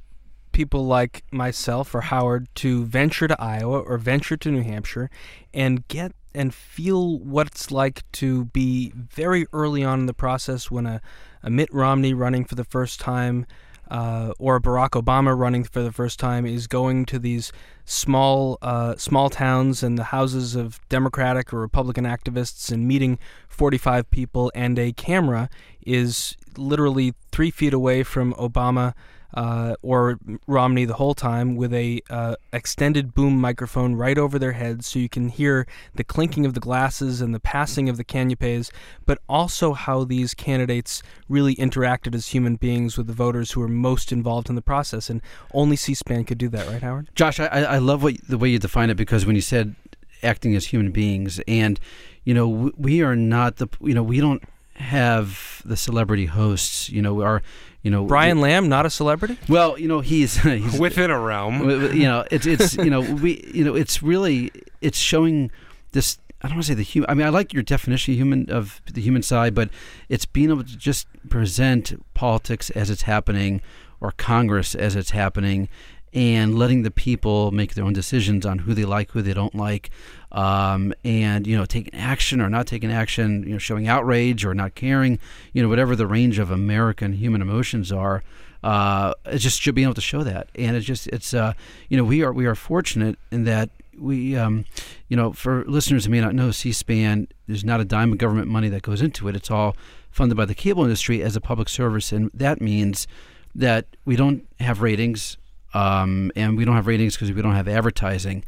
people 0.51 0.85
like 0.85 1.23
myself 1.31 1.93
or 1.93 2.01
Howard 2.01 2.47
to 2.55 2.85
venture 2.85 3.27
to 3.27 3.41
Iowa 3.41 3.79
or 3.79 3.97
venture 3.97 4.37
to 4.37 4.51
New 4.51 4.63
Hampshire 4.63 5.09
and 5.53 5.85
get 5.89 6.13
and 6.35 6.53
feel 6.53 7.19
what 7.19 7.47
it's 7.47 7.71
like 7.71 8.03
to 8.13 8.45
be 8.45 8.91
very 8.95 9.45
early 9.53 9.83
on 9.83 10.01
in 10.01 10.05
the 10.05 10.13
process 10.13 10.69
when 10.69 10.85
a, 10.85 11.01
a 11.41 11.49
Mitt 11.49 11.73
Romney 11.73 12.13
running 12.13 12.45
for 12.45 12.55
the 12.55 12.63
first 12.63 12.99
time 12.99 13.45
uh, 13.89 14.33
or 14.39 14.59
Barack 14.59 14.91
Obama 14.91 15.37
running 15.37 15.63
for 15.63 15.81
the 15.81 15.91
first 15.91 16.19
time 16.19 16.45
is 16.45 16.67
going 16.67 17.05
to 17.05 17.19
these 17.19 17.51
small 17.85 18.57
uh, 18.61 18.95
small 18.95 19.29
towns 19.29 19.83
and 19.83 19.97
the 19.97 20.05
houses 20.05 20.55
of 20.55 20.79
Democratic 20.89 21.53
or 21.53 21.59
Republican 21.59 22.05
activists 22.05 22.71
and 22.71 22.87
meeting 22.87 23.19
45 23.47 24.09
people 24.09 24.51
and 24.55 24.79
a 24.79 24.91
camera 24.93 25.49
is 25.85 26.35
literally 26.57 27.13
three 27.31 27.51
feet 27.51 27.73
away 27.73 28.03
from 28.03 28.33
Obama 28.33 28.93
uh, 29.35 29.75
or 29.81 30.17
Romney 30.47 30.85
the 30.85 30.93
whole 30.93 31.13
time 31.13 31.55
with 31.55 31.73
a 31.73 32.01
uh, 32.09 32.35
extended 32.53 33.13
boom 33.13 33.39
microphone 33.39 33.95
right 33.95 34.17
over 34.17 34.39
their 34.39 34.53
heads, 34.53 34.87
so 34.87 34.99
you 34.99 35.09
can 35.09 35.29
hear 35.29 35.67
the 35.93 36.03
clinking 36.03 36.45
of 36.45 36.53
the 36.53 36.59
glasses 36.59 37.21
and 37.21 37.35
the 37.35 37.39
passing 37.39 37.89
of 37.89 37.97
the 37.97 38.03
canapes, 38.03 38.71
but 39.05 39.19
also 39.27 39.73
how 39.73 40.03
these 40.03 40.33
candidates 40.33 41.03
really 41.27 41.55
interacted 41.55 42.15
as 42.15 42.29
human 42.29 42.55
beings 42.55 42.97
with 42.97 43.07
the 43.07 43.13
voters 43.13 43.51
who 43.51 43.59
were 43.59 43.67
most 43.67 44.11
involved 44.11 44.49
in 44.49 44.55
the 44.55 44.61
process, 44.61 45.09
and 45.09 45.21
only 45.53 45.75
C-SPAN 45.75 46.23
could 46.23 46.37
do 46.37 46.49
that, 46.49 46.67
right, 46.67 46.81
Howard? 46.81 47.09
Josh, 47.15 47.39
I, 47.39 47.45
I 47.47 47.77
love 47.77 48.03
what 48.03 48.15
the 48.27 48.37
way 48.37 48.49
you 48.49 48.59
define 48.59 48.89
it 48.89 48.95
because 48.95 49.25
when 49.25 49.35
you 49.35 49.41
said 49.41 49.75
acting 50.23 50.55
as 50.55 50.67
human 50.67 50.91
beings, 50.91 51.39
and 51.47 51.79
you 52.23 52.33
know 52.33 52.71
we 52.77 53.01
are 53.01 53.15
not 53.15 53.57
the 53.57 53.67
you 53.81 53.93
know 53.93 54.03
we 54.03 54.19
don't 54.19 54.43
have 54.75 55.61
the 55.65 55.77
celebrity 55.77 56.25
hosts. 56.25 56.89
You 56.89 57.01
know, 57.01 57.21
our 57.21 57.41
you 57.85 57.91
know 57.91 58.03
Brian 58.03 58.41
Lamb, 58.41 58.67
not 58.67 58.87
a 58.87 58.89
celebrity. 58.89 59.37
Well, 59.47 59.77
you 59.77 59.87
know 59.87 59.99
he's, 59.99 60.37
he's 60.41 60.79
within 60.79 61.11
a 61.11 61.19
realm. 61.19 61.69
You 61.93 62.05
know, 62.07 62.25
it's 62.31 62.47
it's 62.47 62.75
you 62.75 62.89
know 62.89 62.99
we 62.99 63.49
you 63.53 63.63
know 63.63 63.75
it's 63.75 64.01
really 64.01 64.51
it's 64.81 64.97
showing 64.97 65.51
this. 65.91 66.17
I 66.41 66.47
don't 66.47 66.57
want 66.57 66.65
to 66.65 66.71
say 66.71 66.73
the 66.73 66.81
human. 66.81 67.09
I 67.11 67.13
mean, 67.13 67.27
I 67.27 67.29
like 67.29 67.53
your 67.53 67.61
definition 67.61 68.13
of 68.13 68.17
human 68.17 68.49
of 68.49 68.81
the 68.91 69.01
human 69.01 69.21
side, 69.21 69.53
but 69.53 69.69
it's 70.09 70.25
being 70.25 70.49
able 70.49 70.63
to 70.63 70.77
just 70.77 71.07
present 71.29 72.03
politics 72.15 72.71
as 72.71 72.89
it's 72.89 73.03
happening, 73.03 73.61
or 74.01 74.11
Congress 74.11 74.73
as 74.73 74.95
it's 74.95 75.11
happening, 75.11 75.69
and 76.15 76.57
letting 76.57 76.83
the 76.83 76.91
people 76.91 77.51
make 77.51 77.73
their 77.73 77.83
own 77.83 77.91
decisions 77.91 78.45
on 78.45 78.59
who 78.59 78.73
they 78.73 78.85
like, 78.85 79.11
who 79.11 79.21
they 79.21 79.33
don't 79.33 79.53
like, 79.53 79.89
um, 80.31 80.93
and 81.03 81.45
you 81.45 81.57
know 81.57 81.65
taking 81.65 81.93
action 81.93 82.41
or 82.41 82.49
not 82.49 82.65
taking 82.65 82.91
action, 82.91 83.43
you 83.43 83.49
know 83.49 83.57
showing 83.57 83.87
outrage 83.87 84.45
or 84.45 84.55
not 84.55 84.73
caring, 84.73 85.19
you 85.51 85.61
know 85.61 85.67
whatever 85.67 85.95
the 85.95 86.07
range 86.07 86.39
of 86.39 86.49
American 86.49 87.13
human 87.13 87.41
emotions 87.41 87.91
are. 87.91 88.23
Uh, 88.63 89.13
it's 89.25 89.43
just 89.43 89.61
should 89.61 89.75
be 89.75 89.83
able 89.83 89.93
to 89.93 90.01
show 90.01 90.23
that, 90.23 90.47
and 90.55 90.75
it's 90.75 90.85
just 90.85 91.07
it's 91.07 91.33
uh, 91.33 91.53
you 91.89 91.97
know 91.97 92.03
we 92.03 92.23
are 92.23 92.31
we 92.31 92.45
are 92.45 92.55
fortunate 92.55 93.19
in 93.29 93.43
that 93.43 93.69
we 93.99 94.37
um, 94.37 94.65
you 95.09 95.17
know 95.17 95.33
for 95.33 95.65
listeners 95.65 96.05
who 96.05 96.11
may 96.11 96.21
not 96.21 96.33
know 96.33 96.49
C-SPAN, 96.49 97.27
there's 97.45 97.65
not 97.65 97.81
a 97.81 97.85
dime 97.85 98.13
of 98.13 98.17
government 98.17 98.47
money 98.47 98.69
that 98.69 98.81
goes 98.81 99.01
into 99.01 99.27
it. 99.27 99.35
It's 99.35 99.51
all 99.51 99.75
funded 100.09 100.37
by 100.37 100.45
the 100.45 100.55
cable 100.55 100.83
industry 100.83 101.21
as 101.21 101.35
a 101.35 101.41
public 101.41 101.67
service, 101.67 102.13
and 102.13 102.31
that 102.33 102.61
means 102.61 103.05
that 103.53 103.85
we 104.05 104.15
don't 104.15 104.47
have 104.59 104.81
ratings, 104.81 105.37
um, 105.75 106.31
and 106.35 106.57
we 106.57 106.63
don't 106.63 106.75
have 106.75 106.87
ratings 106.87 107.15
because 107.15 107.31
we 107.31 107.41
don't 107.41 107.53
have 107.53 107.67
advertising. 107.67 108.43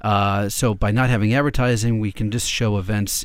Uh, 0.00 0.48
so 0.48 0.74
by 0.74 0.90
not 0.90 1.08
having 1.08 1.32
advertising, 1.32 2.00
we 2.00 2.10
can 2.10 2.30
just 2.30 2.50
show 2.50 2.76
events 2.76 3.24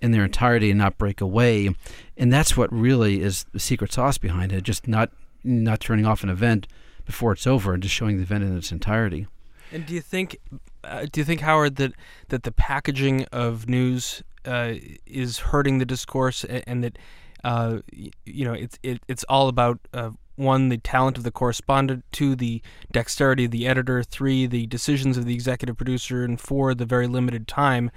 in 0.00 0.12
their 0.12 0.24
entirety 0.24 0.70
and 0.70 0.78
not 0.78 0.98
break 0.98 1.20
away, 1.20 1.74
and 2.16 2.32
that's 2.32 2.56
what 2.56 2.72
really 2.72 3.22
is 3.22 3.44
the 3.52 3.58
secret 3.58 3.92
sauce 3.92 4.18
behind 4.18 4.52
it. 4.52 4.62
Just 4.62 4.86
not 4.86 5.10
not 5.42 5.80
turning 5.80 6.04
off 6.04 6.22
an 6.22 6.28
event 6.28 6.66
before 7.06 7.32
it's 7.32 7.46
over 7.46 7.72
and 7.72 7.82
just 7.82 7.94
showing 7.94 8.18
the 8.18 8.22
event 8.22 8.44
in 8.44 8.56
its 8.56 8.70
entirety. 8.70 9.26
And 9.72 9.86
do 9.86 9.94
you 9.94 10.00
think, 10.02 10.36
uh, 10.84 11.06
do 11.10 11.20
you 11.20 11.24
think 11.24 11.40
Howard 11.40 11.76
that 11.76 11.92
that 12.28 12.42
the 12.42 12.52
packaging 12.52 13.24
of 13.32 13.68
news 13.68 14.22
uh, 14.44 14.74
is 15.06 15.38
hurting 15.38 15.78
the 15.78 15.86
discourse, 15.86 16.44
and, 16.44 16.62
and 16.66 16.84
that 16.84 16.98
uh, 17.42 17.78
you 18.26 18.44
know 18.44 18.52
it's 18.52 18.78
it, 18.82 19.00
it's 19.08 19.24
all 19.24 19.48
about 19.48 19.78
uh, 19.94 20.10
one, 20.38 20.68
the 20.68 20.78
talent 20.78 21.18
of 21.18 21.24
the 21.24 21.30
correspondent, 21.30 22.04
two, 22.12 22.36
the 22.36 22.62
dexterity 22.92 23.46
of 23.46 23.50
the 23.50 23.66
editor, 23.66 24.02
three, 24.02 24.46
the 24.46 24.66
decisions 24.66 25.16
of 25.16 25.24
the 25.24 25.34
executive 25.34 25.76
producer, 25.76 26.24
and 26.24 26.40
four, 26.40 26.74
the 26.74 26.86
very 26.86 27.06
limited 27.06 27.48
time 27.48 27.90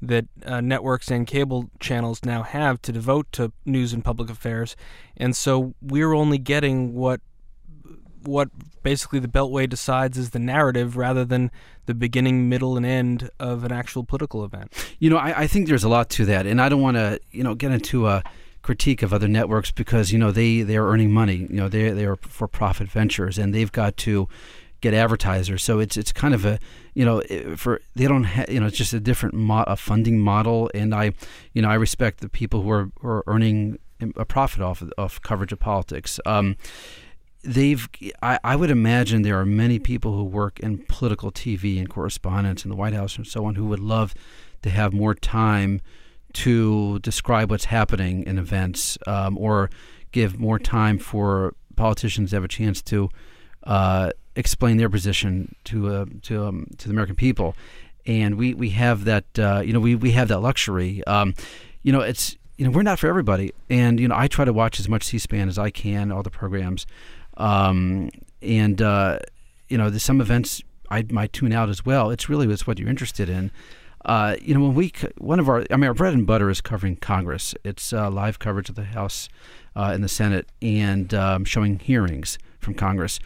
that 0.00 0.26
uh, 0.46 0.60
networks 0.60 1.10
and 1.10 1.26
cable 1.26 1.70
channels 1.80 2.24
now 2.24 2.42
have 2.42 2.80
to 2.82 2.92
devote 2.92 3.30
to 3.32 3.52
news 3.66 3.92
and 3.92 4.04
public 4.04 4.30
affairs. 4.30 4.76
And 5.16 5.36
so 5.36 5.74
we're 5.82 6.14
only 6.14 6.38
getting 6.38 6.94
what 6.94 7.20
what 8.22 8.48
basically 8.82 9.20
the 9.20 9.28
Beltway 9.28 9.68
decides 9.68 10.18
is 10.18 10.30
the 10.30 10.38
narrative 10.38 10.96
rather 10.96 11.24
than 11.24 11.50
the 11.86 11.94
beginning, 11.94 12.48
middle, 12.48 12.76
and 12.76 12.84
end 12.84 13.30
of 13.38 13.64
an 13.64 13.72
actual 13.72 14.04
political 14.04 14.44
event. 14.44 14.72
You 14.98 15.08
know, 15.08 15.16
I, 15.16 15.42
I 15.42 15.46
think 15.46 15.68
there's 15.68 15.84
a 15.84 15.88
lot 15.88 16.10
to 16.10 16.24
that, 16.26 16.46
and 16.46 16.60
I 16.60 16.68
don't 16.68 16.82
want 16.82 16.96
to, 16.96 17.20
you 17.30 17.42
know, 17.42 17.54
get 17.54 17.70
into 17.72 18.06
a 18.06 18.22
critique 18.68 19.02
of 19.02 19.14
other 19.14 19.28
networks 19.28 19.70
because 19.70 20.12
you 20.12 20.18
know 20.18 20.30
they 20.30 20.60
they 20.60 20.76
are 20.76 20.86
earning 20.86 21.10
money. 21.10 21.36
You 21.36 21.56
know, 21.56 21.68
they 21.70 21.88
they 21.88 22.04
are 22.04 22.16
for 22.16 22.46
profit 22.46 22.86
ventures, 22.86 23.38
and 23.38 23.54
they've 23.54 23.72
got 23.72 23.96
to 24.08 24.28
get 24.82 24.92
advertisers. 24.92 25.64
So 25.64 25.78
it's 25.78 25.96
it's 25.96 26.12
kind 26.12 26.34
of 26.34 26.44
a 26.44 26.58
you 26.92 27.02
know 27.02 27.22
for 27.56 27.80
they 27.96 28.06
don't 28.06 28.24
have 28.24 28.50
you 28.50 28.60
know 28.60 28.66
it's 28.66 28.76
just 28.76 28.92
a 28.92 29.00
different 29.00 29.34
mo- 29.34 29.64
a 29.66 29.74
funding 29.74 30.18
model, 30.18 30.70
and 30.74 30.94
I 30.94 31.14
you 31.54 31.62
know 31.62 31.70
I 31.70 31.76
respect 31.76 32.20
the 32.20 32.28
people 32.28 32.60
who 32.60 32.70
are, 32.70 32.90
who 33.00 33.08
are 33.08 33.24
earning 33.26 33.78
a 34.16 34.26
profit 34.26 34.60
off 34.60 34.82
of, 34.98 35.22
coverage 35.22 35.50
of 35.50 35.60
politics. 35.60 36.20
Um, 36.26 36.56
they've 37.42 37.88
I, 38.20 38.38
I 38.44 38.54
would 38.54 38.70
imagine 38.70 39.22
there 39.22 39.40
are 39.40 39.46
many 39.46 39.78
people 39.78 40.12
who 40.12 40.24
work 40.24 40.60
in 40.60 40.84
political 40.88 41.32
TV 41.32 41.78
and 41.78 41.88
correspondence 41.88 42.66
in 42.66 42.68
the 42.68 42.76
White 42.76 42.92
House 42.92 43.16
and 43.16 43.26
so 43.26 43.46
on 43.46 43.54
who 43.54 43.64
would 43.64 43.80
love 43.80 44.12
to 44.60 44.68
have 44.68 44.92
more 44.92 45.14
time 45.14 45.80
to 46.34 46.98
describe 47.00 47.50
what's 47.50 47.66
happening 47.66 48.24
in 48.24 48.38
events 48.38 48.98
um, 49.06 49.36
or 49.38 49.70
give 50.12 50.38
more 50.38 50.58
time 50.58 50.98
for 50.98 51.54
politicians 51.76 52.30
to 52.30 52.36
have 52.36 52.44
a 52.44 52.48
chance 52.48 52.82
to 52.82 53.08
uh, 53.64 54.10
explain 54.36 54.76
their 54.76 54.88
position 54.88 55.54
to 55.64 55.88
uh, 55.88 56.04
to 56.22 56.46
um, 56.46 56.66
to 56.78 56.88
the 56.88 56.92
American 56.92 57.16
people, 57.16 57.56
and 58.06 58.36
we 58.36 58.54
we 58.54 58.70
have 58.70 59.04
that 59.04 59.24
uh, 59.38 59.62
you 59.64 59.72
know 59.72 59.80
we 59.80 59.94
we 59.94 60.12
have 60.12 60.28
that 60.28 60.40
luxury. 60.40 61.04
Um, 61.06 61.34
you 61.82 61.92
know 61.92 62.00
it's 62.00 62.36
you 62.56 62.64
know 62.64 62.70
we're 62.70 62.82
not 62.82 62.98
for 62.98 63.08
everybody, 63.08 63.52
and 63.68 63.98
you 63.98 64.08
know 64.08 64.16
I 64.16 64.28
try 64.28 64.44
to 64.44 64.52
watch 64.52 64.80
as 64.80 64.88
much 64.88 65.04
C-SPAN 65.04 65.48
as 65.48 65.58
I 65.58 65.70
can, 65.70 66.12
all 66.12 66.22
the 66.22 66.30
programs, 66.30 66.86
um, 67.36 68.10
and 68.42 68.80
uh, 68.80 69.18
you 69.68 69.78
know 69.78 69.90
some 69.98 70.20
events 70.20 70.62
I 70.90 71.04
might 71.10 71.32
tune 71.32 71.52
out 71.52 71.68
as 71.68 71.84
well. 71.84 72.10
It's 72.10 72.28
really 72.28 72.52
it's 72.52 72.66
what 72.66 72.78
you're 72.78 72.88
interested 72.88 73.28
in. 73.28 73.50
Uh, 74.08 74.36
you 74.40 74.54
know, 74.54 74.60
when 74.60 74.74
we 74.74 74.90
one 75.18 75.38
of 75.38 75.50
our 75.50 75.66
I 75.70 75.76
mean 75.76 75.86
our 75.86 75.94
bread 75.94 76.14
and 76.14 76.26
butter 76.26 76.48
is 76.48 76.62
covering 76.62 76.96
Congress. 76.96 77.54
It's 77.62 77.92
uh, 77.92 78.10
live 78.10 78.38
coverage 78.38 78.70
of 78.70 78.74
the 78.74 78.84
House 78.84 79.28
uh, 79.76 79.90
and 79.92 80.02
the 80.02 80.08
Senate 80.08 80.48
and 80.62 81.12
um, 81.12 81.44
showing 81.44 81.78
hearings 81.78 82.38
from 82.58 82.72
Congress. 82.72 83.20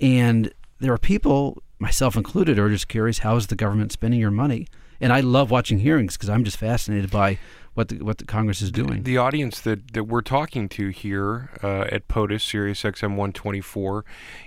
And 0.00 0.50
there 0.80 0.92
are 0.92 0.98
people, 0.98 1.62
myself 1.78 2.16
included, 2.16 2.58
are 2.58 2.70
just 2.70 2.88
curious: 2.88 3.18
how 3.18 3.36
is 3.36 3.48
the 3.48 3.54
government 3.54 3.92
spending 3.92 4.18
your 4.18 4.30
money? 4.30 4.66
And 5.02 5.12
I 5.12 5.20
love 5.20 5.50
watching 5.50 5.80
hearings 5.80 6.16
because 6.16 6.30
I'm 6.30 6.44
just 6.44 6.56
fascinated 6.56 7.10
by 7.10 7.38
what 7.74 7.88
the, 7.88 7.98
what 8.02 8.18
the 8.18 8.24
Congress 8.24 8.60
is 8.62 8.70
doing. 8.70 9.02
The, 9.02 9.14
the 9.14 9.16
audience 9.18 9.60
that, 9.60 9.92
that 9.94 10.04
we're 10.04 10.20
talking 10.20 10.68
to 10.70 10.90
here 10.90 11.50
uh, 11.62 11.86
at 11.90 12.06
POTUS, 12.06 12.42
Sirius 12.42 12.82
XM 12.82 13.10
124, 13.10 14.04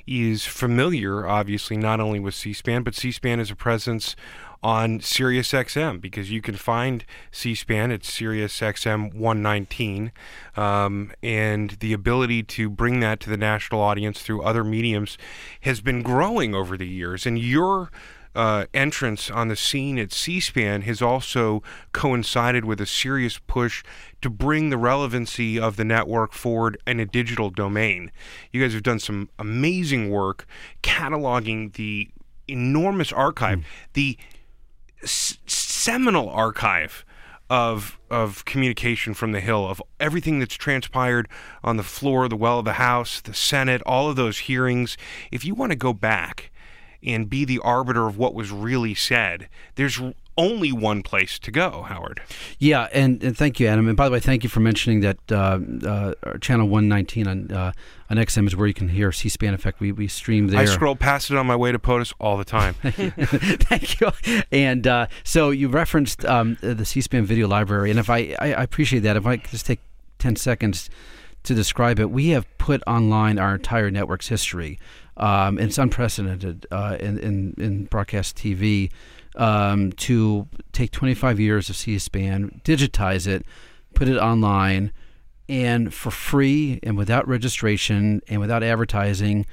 is 0.07 0.45
familiar, 0.45 1.27
obviously, 1.27 1.75
not 1.75 1.99
only 1.99 2.19
with 2.19 2.35
C-SPAN, 2.35 2.83
but 2.83 2.95
C-SPAN 2.95 3.39
is 3.39 3.51
a 3.51 3.55
presence 3.55 4.15
on 4.65 4.97
SiriusXM 4.97 6.01
because 6.01 6.31
you 6.31 6.41
can 6.41 6.55
find 6.55 7.05
C-SPAN 7.29 7.91
at 7.91 8.01
SiriusXM 8.01 9.13
119, 9.13 10.11
um, 10.57 11.11
and 11.21 11.69
the 11.81 11.93
ability 11.93 12.41
to 12.41 12.67
bring 12.67 12.99
that 12.99 13.19
to 13.19 13.29
the 13.29 13.37
national 13.37 13.79
audience 13.79 14.23
through 14.23 14.41
other 14.41 14.63
mediums 14.63 15.19
has 15.61 15.81
been 15.81 16.01
growing 16.01 16.55
over 16.55 16.77
the 16.77 16.87
years. 16.87 17.27
And 17.27 17.37
your 17.37 17.91
uh, 18.33 18.65
entrance 18.73 19.29
on 19.29 19.49
the 19.49 19.55
scene 19.55 19.99
at 19.99 20.11
C-SPAN 20.11 20.81
has 20.81 20.99
also 20.99 21.61
coincided 21.91 22.65
with 22.65 22.81
a 22.81 22.87
serious 22.87 23.37
push 23.37 23.83
to 24.23 24.31
bring 24.31 24.71
the 24.71 24.79
relevancy 24.79 25.59
of 25.59 25.75
the 25.75 25.85
network 25.85 26.33
forward 26.33 26.75
in 26.87 26.99
a 26.99 27.05
digital 27.05 27.51
domain. 27.51 28.11
You 28.51 28.63
guys 28.63 28.73
have 28.73 28.81
done 28.81 28.99
some 28.99 29.29
amazing 29.37 30.09
work 30.09 30.47
cataloging 30.81 31.73
the 31.73 32.09
enormous 32.47 33.11
archive, 33.13 33.59
mm. 33.59 33.63
the 33.93 34.17
s- 35.05 35.37
seminal 35.47 36.29
archive 36.29 37.05
of 37.49 37.99
of 38.09 38.43
communication 38.45 39.13
from 39.13 39.31
the 39.31 39.39
Hill 39.39 39.67
of 39.67 39.81
everything 39.99 40.39
that's 40.39 40.55
transpired 40.55 41.27
on 41.63 41.77
the 41.77 41.83
floor, 41.83 42.27
the 42.27 42.35
well 42.35 42.59
of 42.59 42.65
the 42.65 42.73
House, 42.73 43.21
the 43.21 43.33
Senate, 43.33 43.81
all 43.85 44.09
of 44.09 44.15
those 44.15 44.39
hearings. 44.39 44.97
If 45.31 45.45
you 45.45 45.53
want 45.55 45.71
to 45.71 45.75
go 45.77 45.93
back 45.93 46.51
and 47.03 47.29
be 47.29 47.45
the 47.45 47.59
arbiter 47.59 48.07
of 48.07 48.17
what 48.17 48.33
was 48.33 48.51
really 48.51 48.95
said, 48.95 49.47
there's 49.75 50.01
only 50.37 50.71
one 50.71 51.01
place 51.01 51.39
to 51.39 51.51
go, 51.51 51.83
Howard. 51.83 52.21
Yeah, 52.59 52.87
and, 52.93 53.23
and 53.23 53.37
thank 53.37 53.59
you, 53.59 53.67
Adam. 53.67 53.87
And 53.87 53.95
by 53.95 54.05
the 54.05 54.11
way, 54.11 54.19
thank 54.19 54.43
you 54.43 54.49
for 54.49 54.59
mentioning 54.59 55.01
that 55.01 55.17
uh, 55.31 55.59
uh, 55.87 56.13
channel 56.39 56.67
119 56.67 57.27
on 57.27 57.51
uh, 57.51 57.71
on 58.09 58.17
XM 58.17 58.45
is 58.45 58.55
where 58.55 58.67
you 58.67 58.73
can 58.73 58.89
hear 58.89 59.11
C-SPAN 59.11 59.53
Effect. 59.53 59.79
We, 59.79 59.91
we 59.91 60.07
stream 60.07 60.47
there. 60.47 60.59
I 60.59 60.65
scroll 60.65 60.95
past 60.95 61.31
it 61.31 61.37
on 61.37 61.47
my 61.47 61.55
way 61.55 61.71
to 61.71 61.79
POTUS 61.79 62.13
all 62.19 62.37
the 62.37 62.45
time. 62.45 62.75
thank 62.83 63.99
you. 63.99 64.11
And 64.51 64.85
uh, 64.85 65.07
so 65.23 65.49
you 65.49 65.69
referenced 65.69 66.23
um, 66.25 66.57
the 66.61 66.85
C-SPAN 66.85 67.25
video 67.25 67.47
library, 67.47 67.89
and 67.89 67.99
if 67.99 68.09
I, 68.09 68.35
I, 68.39 68.53
I 68.53 68.63
appreciate 68.63 68.99
that. 68.99 69.17
If 69.17 69.25
I 69.25 69.37
could 69.37 69.49
just 69.49 69.65
take 69.65 69.79
10 70.19 70.35
seconds 70.35 70.89
to 71.43 71.55
describe 71.55 71.99
it, 71.99 72.11
we 72.11 72.29
have 72.29 72.45
put 72.57 72.83
online 72.85 73.39
our 73.39 73.55
entire 73.55 73.89
network's 73.89 74.27
history. 74.27 74.79
Um, 75.17 75.57
it's 75.57 75.77
unprecedented 75.77 76.67
uh, 76.71 76.97
in, 76.99 77.17
in, 77.19 77.55
in 77.57 77.85
broadcast 77.85 78.35
TV 78.35 78.91
um, 79.37 79.91
to 79.93 80.47
take 80.71 80.91
25 80.91 81.39
years 81.39 81.69
of 81.69 81.75
C-SPAN, 81.75 82.61
digitize 82.63 83.27
it, 83.27 83.45
put 83.93 84.07
it 84.07 84.17
online, 84.17 84.91
and 85.47 85.93
for 85.93 86.11
free 86.11 86.79
and 86.83 86.97
without 86.97 87.27
registration 87.27 88.21
and 88.27 88.41
without 88.41 88.63
advertising, 88.63 89.45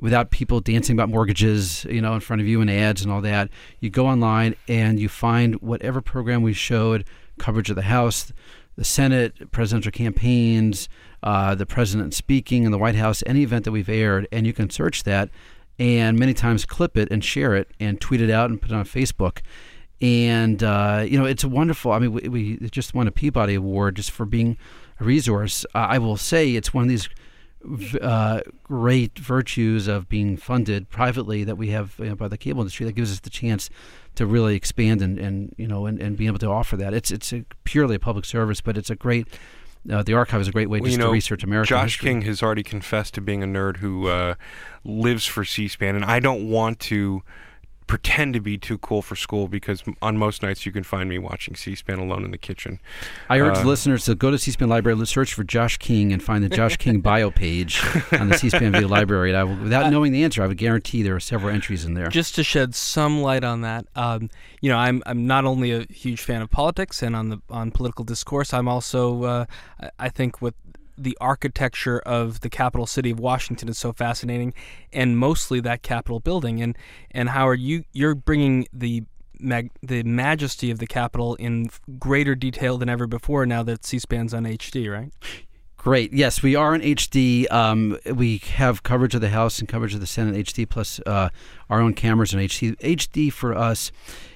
without 0.00 0.30
people 0.30 0.60
dancing 0.60 0.94
about 0.94 1.08
mortgages, 1.08 1.84
you 1.86 2.00
know, 2.00 2.14
in 2.14 2.20
front 2.20 2.40
of 2.40 2.46
you 2.46 2.60
and 2.60 2.70
ads 2.70 3.02
and 3.02 3.10
all 3.10 3.22
that. 3.22 3.48
You 3.80 3.90
go 3.90 4.06
online 4.06 4.54
and 4.68 5.00
you 5.00 5.08
find 5.08 5.60
whatever 5.60 6.00
program 6.00 6.42
we 6.42 6.52
showed, 6.52 7.04
coverage 7.38 7.70
of 7.70 7.76
the 7.76 7.82
House, 7.82 8.32
the 8.76 8.84
Senate, 8.84 9.50
presidential 9.50 9.90
campaigns, 9.90 10.88
uh, 11.22 11.54
the 11.54 11.66
president 11.66 12.14
speaking 12.14 12.62
in 12.62 12.70
the 12.70 12.78
White 12.78 12.94
House, 12.94 13.24
any 13.26 13.42
event 13.42 13.64
that 13.64 13.72
we've 13.72 13.88
aired, 13.88 14.28
and 14.30 14.46
you 14.46 14.52
can 14.52 14.70
search 14.70 15.02
that 15.02 15.30
and 15.78 16.18
many 16.18 16.34
times 16.34 16.64
clip 16.64 16.96
it 16.96 17.08
and 17.10 17.24
share 17.24 17.54
it 17.54 17.70
and 17.78 18.00
tweet 18.00 18.20
it 18.20 18.30
out 18.30 18.50
and 18.50 18.60
put 18.60 18.70
it 18.70 18.74
on 18.74 18.84
Facebook. 18.84 19.40
And 20.00 20.62
uh, 20.62 21.04
you 21.06 21.18
know, 21.18 21.24
it's 21.24 21.44
wonderful. 21.44 21.92
I 21.92 21.98
mean, 21.98 22.12
we, 22.12 22.28
we, 22.28 22.56
just 22.70 22.94
won 22.94 23.08
a 23.08 23.10
Peabody 23.10 23.54
Award 23.54 23.96
just 23.96 24.10
for 24.10 24.26
being 24.26 24.56
a 25.00 25.04
resource. 25.04 25.64
Uh, 25.74 25.78
I 25.78 25.98
will 25.98 26.16
say 26.16 26.54
it's 26.54 26.72
one 26.72 26.84
of 26.84 26.88
these 26.88 27.08
uh, 28.00 28.40
great 28.62 29.18
virtues 29.18 29.88
of 29.88 30.08
being 30.08 30.36
funded 30.36 30.88
privately 30.88 31.42
that 31.42 31.56
we 31.56 31.70
have 31.70 31.94
you 31.98 32.10
know, 32.10 32.14
by 32.14 32.28
the 32.28 32.38
cable 32.38 32.60
industry 32.60 32.86
that 32.86 32.92
gives 32.92 33.10
us 33.10 33.20
the 33.20 33.30
chance 33.30 33.68
to 34.14 34.26
really 34.26 34.54
expand 34.54 35.02
and, 35.02 35.18
and 35.18 35.54
you 35.58 35.66
know 35.66 35.86
and, 35.86 36.00
and 36.00 36.16
be 36.16 36.26
able 36.26 36.38
to 36.38 36.48
offer 36.48 36.76
that. 36.76 36.94
It's 36.94 37.10
it's 37.10 37.32
a 37.32 37.44
purely 37.64 37.96
a 37.96 37.98
public 37.98 38.24
service, 38.24 38.60
but 38.60 38.78
it's 38.78 38.90
a 38.90 38.96
great 38.96 39.26
uh, 39.90 40.02
the 40.02 40.14
archive 40.14 40.40
is 40.40 40.48
a 40.48 40.52
great 40.52 40.70
way 40.70 40.80
well, 40.80 40.86
just 40.86 40.98
you 40.98 40.98
know, 40.98 41.06
to 41.06 41.12
research 41.12 41.44
American 41.44 41.68
Josh 41.68 41.92
history. 41.92 42.10
King 42.10 42.22
has 42.22 42.42
already 42.42 42.62
confessed 42.62 43.14
to 43.14 43.20
being 43.20 43.42
a 43.42 43.46
nerd 43.46 43.78
who 43.78 44.08
uh, 44.08 44.34
lives 44.84 45.26
for 45.26 45.44
C-SPAN, 45.44 45.96
and 45.96 46.04
I 46.04 46.20
don't 46.20 46.48
want 46.48 46.80
to 46.80 47.22
pretend 47.88 48.34
to 48.34 48.40
be 48.40 48.56
too 48.56 48.78
cool 48.78 49.02
for 49.02 49.16
school 49.16 49.48
because 49.48 49.82
on 50.00 50.16
most 50.16 50.42
nights 50.42 50.64
you 50.64 50.70
can 50.70 50.84
find 50.84 51.08
me 51.08 51.18
watching 51.18 51.56
C-SPAN 51.56 51.98
alone 51.98 52.24
in 52.24 52.30
the 52.30 52.38
kitchen. 52.38 52.78
I 53.28 53.40
urge 53.40 53.56
uh, 53.56 53.62
listeners 53.62 54.04
to 54.04 54.14
go 54.14 54.30
to 54.30 54.38
C-SPAN 54.38 54.68
Library, 54.68 55.04
search 55.06 55.34
for 55.34 55.42
Josh 55.42 55.78
King, 55.78 56.12
and 56.12 56.22
find 56.22 56.44
the 56.44 56.48
Josh 56.48 56.76
King 56.76 57.00
bio 57.08 57.30
page 57.30 57.82
on 58.12 58.28
the 58.28 58.38
C-SPAN 58.38 58.72
Video 58.72 58.86
Library. 58.86 59.30
And 59.30 59.38
I 59.38 59.44
will, 59.44 59.56
without 59.56 59.86
uh, 59.86 59.90
knowing 59.90 60.12
the 60.12 60.22
answer, 60.22 60.42
I 60.42 60.46
would 60.46 60.58
guarantee 60.58 61.02
there 61.02 61.16
are 61.16 61.20
several 61.20 61.52
entries 61.52 61.84
in 61.84 61.94
there. 61.94 62.08
Just 62.08 62.34
to 62.36 62.44
shed 62.44 62.74
some 62.74 63.22
light 63.22 63.42
on 63.42 63.62
that, 63.62 63.86
um, 63.96 64.28
you 64.60 64.68
know, 64.68 64.76
I'm 64.76 65.02
I'm 65.06 65.26
not 65.26 65.46
only 65.46 65.72
a 65.72 65.86
huge 65.90 66.20
fan 66.20 66.42
of 66.42 66.50
politics 66.50 67.02
and 67.02 67.16
on 67.16 67.30
the 67.30 67.40
on 67.48 67.70
political 67.70 68.04
discourse, 68.04 68.52
I'm 68.52 68.68
also 68.68 69.24
uh, 69.24 69.44
I 69.98 70.10
think 70.10 70.42
with 70.42 70.54
the 70.98 71.16
architecture 71.20 72.00
of 72.00 72.40
the 72.40 72.50
capital 72.50 72.86
city 72.86 73.10
of 73.10 73.20
Washington 73.20 73.68
is 73.68 73.78
so 73.78 73.92
fascinating, 73.92 74.52
and 74.92 75.16
mostly 75.16 75.60
that 75.60 75.82
Capitol 75.82 76.20
building. 76.20 76.60
And 76.60 76.76
and 77.10 77.30
Howard, 77.30 77.60
you 77.60 77.84
you're 77.92 78.14
bringing 78.14 78.66
the 78.72 79.04
mag- 79.40 79.70
the 79.82 80.02
majesty 80.02 80.70
of 80.70 80.78
the 80.78 80.86
Capitol 80.86 81.34
in 81.36 81.70
greater 81.98 82.34
detail 82.34 82.78
than 82.78 82.88
ever 82.88 83.06
before 83.06 83.46
now 83.46 83.62
that 83.62 83.84
C-SPAN's 83.84 84.34
on 84.34 84.44
HD, 84.44 84.92
right? 84.92 85.12
Great. 85.76 86.12
Yes, 86.12 86.42
we 86.42 86.56
are 86.56 86.74
in 86.74 86.80
HD. 86.80 87.50
Um, 87.52 87.96
we 88.12 88.38
have 88.56 88.82
coverage 88.82 89.14
of 89.14 89.20
the 89.20 89.28
House 89.28 89.60
and 89.60 89.68
coverage 89.68 89.94
of 89.94 90.00
the 90.00 90.06
Senate 90.06 90.34
HD, 90.46 90.68
plus 90.68 91.00
uh, 91.06 91.28
our 91.70 91.80
own 91.80 91.94
cameras 91.94 92.34
in 92.34 92.40
HD. 92.40 92.76
HD 92.78 93.32
for 93.32 93.56
us, 93.56 93.92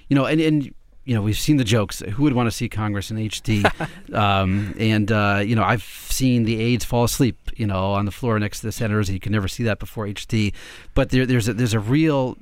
you 0.09 0.15
know, 0.15 0.25
and, 0.25 0.41
and 0.41 0.73
you 1.05 1.15
know, 1.15 1.23
we've 1.23 1.39
seen 1.39 1.57
the 1.57 1.65
jokes. 1.65 2.01
Who 2.01 2.23
would 2.25 2.33
want 2.33 2.47
to 2.47 2.51
see 2.51 2.69
Congress 2.69 3.11
in 3.11 3.17
HD? 3.17 3.65
um, 4.15 4.75
and 4.79 5.11
uh, 5.11 5.43
you 5.45 5.57
know, 5.57 5.65
I've 5.65 5.83
seen 5.83 6.45
the 6.45 6.61
aides 6.61 6.85
fall 6.85 7.05
asleep, 7.05 7.37
you 7.57 7.67
know, 7.67 7.93
on 7.93 8.05
the 8.05 8.13
floor 8.13 8.39
next 8.39 8.61
to 8.61 8.67
the 8.67 8.73
senators. 8.73 9.11
You 9.11 9.21
can 9.21 9.33
never 9.33 9.49
see 9.49 9.65
that 9.65 9.79
before 9.79 10.07
HD. 10.07 10.53
But 10.95 11.11
there, 11.11 11.27
there's 11.27 11.49
a, 11.49 11.55
there's 11.55 11.75
a 11.75 11.81
real 11.81 12.39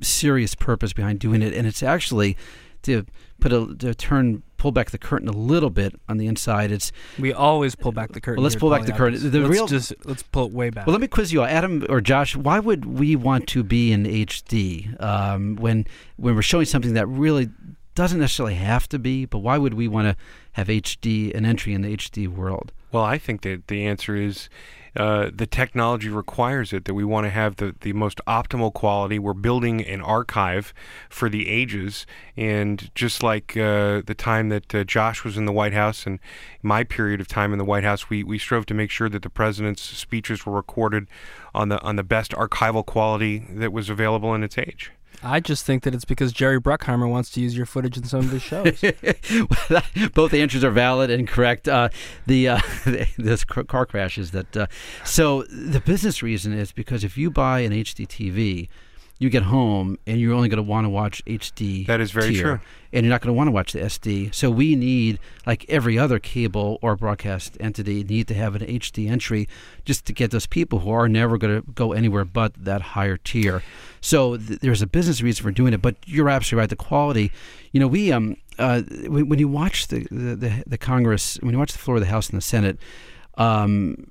serious 0.00 0.54
purpose 0.54 0.92
behind 0.92 1.18
doing 1.18 1.42
it, 1.42 1.52
and 1.52 1.66
it's 1.66 1.82
actually 1.82 2.36
to 2.82 3.04
put 3.40 3.52
a 3.52 3.74
to 3.78 3.94
turn 3.94 4.42
pull 4.56 4.72
back 4.72 4.90
the 4.90 4.98
curtain 4.98 5.28
a 5.28 5.32
little 5.32 5.70
bit 5.70 5.94
on 6.08 6.16
the 6.16 6.26
inside. 6.26 6.70
It's 6.70 6.92
we 7.18 7.32
always 7.32 7.74
pull 7.74 7.92
back 7.92 8.12
the 8.12 8.20
curtain. 8.20 8.40
Well, 8.40 8.44
let's 8.44 8.56
pull 8.56 8.70
back 8.70 8.86
the 8.86 8.92
curtain. 8.92 9.30
The 9.30 9.40
let's 9.40 9.52
real 9.52 9.66
just 9.66 9.92
let's 10.04 10.22
pull 10.22 10.46
it 10.46 10.52
way 10.52 10.70
back. 10.70 10.86
Well, 10.86 10.92
let 10.92 11.00
me 11.00 11.08
quiz 11.08 11.32
you, 11.32 11.42
Adam 11.42 11.84
or 11.88 12.00
Josh. 12.00 12.36
Why 12.36 12.58
would 12.58 12.84
we 12.84 13.16
want 13.16 13.48
to 13.48 13.62
be 13.62 13.92
in 13.92 14.04
HD 14.04 15.00
um, 15.02 15.56
when 15.56 15.86
when 16.16 16.34
we're 16.34 16.42
showing 16.42 16.66
something 16.66 16.94
that 16.94 17.06
really 17.06 17.50
doesn't 17.96 18.20
necessarily 18.20 18.54
have 18.54 18.88
to 18.90 18.98
be, 18.98 19.24
but 19.24 19.38
why 19.38 19.58
would 19.58 19.74
we 19.74 19.88
want 19.88 20.06
to 20.06 20.16
have 20.52 20.68
HD 20.68 21.34
an 21.34 21.44
entry 21.44 21.74
in 21.74 21.82
the 21.82 21.96
HD 21.96 22.28
world? 22.28 22.70
Well, 22.92 23.02
I 23.02 23.18
think 23.18 23.42
that 23.42 23.66
the 23.66 23.84
answer 23.84 24.14
is 24.14 24.48
uh, 24.96 25.30
the 25.34 25.46
technology 25.46 26.08
requires 26.08 26.72
it, 26.72 26.84
that 26.84 26.94
we 26.94 27.04
want 27.04 27.24
to 27.24 27.30
have 27.30 27.56
the, 27.56 27.74
the 27.80 27.92
most 27.94 28.20
optimal 28.26 28.72
quality. 28.72 29.18
We're 29.18 29.34
building 29.34 29.84
an 29.84 30.00
archive 30.00 30.72
for 31.08 31.28
the 31.28 31.48
ages. 31.48 32.06
And 32.36 32.90
just 32.94 33.22
like 33.22 33.56
uh, 33.56 34.02
the 34.06 34.14
time 34.16 34.50
that 34.50 34.74
uh, 34.74 34.84
Josh 34.84 35.24
was 35.24 35.36
in 35.36 35.44
the 35.44 35.52
White 35.52 35.74
House 35.74 36.06
and 36.06 36.18
my 36.62 36.84
period 36.84 37.20
of 37.20 37.28
time 37.28 37.52
in 37.52 37.58
the 37.58 37.64
White 37.64 37.84
House, 37.84 38.08
we, 38.08 38.22
we 38.22 38.38
strove 38.38 38.66
to 38.66 38.74
make 38.74 38.90
sure 38.90 39.08
that 39.08 39.22
the 39.22 39.30
president's 39.30 39.82
speeches 39.82 40.46
were 40.46 40.52
recorded 40.52 41.08
on 41.54 41.70
the, 41.70 41.80
on 41.82 41.96
the 41.96 42.04
best 42.04 42.32
archival 42.32 42.84
quality 42.84 43.46
that 43.50 43.72
was 43.72 43.90
available 43.90 44.34
in 44.34 44.42
its 44.42 44.56
age. 44.56 44.92
I 45.22 45.40
just 45.40 45.64
think 45.64 45.82
that 45.84 45.94
it's 45.94 46.04
because 46.04 46.32
Jerry 46.32 46.60
Bruckheimer 46.60 47.08
wants 47.08 47.30
to 47.30 47.40
use 47.40 47.56
your 47.56 47.66
footage 47.66 47.96
in 47.96 48.04
some 48.04 48.20
of 48.20 48.30
his 48.30 48.42
shows. 48.42 48.80
Both 50.14 50.34
answers 50.34 50.64
are 50.64 50.70
valid 50.70 51.10
and 51.10 51.26
correct. 51.26 51.68
Uh, 51.68 51.88
the 52.26 52.48
uh, 52.48 52.60
this 53.18 53.44
car 53.44 53.86
crashes 53.86 54.30
that. 54.32 54.56
Uh, 54.56 54.66
so 55.04 55.42
the 55.44 55.80
business 55.80 56.22
reason 56.22 56.52
is 56.52 56.72
because 56.72 57.04
if 57.04 57.16
you 57.16 57.30
buy 57.30 57.60
an 57.60 57.72
HD 57.72 58.06
TV, 58.06 58.68
you 59.18 59.30
get 59.30 59.44
home 59.44 59.98
and 60.06 60.20
you're 60.20 60.34
only 60.34 60.48
going 60.48 60.58
to 60.58 60.62
want 60.62 60.84
to 60.84 60.90
watch 60.90 61.24
HD. 61.24 61.86
That 61.86 62.00
is 62.00 62.10
very 62.10 62.32
tier, 62.32 62.42
true. 62.42 62.60
And 62.92 63.04
you're 63.04 63.10
not 63.10 63.22
going 63.22 63.34
to 63.34 63.36
want 63.36 63.48
to 63.48 63.52
watch 63.52 63.72
the 63.72 63.80
SD. 63.80 64.34
So 64.34 64.50
we 64.50 64.76
need, 64.76 65.18
like 65.46 65.64
every 65.68 65.98
other 65.98 66.18
cable 66.18 66.78
or 66.82 66.96
broadcast 66.96 67.56
entity, 67.58 68.04
need 68.04 68.28
to 68.28 68.34
have 68.34 68.54
an 68.54 68.62
HD 68.62 69.10
entry 69.10 69.48
just 69.84 70.04
to 70.06 70.12
get 70.12 70.30
those 70.30 70.46
people 70.46 70.80
who 70.80 70.90
are 70.90 71.08
never 71.08 71.38
going 71.38 71.62
to 71.62 71.72
go 71.72 71.92
anywhere 71.92 72.24
but 72.24 72.52
that 72.56 72.82
higher 72.82 73.16
tier. 73.16 73.62
So 74.02 74.36
th- 74.36 74.60
there's 74.60 74.82
a 74.82 74.86
business 74.86 75.22
reason 75.22 75.42
for 75.42 75.50
doing 75.50 75.72
it. 75.72 75.80
But 75.80 75.96
you're 76.04 76.28
absolutely 76.28 76.62
right. 76.62 76.70
The 76.70 76.76
quality, 76.76 77.32
you 77.72 77.80
know, 77.80 77.88
we 77.88 78.12
um 78.12 78.36
uh, 78.58 78.82
when, 79.06 79.28
when 79.28 79.38
you 79.38 79.48
watch 79.48 79.88
the, 79.88 80.06
the, 80.10 80.36
the 80.36 80.64
the 80.66 80.78
Congress, 80.78 81.38
when 81.42 81.52
you 81.52 81.58
watch 81.58 81.72
the 81.72 81.78
floor 81.78 81.96
of 81.96 82.02
the 82.02 82.08
House 82.08 82.30
and 82.30 82.38
the 82.38 82.42
Senate, 82.42 82.78
um, 83.36 84.06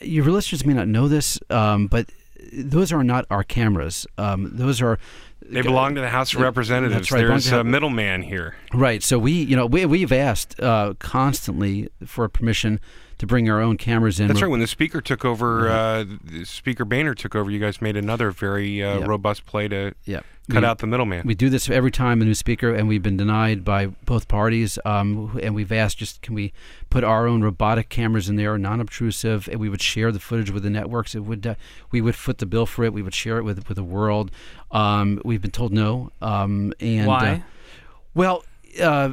your 0.00 0.24
listeners 0.26 0.64
may 0.64 0.72
not 0.72 0.88
know 0.88 1.08
this, 1.08 1.38
um, 1.50 1.86
but 1.86 2.08
those 2.52 2.92
are 2.92 3.04
not 3.04 3.26
our 3.30 3.44
cameras. 3.44 4.06
Um, 4.18 4.50
those 4.56 4.82
are 4.82 4.98
they 5.46 5.62
belong 5.62 5.94
to 5.96 6.00
the 6.00 6.08
House 6.08 6.34
of 6.34 6.40
Representatives. 6.40 7.10
Right. 7.10 7.26
There's 7.26 7.52
a 7.52 7.62
middleman 7.64 8.22
here. 8.22 8.56
Right. 8.72 9.02
So 9.02 9.18
we, 9.18 9.32
you 9.32 9.56
know, 9.56 9.66
we 9.66 9.84
we've 9.86 10.12
asked 10.12 10.58
uh, 10.60 10.94
constantly 10.98 11.88
for 12.06 12.28
permission 12.28 12.80
to 13.18 13.26
bring 13.26 13.48
our 13.50 13.60
own 13.60 13.76
cameras 13.76 14.20
in. 14.20 14.28
That's 14.28 14.42
right. 14.42 14.50
When 14.50 14.60
the 14.60 14.66
speaker 14.66 15.00
took 15.00 15.24
over, 15.24 15.68
uh, 15.68 16.04
Speaker 16.44 16.84
Boehner 16.84 17.14
took 17.14 17.34
over. 17.34 17.50
You 17.50 17.58
guys 17.60 17.80
made 17.80 17.96
another 17.96 18.30
very 18.30 18.82
uh, 18.82 18.98
Yep. 19.00 19.08
robust 19.08 19.46
play 19.46 19.68
to 19.68 19.94
Yep. 20.04 20.24
cut 20.50 20.62
We- 20.62 20.66
out 20.66 20.78
the 20.78 20.86
middleman. 20.86 21.22
We 21.26 21.34
do 21.34 21.48
this 21.48 21.70
every 21.70 21.90
time 21.90 22.20
a 22.20 22.24
new 22.24 22.34
speaker, 22.34 22.74
and 22.74 22.86
we've 22.88 23.02
been 23.02 23.16
denied 23.16 23.64
by 23.64 23.86
both 23.86 24.28
parties. 24.28 24.78
Um, 24.84 25.38
and 25.42 25.54
we've 25.54 25.72
asked, 25.72 25.98
just 25.98 26.22
can 26.22 26.34
we 26.34 26.52
put 26.90 27.04
our 27.04 27.26
own 27.26 27.42
robotic 27.42 27.88
cameras 27.88 28.28
in 28.28 28.36
there, 28.36 28.58
non-obtrusive, 28.58 29.48
and 29.50 29.58
we 29.60 29.68
would 29.68 29.80
share 29.82 30.12
the 30.12 30.20
footage 30.20 30.50
with 30.50 30.62
the 30.64 30.70
networks. 30.70 31.14
It 31.14 31.20
would, 31.24 31.46
uh, 31.46 31.54
we 31.90 32.00
would 32.00 32.14
foot 32.14 32.38
the 32.38 32.46
bill 32.46 32.66
for 32.66 32.84
it. 32.84 32.92
We 32.92 33.02
would 33.02 33.14
share 33.14 33.38
it 33.38 33.42
with 33.44 33.68
with 33.68 33.76
the 33.76 33.84
world. 33.84 34.30
Um, 34.70 35.20
we've 35.24 35.40
been 35.40 35.50
told 35.52 35.72
no. 35.72 36.10
Um, 36.20 36.74
and 36.80 37.06
Why? 37.06 37.28
Uh, 37.28 37.38
well. 38.14 38.44
Uh, 38.82 39.12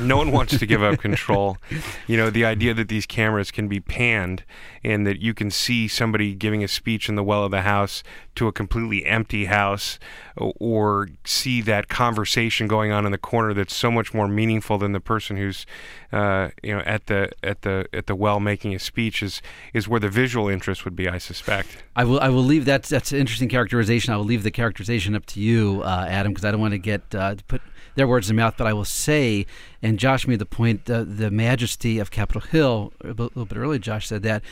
no 0.00 0.16
one 0.16 0.30
wants 0.30 0.58
to 0.58 0.66
give 0.66 0.82
up 0.82 0.98
control. 1.00 1.58
You 2.06 2.16
know, 2.16 2.30
the 2.30 2.44
idea 2.44 2.74
that 2.74 2.88
these 2.88 3.06
cameras 3.06 3.50
can 3.50 3.68
be 3.68 3.80
panned 3.80 4.44
and 4.84 5.06
that 5.06 5.20
you 5.20 5.34
can 5.34 5.50
see 5.50 5.88
somebody 5.88 6.34
giving 6.34 6.62
a 6.62 6.68
speech 6.68 7.08
in 7.08 7.16
the 7.16 7.24
well 7.24 7.44
of 7.44 7.50
the 7.50 7.62
house 7.62 8.02
to 8.36 8.46
a 8.46 8.52
completely 8.52 9.04
empty 9.04 9.46
house 9.46 9.98
or 10.36 11.08
see 11.24 11.60
that 11.62 11.88
conversation 11.88 12.68
going 12.68 12.92
on 12.92 13.04
in 13.04 13.10
the 13.10 13.18
corner 13.18 13.52
that's 13.52 13.74
so 13.74 13.90
much 13.90 14.14
more 14.14 14.28
meaningful 14.28 14.78
than 14.78 14.92
the 14.92 15.00
person 15.00 15.36
who's 15.36 15.66
uh, 16.12 16.48
you 16.62 16.72
know 16.72 16.80
at 16.80 17.06
the 17.06 17.28
at 17.42 17.62
the 17.62 17.86
at 17.92 18.06
the 18.06 18.14
well 18.14 18.38
making 18.38 18.74
a 18.74 18.78
speech 18.78 19.22
is 19.22 19.42
is 19.74 19.88
where 19.88 19.98
the 19.98 20.08
visual 20.08 20.48
interest 20.48 20.84
would 20.84 20.94
be 20.94 21.08
I 21.08 21.18
suspect. 21.18 21.82
I 21.96 22.04
will. 22.04 22.20
I 22.20 22.28
will 22.28 22.44
leave 22.44 22.64
that. 22.66 22.84
That's 22.84 23.12
an 23.12 23.18
interesting 23.18 23.48
characterization. 23.48 24.12
I 24.12 24.16
will 24.16 24.24
leave 24.24 24.42
the 24.42 24.50
characterization 24.50 25.14
up 25.14 25.26
to 25.26 25.40
you, 25.40 25.82
uh, 25.82 26.06
Adam, 26.08 26.32
because 26.32 26.44
I 26.44 26.50
don't 26.50 26.60
want 26.60 26.72
to 26.72 26.78
get 26.78 27.14
uh, 27.14 27.36
put 27.46 27.62
their 27.98 28.08
words 28.08 28.30
in 28.30 28.36
mouth. 28.36 28.54
But 28.56 28.66
I 28.66 28.72
will 28.72 28.84
say, 28.84 29.44
and 29.82 29.98
Josh 29.98 30.26
made 30.26 30.38
the 30.38 30.46
point, 30.46 30.86
the 30.86 31.30
majesty 31.30 31.98
of 31.98 32.10
Capitol 32.10 32.40
Hill. 32.40 32.92
A 33.02 33.08
little 33.08 33.44
bit 33.44 33.58
earlier, 33.58 33.78
Josh 33.78 34.06
said 34.06 34.22
that 34.22 34.42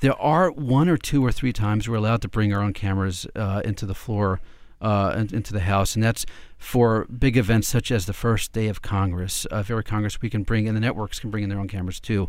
there 0.00 0.18
are 0.20 0.50
one 0.50 0.88
or 0.88 0.96
two 0.96 1.24
or 1.24 1.32
three 1.32 1.52
times 1.52 1.88
we're 1.88 1.96
allowed 1.96 2.22
to 2.22 2.28
bring 2.28 2.52
our 2.52 2.62
own 2.62 2.72
cameras 2.72 3.26
uh, 3.34 3.62
into 3.64 3.86
the 3.86 3.94
floor, 3.94 4.40
uh, 4.80 5.24
into 5.32 5.52
the 5.52 5.60
house, 5.60 5.94
and 5.94 6.04
that's 6.04 6.24
for 6.58 7.06
big 7.06 7.36
events 7.36 7.68
such 7.68 7.90
as 7.90 8.06
the 8.06 8.12
first 8.12 8.52
day 8.52 8.68
of 8.68 8.82
Congress. 8.82 9.46
Uh, 9.50 9.56
if 9.56 9.70
every 9.70 9.84
Congress, 9.84 10.20
we 10.20 10.30
can 10.30 10.42
bring, 10.42 10.68
and 10.68 10.76
the 10.76 10.80
networks 10.80 11.18
can 11.18 11.30
bring 11.30 11.42
in 11.42 11.50
their 11.50 11.58
own 11.58 11.68
cameras 11.68 11.98
too. 12.00 12.28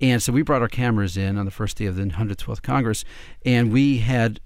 And 0.00 0.22
so 0.22 0.32
we 0.32 0.42
brought 0.42 0.62
our 0.62 0.68
cameras 0.68 1.16
in 1.16 1.38
on 1.38 1.44
the 1.44 1.50
first 1.50 1.76
day 1.76 1.86
of 1.86 1.96
the 1.96 2.04
112th 2.04 2.62
Congress, 2.62 3.04
and 3.44 3.72
we 3.72 3.98
had 3.98 4.40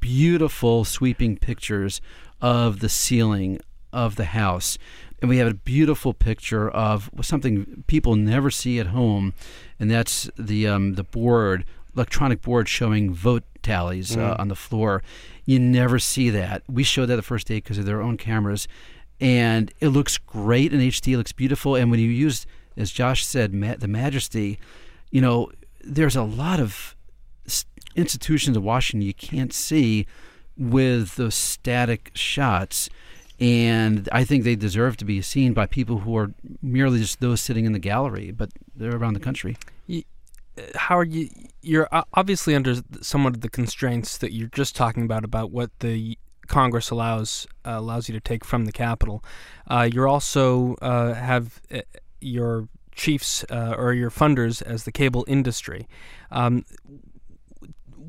beautiful 0.00 0.84
sweeping 0.84 1.36
pictures 1.36 2.00
of 2.40 2.80
the 2.80 2.88
ceiling 2.88 3.58
of 3.92 4.16
the 4.16 4.26
house. 4.26 4.78
And 5.20 5.28
we 5.28 5.38
have 5.38 5.48
a 5.48 5.54
beautiful 5.54 6.14
picture 6.14 6.68
of 6.68 7.10
something 7.22 7.84
people 7.86 8.16
never 8.16 8.50
see 8.50 8.80
at 8.80 8.88
home, 8.88 9.34
and 9.78 9.90
that's 9.90 10.28
the 10.36 10.66
um, 10.66 10.94
the 10.94 11.04
board, 11.04 11.64
electronic 11.94 12.42
board 12.42 12.68
showing 12.68 13.14
vote 13.14 13.44
tallies 13.62 14.16
uh, 14.16 14.36
on 14.38 14.48
the 14.48 14.56
floor. 14.56 15.02
You 15.44 15.60
never 15.60 16.00
see 16.00 16.28
that. 16.30 16.62
We 16.68 16.82
showed 16.82 17.06
that 17.06 17.16
the 17.16 17.22
first 17.22 17.46
day 17.46 17.56
because 17.56 17.78
of 17.78 17.86
their 17.86 18.02
own 18.02 18.16
cameras, 18.16 18.66
and 19.20 19.72
it 19.78 19.88
looks 19.88 20.18
great 20.18 20.72
in 20.72 20.80
HD. 20.80 21.12
It 21.12 21.18
looks 21.18 21.32
beautiful. 21.32 21.76
And 21.76 21.90
when 21.90 22.00
you 22.00 22.08
use, 22.08 22.44
as 22.76 22.90
Josh 22.90 23.24
said, 23.24 23.54
ma- 23.54 23.76
the 23.78 23.86
majesty, 23.86 24.58
you 25.12 25.20
know, 25.20 25.52
there's 25.84 26.16
a 26.16 26.24
lot 26.24 26.58
of 26.58 26.96
institutions 27.94 28.56
of 28.56 28.62
Washington 28.64 29.06
you 29.06 29.14
can't 29.14 29.52
see 29.52 30.06
with 30.56 31.16
those 31.16 31.34
static 31.34 32.10
shots. 32.14 32.88
And 33.42 34.08
I 34.12 34.22
think 34.22 34.44
they 34.44 34.54
deserve 34.54 34.96
to 34.98 35.04
be 35.04 35.20
seen 35.20 35.52
by 35.52 35.66
people 35.66 35.98
who 35.98 36.16
are 36.16 36.32
merely 36.62 37.00
just 37.00 37.18
those 37.18 37.40
sitting 37.40 37.64
in 37.64 37.72
the 37.72 37.80
gallery, 37.80 38.30
but 38.30 38.50
they're 38.76 38.94
around 38.94 39.14
the 39.14 39.20
country. 39.20 39.56
Howard, 40.76 41.12
you, 41.12 41.28
you're 41.60 41.88
obviously 42.14 42.54
under 42.54 42.76
somewhat 43.00 43.34
of 43.34 43.40
the 43.40 43.48
constraints 43.48 44.16
that 44.18 44.32
you're 44.32 44.50
just 44.52 44.76
talking 44.76 45.02
about 45.02 45.24
about 45.24 45.50
what 45.50 45.76
the 45.80 46.16
Congress 46.46 46.90
allows 46.90 47.48
uh, 47.64 47.72
allows 47.72 48.08
you 48.08 48.12
to 48.12 48.20
take 48.20 48.44
from 48.44 48.64
the 48.64 48.72
Capitol. 48.72 49.24
Uh, 49.66 49.88
you're 49.92 50.06
also 50.06 50.76
uh, 50.76 51.14
have 51.14 51.60
uh, 51.74 51.80
your 52.20 52.68
chiefs 52.94 53.44
uh, 53.50 53.74
or 53.76 53.92
your 53.92 54.10
funders 54.10 54.62
as 54.62 54.84
the 54.84 54.92
cable 54.92 55.24
industry. 55.26 55.88
Um, 56.30 56.64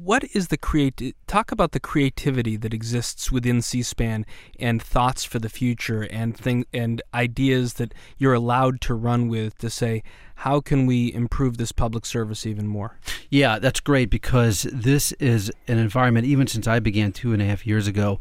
what 0.03 0.23
is 0.33 0.49
the 0.49 0.57
create? 0.57 1.15
Talk 1.27 1.51
about 1.51 1.71
the 1.71 1.79
creativity 1.79 2.57
that 2.57 2.73
exists 2.73 3.31
within 3.31 3.61
C-SPAN 3.61 4.25
and 4.59 4.81
thoughts 4.81 5.23
for 5.23 5.39
the 5.39 5.49
future 5.49 6.01
and 6.03 6.35
thing 6.35 6.65
and 6.73 7.01
ideas 7.13 7.75
that 7.75 7.93
you're 8.17 8.33
allowed 8.33 8.81
to 8.81 8.93
run 8.93 9.29
with 9.29 9.57
to 9.59 9.69
say 9.69 10.03
how 10.35 10.59
can 10.59 10.85
we 10.85 11.13
improve 11.13 11.57
this 11.57 11.71
public 11.71 12.05
service 12.05 12.45
even 12.45 12.67
more. 12.67 12.97
Yeah, 13.29 13.59
that's 13.59 13.79
great 13.79 14.09
because 14.09 14.63
this 14.63 15.13
is 15.13 15.51
an 15.67 15.77
environment, 15.77 16.25
even 16.25 16.47
since 16.47 16.67
I 16.67 16.79
began 16.79 17.11
two 17.11 17.31
and 17.31 17.41
a 17.41 17.45
half 17.45 17.65
years 17.65 17.87
ago, 17.87 18.19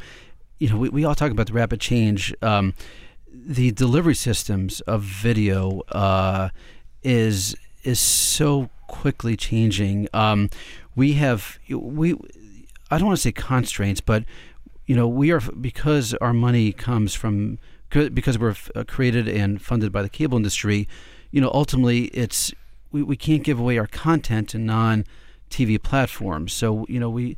you 0.58 0.68
know, 0.68 0.76
we, 0.76 0.88
we 0.88 1.04
all 1.04 1.16
talk 1.16 1.32
about 1.32 1.48
the 1.48 1.52
rapid 1.52 1.80
change. 1.80 2.32
Um, 2.42 2.74
the 3.34 3.72
delivery 3.72 4.14
systems 4.14 4.80
of 4.82 5.02
video 5.02 5.80
uh, 5.88 6.50
is 7.02 7.56
is 7.82 7.98
so 7.98 8.70
quickly 8.86 9.36
changing. 9.36 10.06
Um, 10.12 10.50
we 10.94 11.14
have 11.14 11.58
we 11.68 12.14
I 12.90 12.98
don't 12.98 13.06
want 13.06 13.16
to 13.16 13.22
say 13.22 13.32
constraints, 13.32 14.00
but 14.00 14.24
you 14.86 14.94
know 14.94 15.08
we 15.08 15.30
are 15.30 15.40
because 15.40 16.14
our 16.14 16.32
money 16.32 16.72
comes 16.72 17.14
from 17.14 17.58
because 17.90 18.38
we're 18.38 18.56
uh, 18.74 18.84
created 18.84 19.28
and 19.28 19.60
funded 19.60 19.92
by 19.92 20.02
the 20.02 20.08
cable 20.08 20.36
industry. 20.36 20.88
You 21.30 21.40
know, 21.40 21.50
ultimately 21.52 22.04
it's 22.06 22.52
we, 22.90 23.02
we 23.02 23.16
can't 23.16 23.42
give 23.42 23.58
away 23.58 23.78
our 23.78 23.86
content 23.86 24.50
to 24.50 24.58
non 24.58 25.04
TV 25.50 25.82
platforms. 25.82 26.52
So 26.52 26.86
you 26.88 27.00
know 27.00 27.10
we 27.10 27.36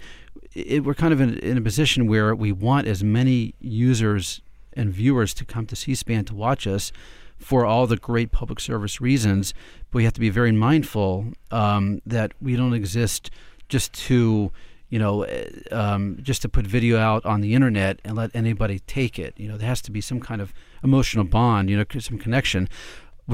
it, 0.55 0.85
we're 0.85 0.95
kind 0.95 1.13
of 1.13 1.21
in, 1.21 1.39
in 1.39 1.57
a 1.57 1.61
position 1.61 2.07
where 2.07 2.35
we 2.35 2.53
want 2.53 2.87
as 2.87 3.03
many 3.03 3.55
users 3.61 4.41
and 4.73 4.93
viewers 4.93 5.35
to 5.35 5.45
come 5.45 5.67
to 5.67 5.77
C-SPAN 5.77 6.25
to 6.27 6.35
watch 6.35 6.67
us 6.67 6.93
for 7.39 7.65
all 7.65 7.87
the 7.87 7.97
great 7.97 8.33
public 8.33 8.61
service 8.61 9.01
reasons. 9.01 9.55
But 9.91 9.99
we 9.99 10.05
have 10.05 10.15
to 10.15 10.21
be 10.21 10.31
very 10.31 10.53
mindful 10.53 11.33
um, 11.51 12.01
that 12.07 12.33
we 12.41 12.57
don't 12.57 12.75
exist 12.75 13.31
just 13.69 13.93
to, 13.93 14.51
you 14.89 14.99
know, 14.99 15.25
uh, 15.25 15.45
um, 15.73 16.19
just 16.23 16.43
to 16.43 16.49
put 16.49 16.67
video 16.67 16.99
out 16.99 17.25
on 17.25 17.41
the 17.41 17.55
internet 17.55 18.01
and 18.05 18.17
let 18.17 18.31
anybody 18.35 18.79
take 18.81 19.19
it. 19.19 19.35
You 19.37 19.49
know, 19.49 19.57
there 19.57 19.69
has 19.69 19.83
to 19.83 19.91
be 19.91 20.01
some 20.01 20.21
kind 20.21 20.41
of 20.41 20.53
emotional 20.83 21.25
bond, 21.25 21.71
you 21.71 21.77
know, 21.77 21.85
some 21.99 22.19
connection. 22.19 22.69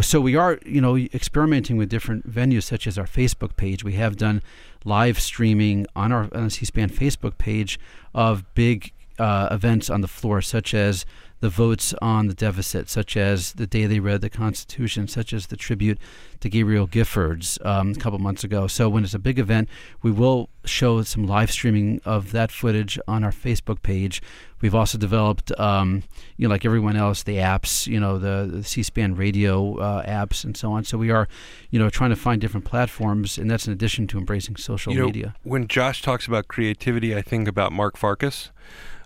So 0.03 0.21
we 0.21 0.37
are, 0.37 0.61
you 0.65 0.81
know, 0.81 0.97
experimenting 0.97 1.77
with 1.77 1.89
different 1.89 2.31
venues 2.31 2.63
such 2.63 2.87
as 2.87 2.97
our 2.97 3.07
Facebook 3.07 3.57
page. 3.57 3.83
We 3.83 3.95
have 3.95 4.17
done 4.17 4.41
live 4.85 5.19
streaming 5.19 5.87
on 5.97 6.13
our 6.13 6.29
on 6.33 6.49
C-SPAN 6.49 6.91
Facebook 6.91 7.39
page 7.39 7.79
of 8.15 8.45
big 8.55 8.93
uh, 9.19 9.49
events 9.51 9.91
on 9.91 10.01
the 10.01 10.09
floor, 10.09 10.41
such 10.43 10.75
as 10.75 11.05
the 11.41 11.49
votes 11.49 11.95
on 12.03 12.29
the 12.29 12.35
deficit, 12.35 12.89
such 12.89 13.17
as 13.17 13.55
the 13.55 13.67
day 13.67 13.87
they 13.87 13.99
read 13.99 14.21
the 14.21 14.31
Constitution, 14.31 15.09
such 15.09 15.33
as 15.33 15.47
the 15.47 15.57
tribute 15.57 15.99
to 16.41 16.49
Gabrielle 16.49 16.87
Giffords 16.87 17.65
um, 17.65 17.93
a 17.93 17.95
couple 17.95 18.19
months 18.19 18.45
ago. 18.45 18.67
So 18.67 18.89
when 18.89 19.05
it's 19.05 19.15
a 19.15 19.19
big 19.19 19.39
event, 19.39 19.69
we 20.03 20.11
will 20.11 20.51
show 20.65 21.03
some 21.03 21.27
live 21.27 21.51
streaming 21.51 22.01
of 22.05 22.33
that 22.33 22.53
footage 22.53 22.99
on 23.09 23.25
our 23.25 23.33
Facebook 23.33 23.83
page. 23.83 24.21
We've 24.61 24.75
also 24.75 24.99
developed, 24.99 25.59
um, 25.59 26.03
you 26.37 26.47
know, 26.47 26.53
like 26.53 26.67
everyone 26.67 26.97
else, 26.97 27.23
the 27.23 27.37
apps, 27.37 27.87
you 27.87 27.99
know, 27.99 28.19
the, 28.19 28.47
the 28.51 28.63
C-SPAN 28.63 29.17
radio 29.17 29.79
uh, 29.79 30.05
apps 30.05 30.45
and 30.45 30.55
so 30.55 30.73
on. 30.73 30.85
So 30.85 30.99
we 30.99 31.11
are, 31.11 31.27
you 31.71 31.79
know, 31.79 31.89
trying 31.89 32.11
to 32.11 32.17
find 32.17 32.41
different 32.41 32.67
platforms, 32.67 33.39
and 33.39 33.51
that's 33.51 33.67
in 33.67 33.73
addition 33.73 34.07
to 34.09 34.19
embracing 34.19 34.57
social 34.57 34.93
you 34.93 35.01
know, 35.01 35.07
media. 35.07 35.35
When 35.43 35.67
Josh 35.67 36.03
talks 36.03 36.27
about 36.27 36.49
creativity, 36.49 37.17
I 37.17 37.23
think 37.23 37.49
about 37.49 37.73
Mark 37.73 37.97
Farkas 37.97 38.51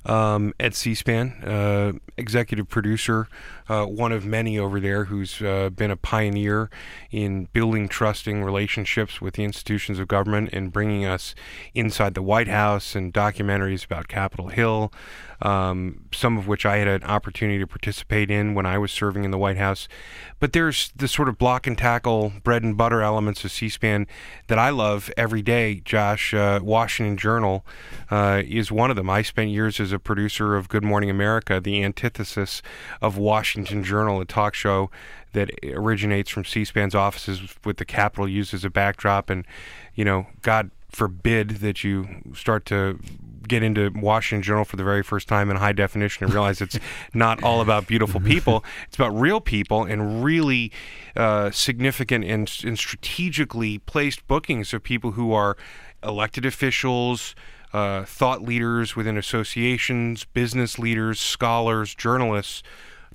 um, 0.07 0.53
at 0.61 0.75
C-SPAN, 0.75 1.45
uh, 1.45 1.93
executive 2.17 2.69
producer, 2.69 3.29
uh, 3.69 3.87
one 3.87 4.13
of 4.13 4.25
many 4.25 4.59
over 4.59 4.79
there 4.79 5.05
who's 5.05 5.41
uh, 5.41 5.71
been 5.71 5.91
a 5.91 5.97
pioneer 5.97 6.71
in 7.11 7.49
building 7.53 7.89
trusting 7.89 8.43
relationships 8.43 9.21
with 9.21 9.35
the 9.35 9.45
institutions 9.45 9.99
of 9.99 10.09
government 10.09 10.51
and 10.53 10.73
bringing 10.73 11.05
us 11.05 11.35
inside 11.75 12.15
the 12.15 12.23
White 12.23 12.49
House 12.49 12.95
and 12.95 13.13
documentaries 13.13 13.85
about 13.85 14.09
Capitol 14.09 14.49
Hill, 14.49 14.93
um, 15.41 16.05
some 16.13 16.37
of 16.37 16.47
which 16.47 16.67
I 16.67 16.77
had 16.77 16.89
an 16.89 17.05
opportunity 17.05 17.59
to 17.59 17.67
participate 17.67 18.31
in 18.31 18.55
when 18.55 18.67
I 18.67 18.77
was 18.79 18.93
serving 18.93 19.25
in 19.25 19.31
the 19.31 19.39
White 19.39 19.57
House. 19.57 19.89
But 20.41 20.53
there's 20.53 20.93
the 20.95 21.09
sort 21.09 21.29
of 21.29 21.39
block 21.39 21.67
and 21.67 21.79
tackle, 21.79 22.33
bread 22.43 22.63
and 22.63 22.77
butter 22.77 23.01
elements 23.01 23.45
of 23.45 23.53
C-SPAN 23.53 24.07
that 24.49 24.59
I 24.59 24.71
love 24.71 25.11
every 25.17 25.43
day. 25.43 25.77
Josh, 25.85 26.35
uh, 26.35 26.61
Washington 26.63 27.17
Journal 27.17 27.65
uh, 28.11 28.43
is 28.45 28.71
one 28.71 28.91
of 28.91 28.97
them. 28.97 29.09
I 29.09 29.23
spent 29.23 29.51
years 29.51 29.81
as 29.81 29.93
a 29.93 29.99
producer 29.99 30.55
of 30.55 30.69
Good 30.69 30.85
Morning 30.85 31.09
America, 31.09 31.61
the 31.61 31.83
antithesis 31.83 32.61
of 33.01 33.17
Washington 33.17 33.54
Journal, 33.63 34.21
a 34.21 34.25
talk 34.25 34.55
show 34.55 34.91
that 35.33 35.51
originates 35.65 36.31
from 36.31 36.45
C-SPAN's 36.45 36.95
offices 36.95 37.43
with 37.65 37.77
the 37.77 37.85
Capitol 37.85 38.29
used 38.29 38.55
as 38.55 38.65
a 38.65 38.71
backdrop. 38.71 39.31
And, 39.31 39.47
you 39.95 40.05
know, 40.05 40.27
God 40.43 40.71
forbid 40.91 41.51
that 41.51 41.85
you 41.85 42.07
start 42.35 42.65
to 42.67 42.99
get 43.47 43.63
into 43.63 43.91
Washington 43.95 44.43
Journal 44.43 44.65
for 44.65 44.77
the 44.77 44.85
very 44.85 45.03
first 45.03 45.29
time 45.29 45.51
in 45.51 45.57
high 45.57 45.73
definition 45.73 46.25
and 46.25 46.33
realize 46.33 46.61
it's 46.61 46.79
not 47.15 47.43
all 47.43 47.61
about 47.61 47.87
beautiful 47.87 48.21
people. 48.21 48.65
It's 48.87 48.97
about 48.97 49.11
real 49.19 49.41
people 49.41 49.85
and 49.85 50.25
really 50.25 50.73
uh, 51.17 51.51
significant 51.51 52.25
and, 52.25 52.51
and 52.65 52.79
strategically 52.79 53.79
placed 53.79 54.27
bookings 54.27 54.73
of 54.73 54.83
people 54.83 55.13
who 55.13 55.33
are 55.33 55.57
elected 56.03 56.47
officials, 56.47 57.35
uh, 57.73 58.05
thought 58.05 58.43
leaders 58.43 58.95
within 58.95 59.19
associations, 59.19 60.25
business 60.25 60.79
leaders, 60.79 61.21
scholars, 61.21 61.95
journalists 61.95 62.63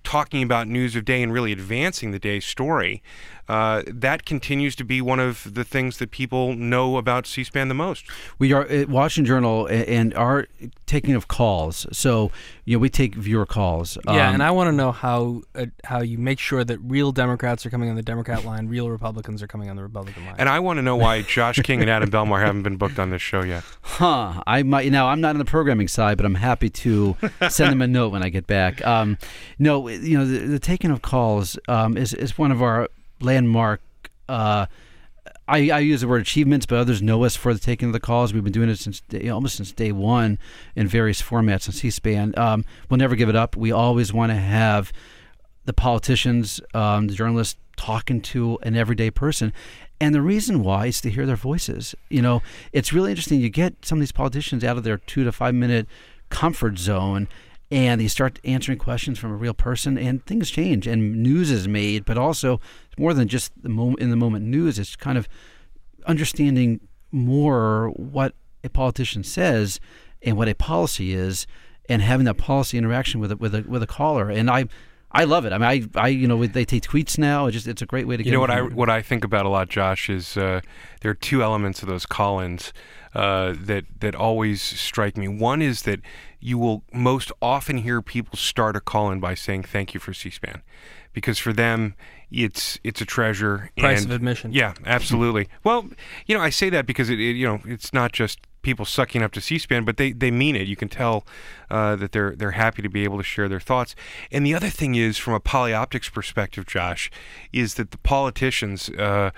talking 0.03 0.43
about 0.43 0.67
news 0.67 0.95
of 0.95 1.05
day 1.05 1.21
and 1.21 1.31
really 1.33 1.51
advancing 1.51 2.11
the 2.11 2.19
day's 2.19 2.45
story, 2.45 3.01
uh, 3.49 3.81
that 3.87 4.25
continues 4.25 4.75
to 4.75 4.83
be 4.83 5.01
one 5.01 5.19
of 5.19 5.53
the 5.55 5.63
things 5.63 5.97
that 5.97 6.11
people 6.11 6.53
know 6.55 6.97
about 6.97 7.25
C-SPAN 7.25 7.67
the 7.67 7.73
most. 7.73 8.05
We 8.37 8.53
are 8.53 8.65
at 8.67 8.89
Washington 8.89 9.25
Journal 9.25 9.65
and 9.67 10.13
are 10.13 10.47
taking 10.85 11.15
of 11.15 11.27
calls. 11.27 11.87
So 11.91 12.31
you 12.65 12.75
know 12.75 12.79
we 12.79 12.89
take 12.89 13.15
viewer 13.15 13.47
calls. 13.47 13.97
Yeah, 14.05 14.29
Um, 14.29 14.33
and 14.35 14.43
I 14.43 14.51
want 14.51 14.67
to 14.67 14.71
know 14.71 14.91
how 14.91 15.41
uh, 15.55 15.65
how 15.83 16.01
you 16.01 16.19
make 16.19 16.37
sure 16.39 16.63
that 16.63 16.77
real 16.79 17.11
Democrats 17.11 17.65
are 17.65 17.71
coming 17.71 17.89
on 17.89 17.95
the 17.95 18.03
Democrat 18.03 18.45
line, 18.45 18.67
real 18.67 18.89
Republicans 18.89 19.41
are 19.41 19.47
coming 19.47 19.69
on 19.69 19.75
the 19.75 19.81
Republican 19.81 20.25
line. 20.25 20.35
And 20.37 20.47
I 20.47 20.59
want 20.59 20.77
to 20.77 20.83
know 20.83 20.95
why 20.95 21.23
Josh 21.23 21.59
King 21.63 21.81
and 21.81 21.89
Adam 21.89 22.11
Belmar 22.11 22.39
haven't 22.39 22.61
been 22.63 22.77
booked 22.77 22.99
on 22.99 23.09
this 23.09 23.21
show 23.21 23.43
yet. 23.43 23.63
Huh. 23.81 24.43
I 24.47 24.63
might 24.63 24.89
now. 24.91 25.07
I'm 25.07 25.19
not 25.19 25.31
on 25.31 25.39
the 25.39 25.45
programming 25.45 25.87
side, 25.89 26.15
but 26.15 26.25
I'm 26.25 26.35
happy 26.35 26.69
to 26.69 27.17
send 27.49 27.71
them 27.71 27.81
a 27.81 27.87
note 27.87 28.11
when 28.13 28.23
I 28.23 28.29
get 28.29 28.47
back. 28.47 28.85
Um, 28.85 29.17
no, 29.57 29.89
you 29.89 30.17
know, 30.17 30.25
the, 30.25 30.39
the 30.45 30.59
taking 30.59 30.91
of 30.91 31.01
calls 31.01 31.57
um, 31.67 31.97
is 31.97 32.13
is 32.13 32.37
one 32.37 32.51
of 32.51 32.61
our 32.61 32.87
landmark. 33.21 33.81
Uh, 34.27 34.65
I, 35.47 35.69
I 35.69 35.79
use 35.79 36.01
the 36.01 36.07
word 36.07 36.21
achievements, 36.21 36.65
but 36.65 36.77
others 36.77 37.01
know 37.01 37.23
us 37.23 37.35
for 37.35 37.53
the 37.53 37.59
taking 37.59 37.87
of 37.87 37.93
the 37.93 37.99
calls. 37.99 38.33
We've 38.33 38.43
been 38.43 38.53
doing 38.53 38.69
it 38.69 38.77
since 38.77 39.01
day, 39.01 39.29
almost 39.29 39.55
since 39.55 39.71
day 39.71 39.91
one 39.91 40.37
in 40.75 40.87
various 40.87 41.21
formats 41.21 41.67
on 41.67 41.73
C-SPAN. 41.73 42.35
Um, 42.37 42.65
we'll 42.89 42.99
never 42.99 43.15
give 43.15 43.29
it 43.29 43.35
up. 43.35 43.55
We 43.55 43.71
always 43.71 44.13
want 44.13 44.31
to 44.31 44.35
have 44.35 44.93
the 45.65 45.73
politicians, 45.73 46.61
um, 46.73 47.07
the 47.07 47.15
journalists 47.15 47.59
talking 47.77 48.21
to 48.21 48.59
an 48.61 48.75
everyday 48.75 49.09
person. 49.09 49.53
And 49.99 50.13
the 50.13 50.21
reason 50.21 50.63
why 50.63 50.87
is 50.87 51.01
to 51.01 51.09
hear 51.09 51.25
their 51.25 51.35
voices. 51.35 51.95
You 52.09 52.21
know, 52.21 52.41
it's 52.71 52.93
really 52.93 53.11
interesting. 53.11 53.41
You 53.41 53.49
get 53.49 53.85
some 53.85 53.97
of 53.97 54.01
these 54.01 54.11
politicians 54.11 54.63
out 54.63 54.77
of 54.77 54.83
their 54.83 54.97
two 54.97 55.23
to 55.23 55.31
five 55.31 55.55
minute 55.55 55.87
comfort 56.29 56.77
zone 56.77 57.27
and 57.71 58.01
you 58.01 58.09
start 58.09 58.39
answering 58.43 58.77
questions 58.77 59.19
from 59.19 59.31
a 59.31 59.35
real 59.35 59.53
person 59.53 59.97
and 59.97 60.25
things 60.25 60.49
change 60.49 60.87
and 60.87 61.21
news 61.21 61.51
is 61.51 61.67
made, 61.67 62.05
but 62.05 62.17
also 62.17 62.59
more 62.97 63.13
than 63.13 63.27
just 63.27 63.51
the 63.61 63.69
moment 63.69 63.99
in 63.99 64.09
the 64.09 64.15
moment 64.15 64.45
news. 64.45 64.79
It's 64.79 64.95
kind 64.95 65.17
of 65.17 65.27
understanding 66.05 66.79
more 67.11 67.89
what 67.95 68.33
a 68.63 68.69
politician 68.69 69.23
says 69.23 69.79
and 70.21 70.35
what 70.35 70.49
a 70.49 70.55
policy 70.55 71.13
is 71.13 71.45
and 71.87 72.01
having 72.01 72.25
that 72.25 72.37
policy 72.37 72.77
interaction 72.77 73.19
with 73.19 73.31
a, 73.31 73.37
with 73.37 73.53
a, 73.53 73.61
with 73.61 73.83
a 73.83 73.87
caller. 73.87 74.29
And 74.29 74.49
I, 74.49 74.65
I 75.11 75.23
love 75.23 75.45
it. 75.45 75.53
I 75.53 75.57
mean, 75.57 75.89
I, 75.95 75.99
I, 75.99 76.07
you 76.09 76.27
know, 76.27 76.45
they 76.45 76.65
take 76.65 76.83
tweets 76.83 77.17
now. 77.17 77.47
It 77.47 77.51
just, 77.51 77.67
it's 77.67 77.81
a 77.81 77.85
great 77.85 78.07
way 78.07 78.15
to 78.17 78.23
get. 78.23 78.27
You 78.27 78.31
get. 78.31 78.35
know 78.35 78.41
what 78.41 78.51
I 78.51 78.57
information. 78.57 78.77
what 78.77 78.89
I 78.89 79.01
think 79.01 79.23
about 79.23 79.45
a 79.45 79.49
lot, 79.49 79.69
Josh, 79.69 80.09
is 80.09 80.37
uh, 80.37 80.61
there 81.01 81.11
are 81.11 81.15
two 81.15 81.41
elements 81.41 81.81
of 81.81 81.87
those 81.87 82.05
call-ins 82.05 82.73
uh, 83.15 83.55
that 83.59 83.85
that 84.01 84.13
always 84.13 84.61
strike 84.61 85.17
me. 85.17 85.27
One 85.27 85.61
is 85.61 85.81
that 85.83 85.99
you 86.39 86.57
will 86.57 86.83
most 86.93 87.31
often 87.41 87.77
hear 87.77 88.01
people 88.01 88.37
start 88.37 88.75
a 88.75 88.79
call-in 88.79 89.19
by 89.19 89.33
saying 89.33 89.63
"Thank 89.63 89.95
you 89.95 89.99
for 89.99 90.13
C-SPAN," 90.13 90.61
because 91.11 91.39
for 91.39 91.53
them 91.53 91.95
it's 92.31 92.79
it's 92.83 93.01
a 93.01 93.05
treasure. 93.05 93.71
Price 93.77 94.03
and- 94.03 94.11
of 94.11 94.15
admission. 94.15 94.53
Yeah, 94.53 94.75
absolutely. 94.85 95.49
well, 95.63 95.89
you 96.27 96.37
know, 96.37 96.41
I 96.41 96.51
say 96.51 96.69
that 96.69 96.85
because 96.85 97.09
it, 97.09 97.19
it 97.19 97.35
you 97.35 97.47
know 97.47 97.61
it's 97.65 97.93
not 97.93 98.11
just 98.11 98.39
people 98.61 98.85
sucking 98.85 99.21
up 99.21 99.31
to 99.33 99.41
C-SPAN, 99.41 99.85
but 99.85 99.97
they, 99.97 100.11
they 100.11 100.31
mean 100.31 100.55
it. 100.55 100.67
You 100.67 100.75
can 100.75 100.89
tell 100.89 101.25
uh, 101.69 101.95
that 101.95 102.11
they're 102.11 102.35
they're 102.35 102.51
happy 102.51 102.81
to 102.81 102.89
be 102.89 103.03
able 103.03 103.17
to 103.17 103.23
share 103.23 103.47
their 103.47 103.59
thoughts. 103.59 103.95
And 104.31 104.45
the 104.45 104.53
other 104.53 104.69
thing 104.69 104.95
is, 104.95 105.17
from 105.17 105.33
a 105.33 105.39
polyoptics 105.39 106.11
perspective, 106.11 106.65
Josh, 106.65 107.09
is 107.53 107.75
that 107.75 107.91
the 107.91 107.97
politicians. 107.97 108.89
Uh, 108.89 109.31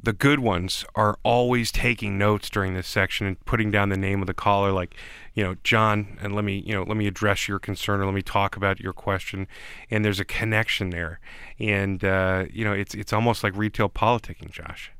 the 0.00 0.12
good 0.12 0.38
ones 0.38 0.84
are 0.94 1.18
always 1.24 1.72
taking 1.72 2.16
notes 2.16 2.48
during 2.48 2.74
this 2.74 2.86
section 2.86 3.26
and 3.26 3.44
putting 3.44 3.72
down 3.72 3.88
the 3.88 3.96
name 3.96 4.20
of 4.20 4.28
the 4.28 4.34
caller 4.34 4.70
like 4.70 4.94
you 5.34 5.42
know 5.42 5.56
john 5.64 6.16
and 6.22 6.34
let 6.34 6.44
me 6.44 6.62
you 6.64 6.72
know 6.72 6.84
let 6.84 6.96
me 6.96 7.08
address 7.08 7.48
your 7.48 7.58
concern 7.58 8.00
or 8.00 8.04
let 8.04 8.14
me 8.14 8.22
talk 8.22 8.56
about 8.56 8.78
your 8.78 8.92
question 8.92 9.48
and 9.90 10.04
there's 10.04 10.20
a 10.20 10.24
connection 10.24 10.90
there 10.90 11.18
and 11.58 12.04
uh, 12.04 12.44
you 12.52 12.64
know 12.64 12.72
it's 12.72 12.94
it's 12.94 13.12
almost 13.12 13.42
like 13.42 13.56
retail 13.56 13.88
politicking 13.88 14.52
josh 14.52 14.92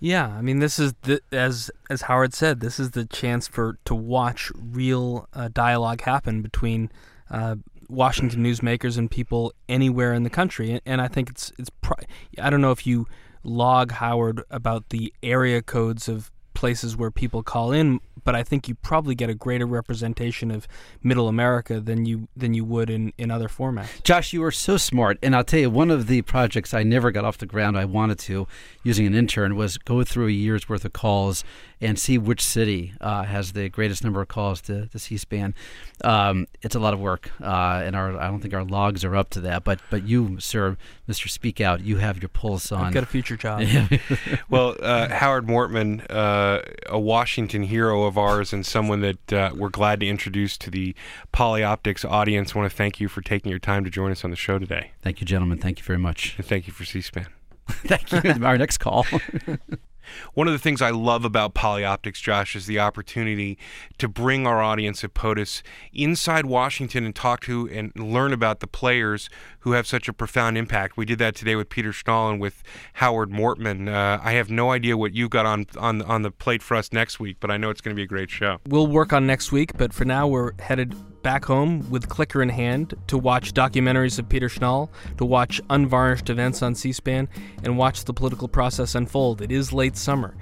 Yeah, 0.00 0.26
I 0.28 0.42
mean, 0.42 0.58
this 0.58 0.78
is 0.78 0.92
the, 1.02 1.20
as 1.32 1.70
as 1.88 2.02
Howard 2.02 2.34
said, 2.34 2.60
this 2.60 2.78
is 2.78 2.90
the 2.90 3.06
chance 3.06 3.48
for 3.48 3.78
to 3.84 3.94
watch 3.94 4.52
real 4.54 5.28
uh, 5.32 5.48
dialogue 5.52 6.02
happen 6.02 6.42
between 6.42 6.90
uh, 7.30 7.56
Washington 7.88 8.44
newsmakers 8.44 8.98
and 8.98 9.10
people 9.10 9.52
anywhere 9.68 10.12
in 10.12 10.22
the 10.22 10.30
country, 10.30 10.72
and, 10.72 10.80
and 10.84 11.00
I 11.00 11.08
think 11.08 11.30
it's 11.30 11.52
it's. 11.58 11.70
Pri- 11.70 12.04
I 12.38 12.50
don't 12.50 12.60
know 12.60 12.72
if 12.72 12.86
you 12.86 13.06
log 13.44 13.92
Howard 13.92 14.42
about 14.50 14.88
the 14.90 15.12
area 15.22 15.62
codes 15.62 16.08
of 16.08 16.30
places 16.54 16.96
where 16.96 17.10
people 17.10 17.42
call 17.42 17.72
in, 17.72 18.00
but 18.24 18.34
I 18.34 18.42
think 18.42 18.68
you 18.68 18.74
probably 18.76 19.14
get 19.14 19.28
a 19.28 19.34
greater 19.34 19.66
representation 19.66 20.50
of 20.50 20.66
Middle 21.02 21.28
America 21.28 21.80
than 21.80 22.06
you 22.06 22.28
than 22.36 22.54
you 22.54 22.64
would 22.64 22.90
in, 22.90 23.12
in 23.18 23.30
other 23.30 23.48
formats. 23.48 24.02
Josh, 24.02 24.32
you 24.32 24.42
are 24.44 24.50
so 24.50 24.76
smart. 24.76 25.18
And 25.22 25.36
I'll 25.36 25.44
tell 25.44 25.60
you, 25.60 25.70
one 25.70 25.90
of 25.90 26.06
the 26.06 26.22
projects 26.22 26.72
I 26.72 26.82
never 26.82 27.10
got 27.10 27.24
off 27.24 27.38
the 27.38 27.46
ground 27.46 27.76
I 27.76 27.84
wanted 27.84 28.18
to, 28.20 28.46
using 28.82 29.06
an 29.06 29.14
intern, 29.14 29.56
was 29.56 29.76
go 29.76 30.02
through 30.04 30.28
a 30.28 30.30
year's 30.30 30.68
worth 30.68 30.84
of 30.84 30.92
calls 30.92 31.44
and 31.80 31.98
see 31.98 32.16
which 32.16 32.42
city 32.42 32.94
uh, 33.00 33.24
has 33.24 33.52
the 33.52 33.68
greatest 33.68 34.02
number 34.02 34.22
of 34.22 34.28
calls 34.28 34.62
to, 34.62 34.86
to 34.86 34.98
C-SPAN. 34.98 35.54
Um, 36.02 36.46
it's 36.62 36.74
a 36.74 36.78
lot 36.78 36.94
of 36.94 37.00
work, 37.00 37.30
uh, 37.42 37.82
and 37.84 37.94
our 37.94 38.16
I 38.16 38.28
don't 38.28 38.40
think 38.40 38.54
our 38.54 38.64
logs 38.64 39.04
are 39.04 39.14
up 39.14 39.30
to 39.30 39.40
that. 39.42 39.64
But 39.64 39.80
but 39.90 40.04
you, 40.04 40.40
sir, 40.40 40.76
Mr. 41.08 41.28
Speak 41.28 41.60
Out, 41.60 41.82
you 41.82 41.98
have 41.98 42.22
your 42.22 42.30
pulse 42.30 42.72
on. 42.72 42.86
I've 42.86 42.94
got 42.94 43.02
a 43.02 43.06
future 43.06 43.36
job. 43.36 43.64
well, 44.48 44.76
uh, 44.80 45.08
Howard 45.08 45.46
Mortman, 45.46 46.06
uh, 46.44 46.60
a 46.86 46.98
Washington 46.98 47.64
hero 47.64 48.04
of 48.04 48.18
ours 48.18 48.52
and 48.52 48.64
someone 48.64 49.00
that 49.00 49.32
uh, 49.32 49.50
we're 49.54 49.68
glad 49.68 50.00
to 50.00 50.08
introduce 50.08 50.56
to 50.58 50.70
the 50.70 50.94
Polyoptics 51.32 52.08
audience, 52.08 52.54
want 52.54 52.70
to 52.70 52.76
thank 52.76 53.00
you 53.00 53.08
for 53.08 53.20
taking 53.20 53.50
your 53.50 53.58
time 53.58 53.84
to 53.84 53.90
join 53.90 54.10
us 54.10 54.24
on 54.24 54.30
the 54.30 54.36
show 54.36 54.58
today. 54.58 54.92
Thank 55.02 55.20
you, 55.20 55.26
gentlemen. 55.26 55.58
Thank 55.58 55.78
you 55.78 55.84
very 55.84 55.98
much. 55.98 56.34
And 56.36 56.46
thank 56.46 56.66
you 56.66 56.72
for 56.72 56.84
C-SPAN. 56.84 57.26
Thank 57.68 58.12
you. 58.12 58.44
Our 58.44 58.58
next 58.58 58.76
call. 58.76 59.06
One 60.34 60.46
of 60.46 60.52
the 60.52 60.58
things 60.58 60.80
I 60.80 60.90
love 60.90 61.24
about 61.24 61.54
Polyoptics, 61.54 62.20
Josh, 62.20 62.54
is 62.54 62.66
the 62.66 62.78
opportunity 62.78 63.58
to 63.98 64.08
bring 64.08 64.46
our 64.46 64.62
audience 64.62 65.04
at 65.04 65.14
POTUS 65.14 65.62
inside 65.92 66.46
Washington 66.46 67.04
and 67.04 67.14
talk 67.14 67.40
to 67.42 67.68
and 67.70 67.92
learn 67.96 68.32
about 68.32 68.60
the 68.60 68.66
players 68.66 69.28
who 69.60 69.72
have 69.72 69.86
such 69.86 70.08
a 70.08 70.12
profound 70.12 70.56
impact. 70.56 70.96
We 70.96 71.04
did 71.04 71.18
that 71.18 71.34
today 71.34 71.56
with 71.56 71.68
Peter 71.68 71.90
Schnall 71.90 72.30
and 72.30 72.40
with 72.40 72.62
Howard 72.94 73.30
Mortman. 73.30 73.88
Uh, 73.88 74.20
I 74.22 74.32
have 74.32 74.50
no 74.50 74.70
idea 74.70 74.96
what 74.96 75.14
you 75.14 75.28
got 75.28 75.46
on, 75.46 75.66
on 75.76 76.02
on 76.02 76.22
the 76.22 76.30
plate 76.30 76.62
for 76.62 76.76
us 76.76 76.92
next 76.92 77.18
week, 77.18 77.38
but 77.40 77.50
I 77.50 77.56
know 77.56 77.70
it's 77.70 77.80
going 77.80 77.94
to 77.94 77.98
be 77.98 78.04
a 78.04 78.06
great 78.06 78.30
show. 78.30 78.58
We'll 78.66 78.86
work 78.86 79.12
on 79.12 79.26
next 79.26 79.52
week, 79.52 79.76
but 79.76 79.92
for 79.92 80.04
now 80.04 80.26
we're 80.26 80.52
headed 80.60 80.94
back 81.24 81.44
home 81.44 81.90
with 81.90 82.08
clicker 82.08 82.42
in 82.42 82.48
hand 82.48 82.94
to 83.08 83.18
watch 83.18 83.52
documentaries 83.52 84.18
of 84.20 84.28
Peter 84.28 84.48
Schnall, 84.48 84.90
to 85.16 85.24
watch 85.24 85.60
unvarnished 85.70 86.30
events 86.30 86.62
on 86.62 86.76
C 86.76 86.92
SPAN, 86.92 87.28
and 87.64 87.76
watch 87.76 88.04
the 88.04 88.12
political 88.12 88.46
process 88.46 88.94
unfold. 88.94 89.40
It 89.42 89.50
is 89.50 89.72
late 89.72 89.96
summer. 89.96 90.36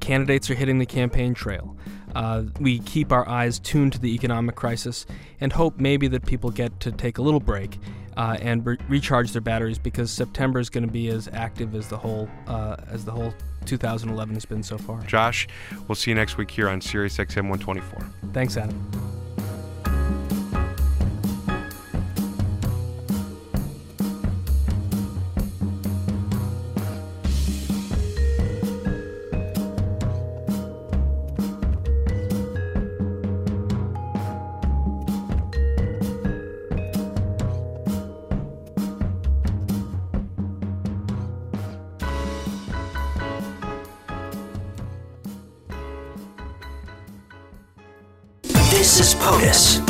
Candidates 0.00 0.48
are 0.48 0.54
hitting 0.54 0.78
the 0.78 0.86
campaign 0.86 1.34
trail. 1.34 1.76
Uh, 2.14 2.44
we 2.60 2.78
keep 2.80 3.12
our 3.12 3.28
eyes 3.28 3.58
tuned 3.58 3.92
to 3.94 3.98
the 3.98 4.14
economic 4.14 4.54
crisis 4.54 5.06
and 5.40 5.52
hope 5.52 5.78
maybe 5.78 6.08
that 6.08 6.24
people 6.24 6.50
get 6.50 6.78
to 6.80 6.92
take 6.92 7.18
a 7.18 7.22
little 7.22 7.40
break 7.40 7.78
uh, 8.16 8.36
and 8.40 8.64
re- 8.64 8.78
recharge 8.88 9.32
their 9.32 9.40
batteries 9.40 9.78
because 9.78 10.10
September 10.10 10.60
is 10.60 10.68
going 10.70 10.84
to 10.84 10.92
be 10.92 11.08
as 11.08 11.28
active 11.32 11.74
as 11.74 11.88
the 11.88 11.96
whole 11.96 12.28
uh, 12.46 12.76
as 12.88 13.04
the 13.04 13.12
whole 13.12 13.32
2011 13.64 14.34
has 14.34 14.44
been 14.44 14.62
so 14.62 14.76
far. 14.76 15.00
Josh, 15.02 15.48
we'll 15.88 15.96
see 15.96 16.10
you 16.10 16.14
next 16.14 16.36
week 16.36 16.50
here 16.50 16.68
on 16.68 16.80
Sirius 16.80 17.16
XM 17.16 17.48
124. 17.48 18.06
Thanks, 18.32 18.56
Adam. 18.56 19.21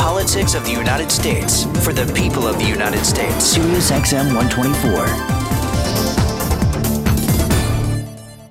Politics 0.03 0.55
of 0.55 0.65
the 0.65 0.73
United 0.73 1.13
States, 1.13 1.63
for 1.85 1.93
the 1.93 2.13
people 2.13 2.49
of 2.49 2.59
the 2.59 2.65
United 2.65 3.05
States. 3.05 3.45
Sirius 3.45 3.93
XM 3.93 4.35
124. 4.35 5.72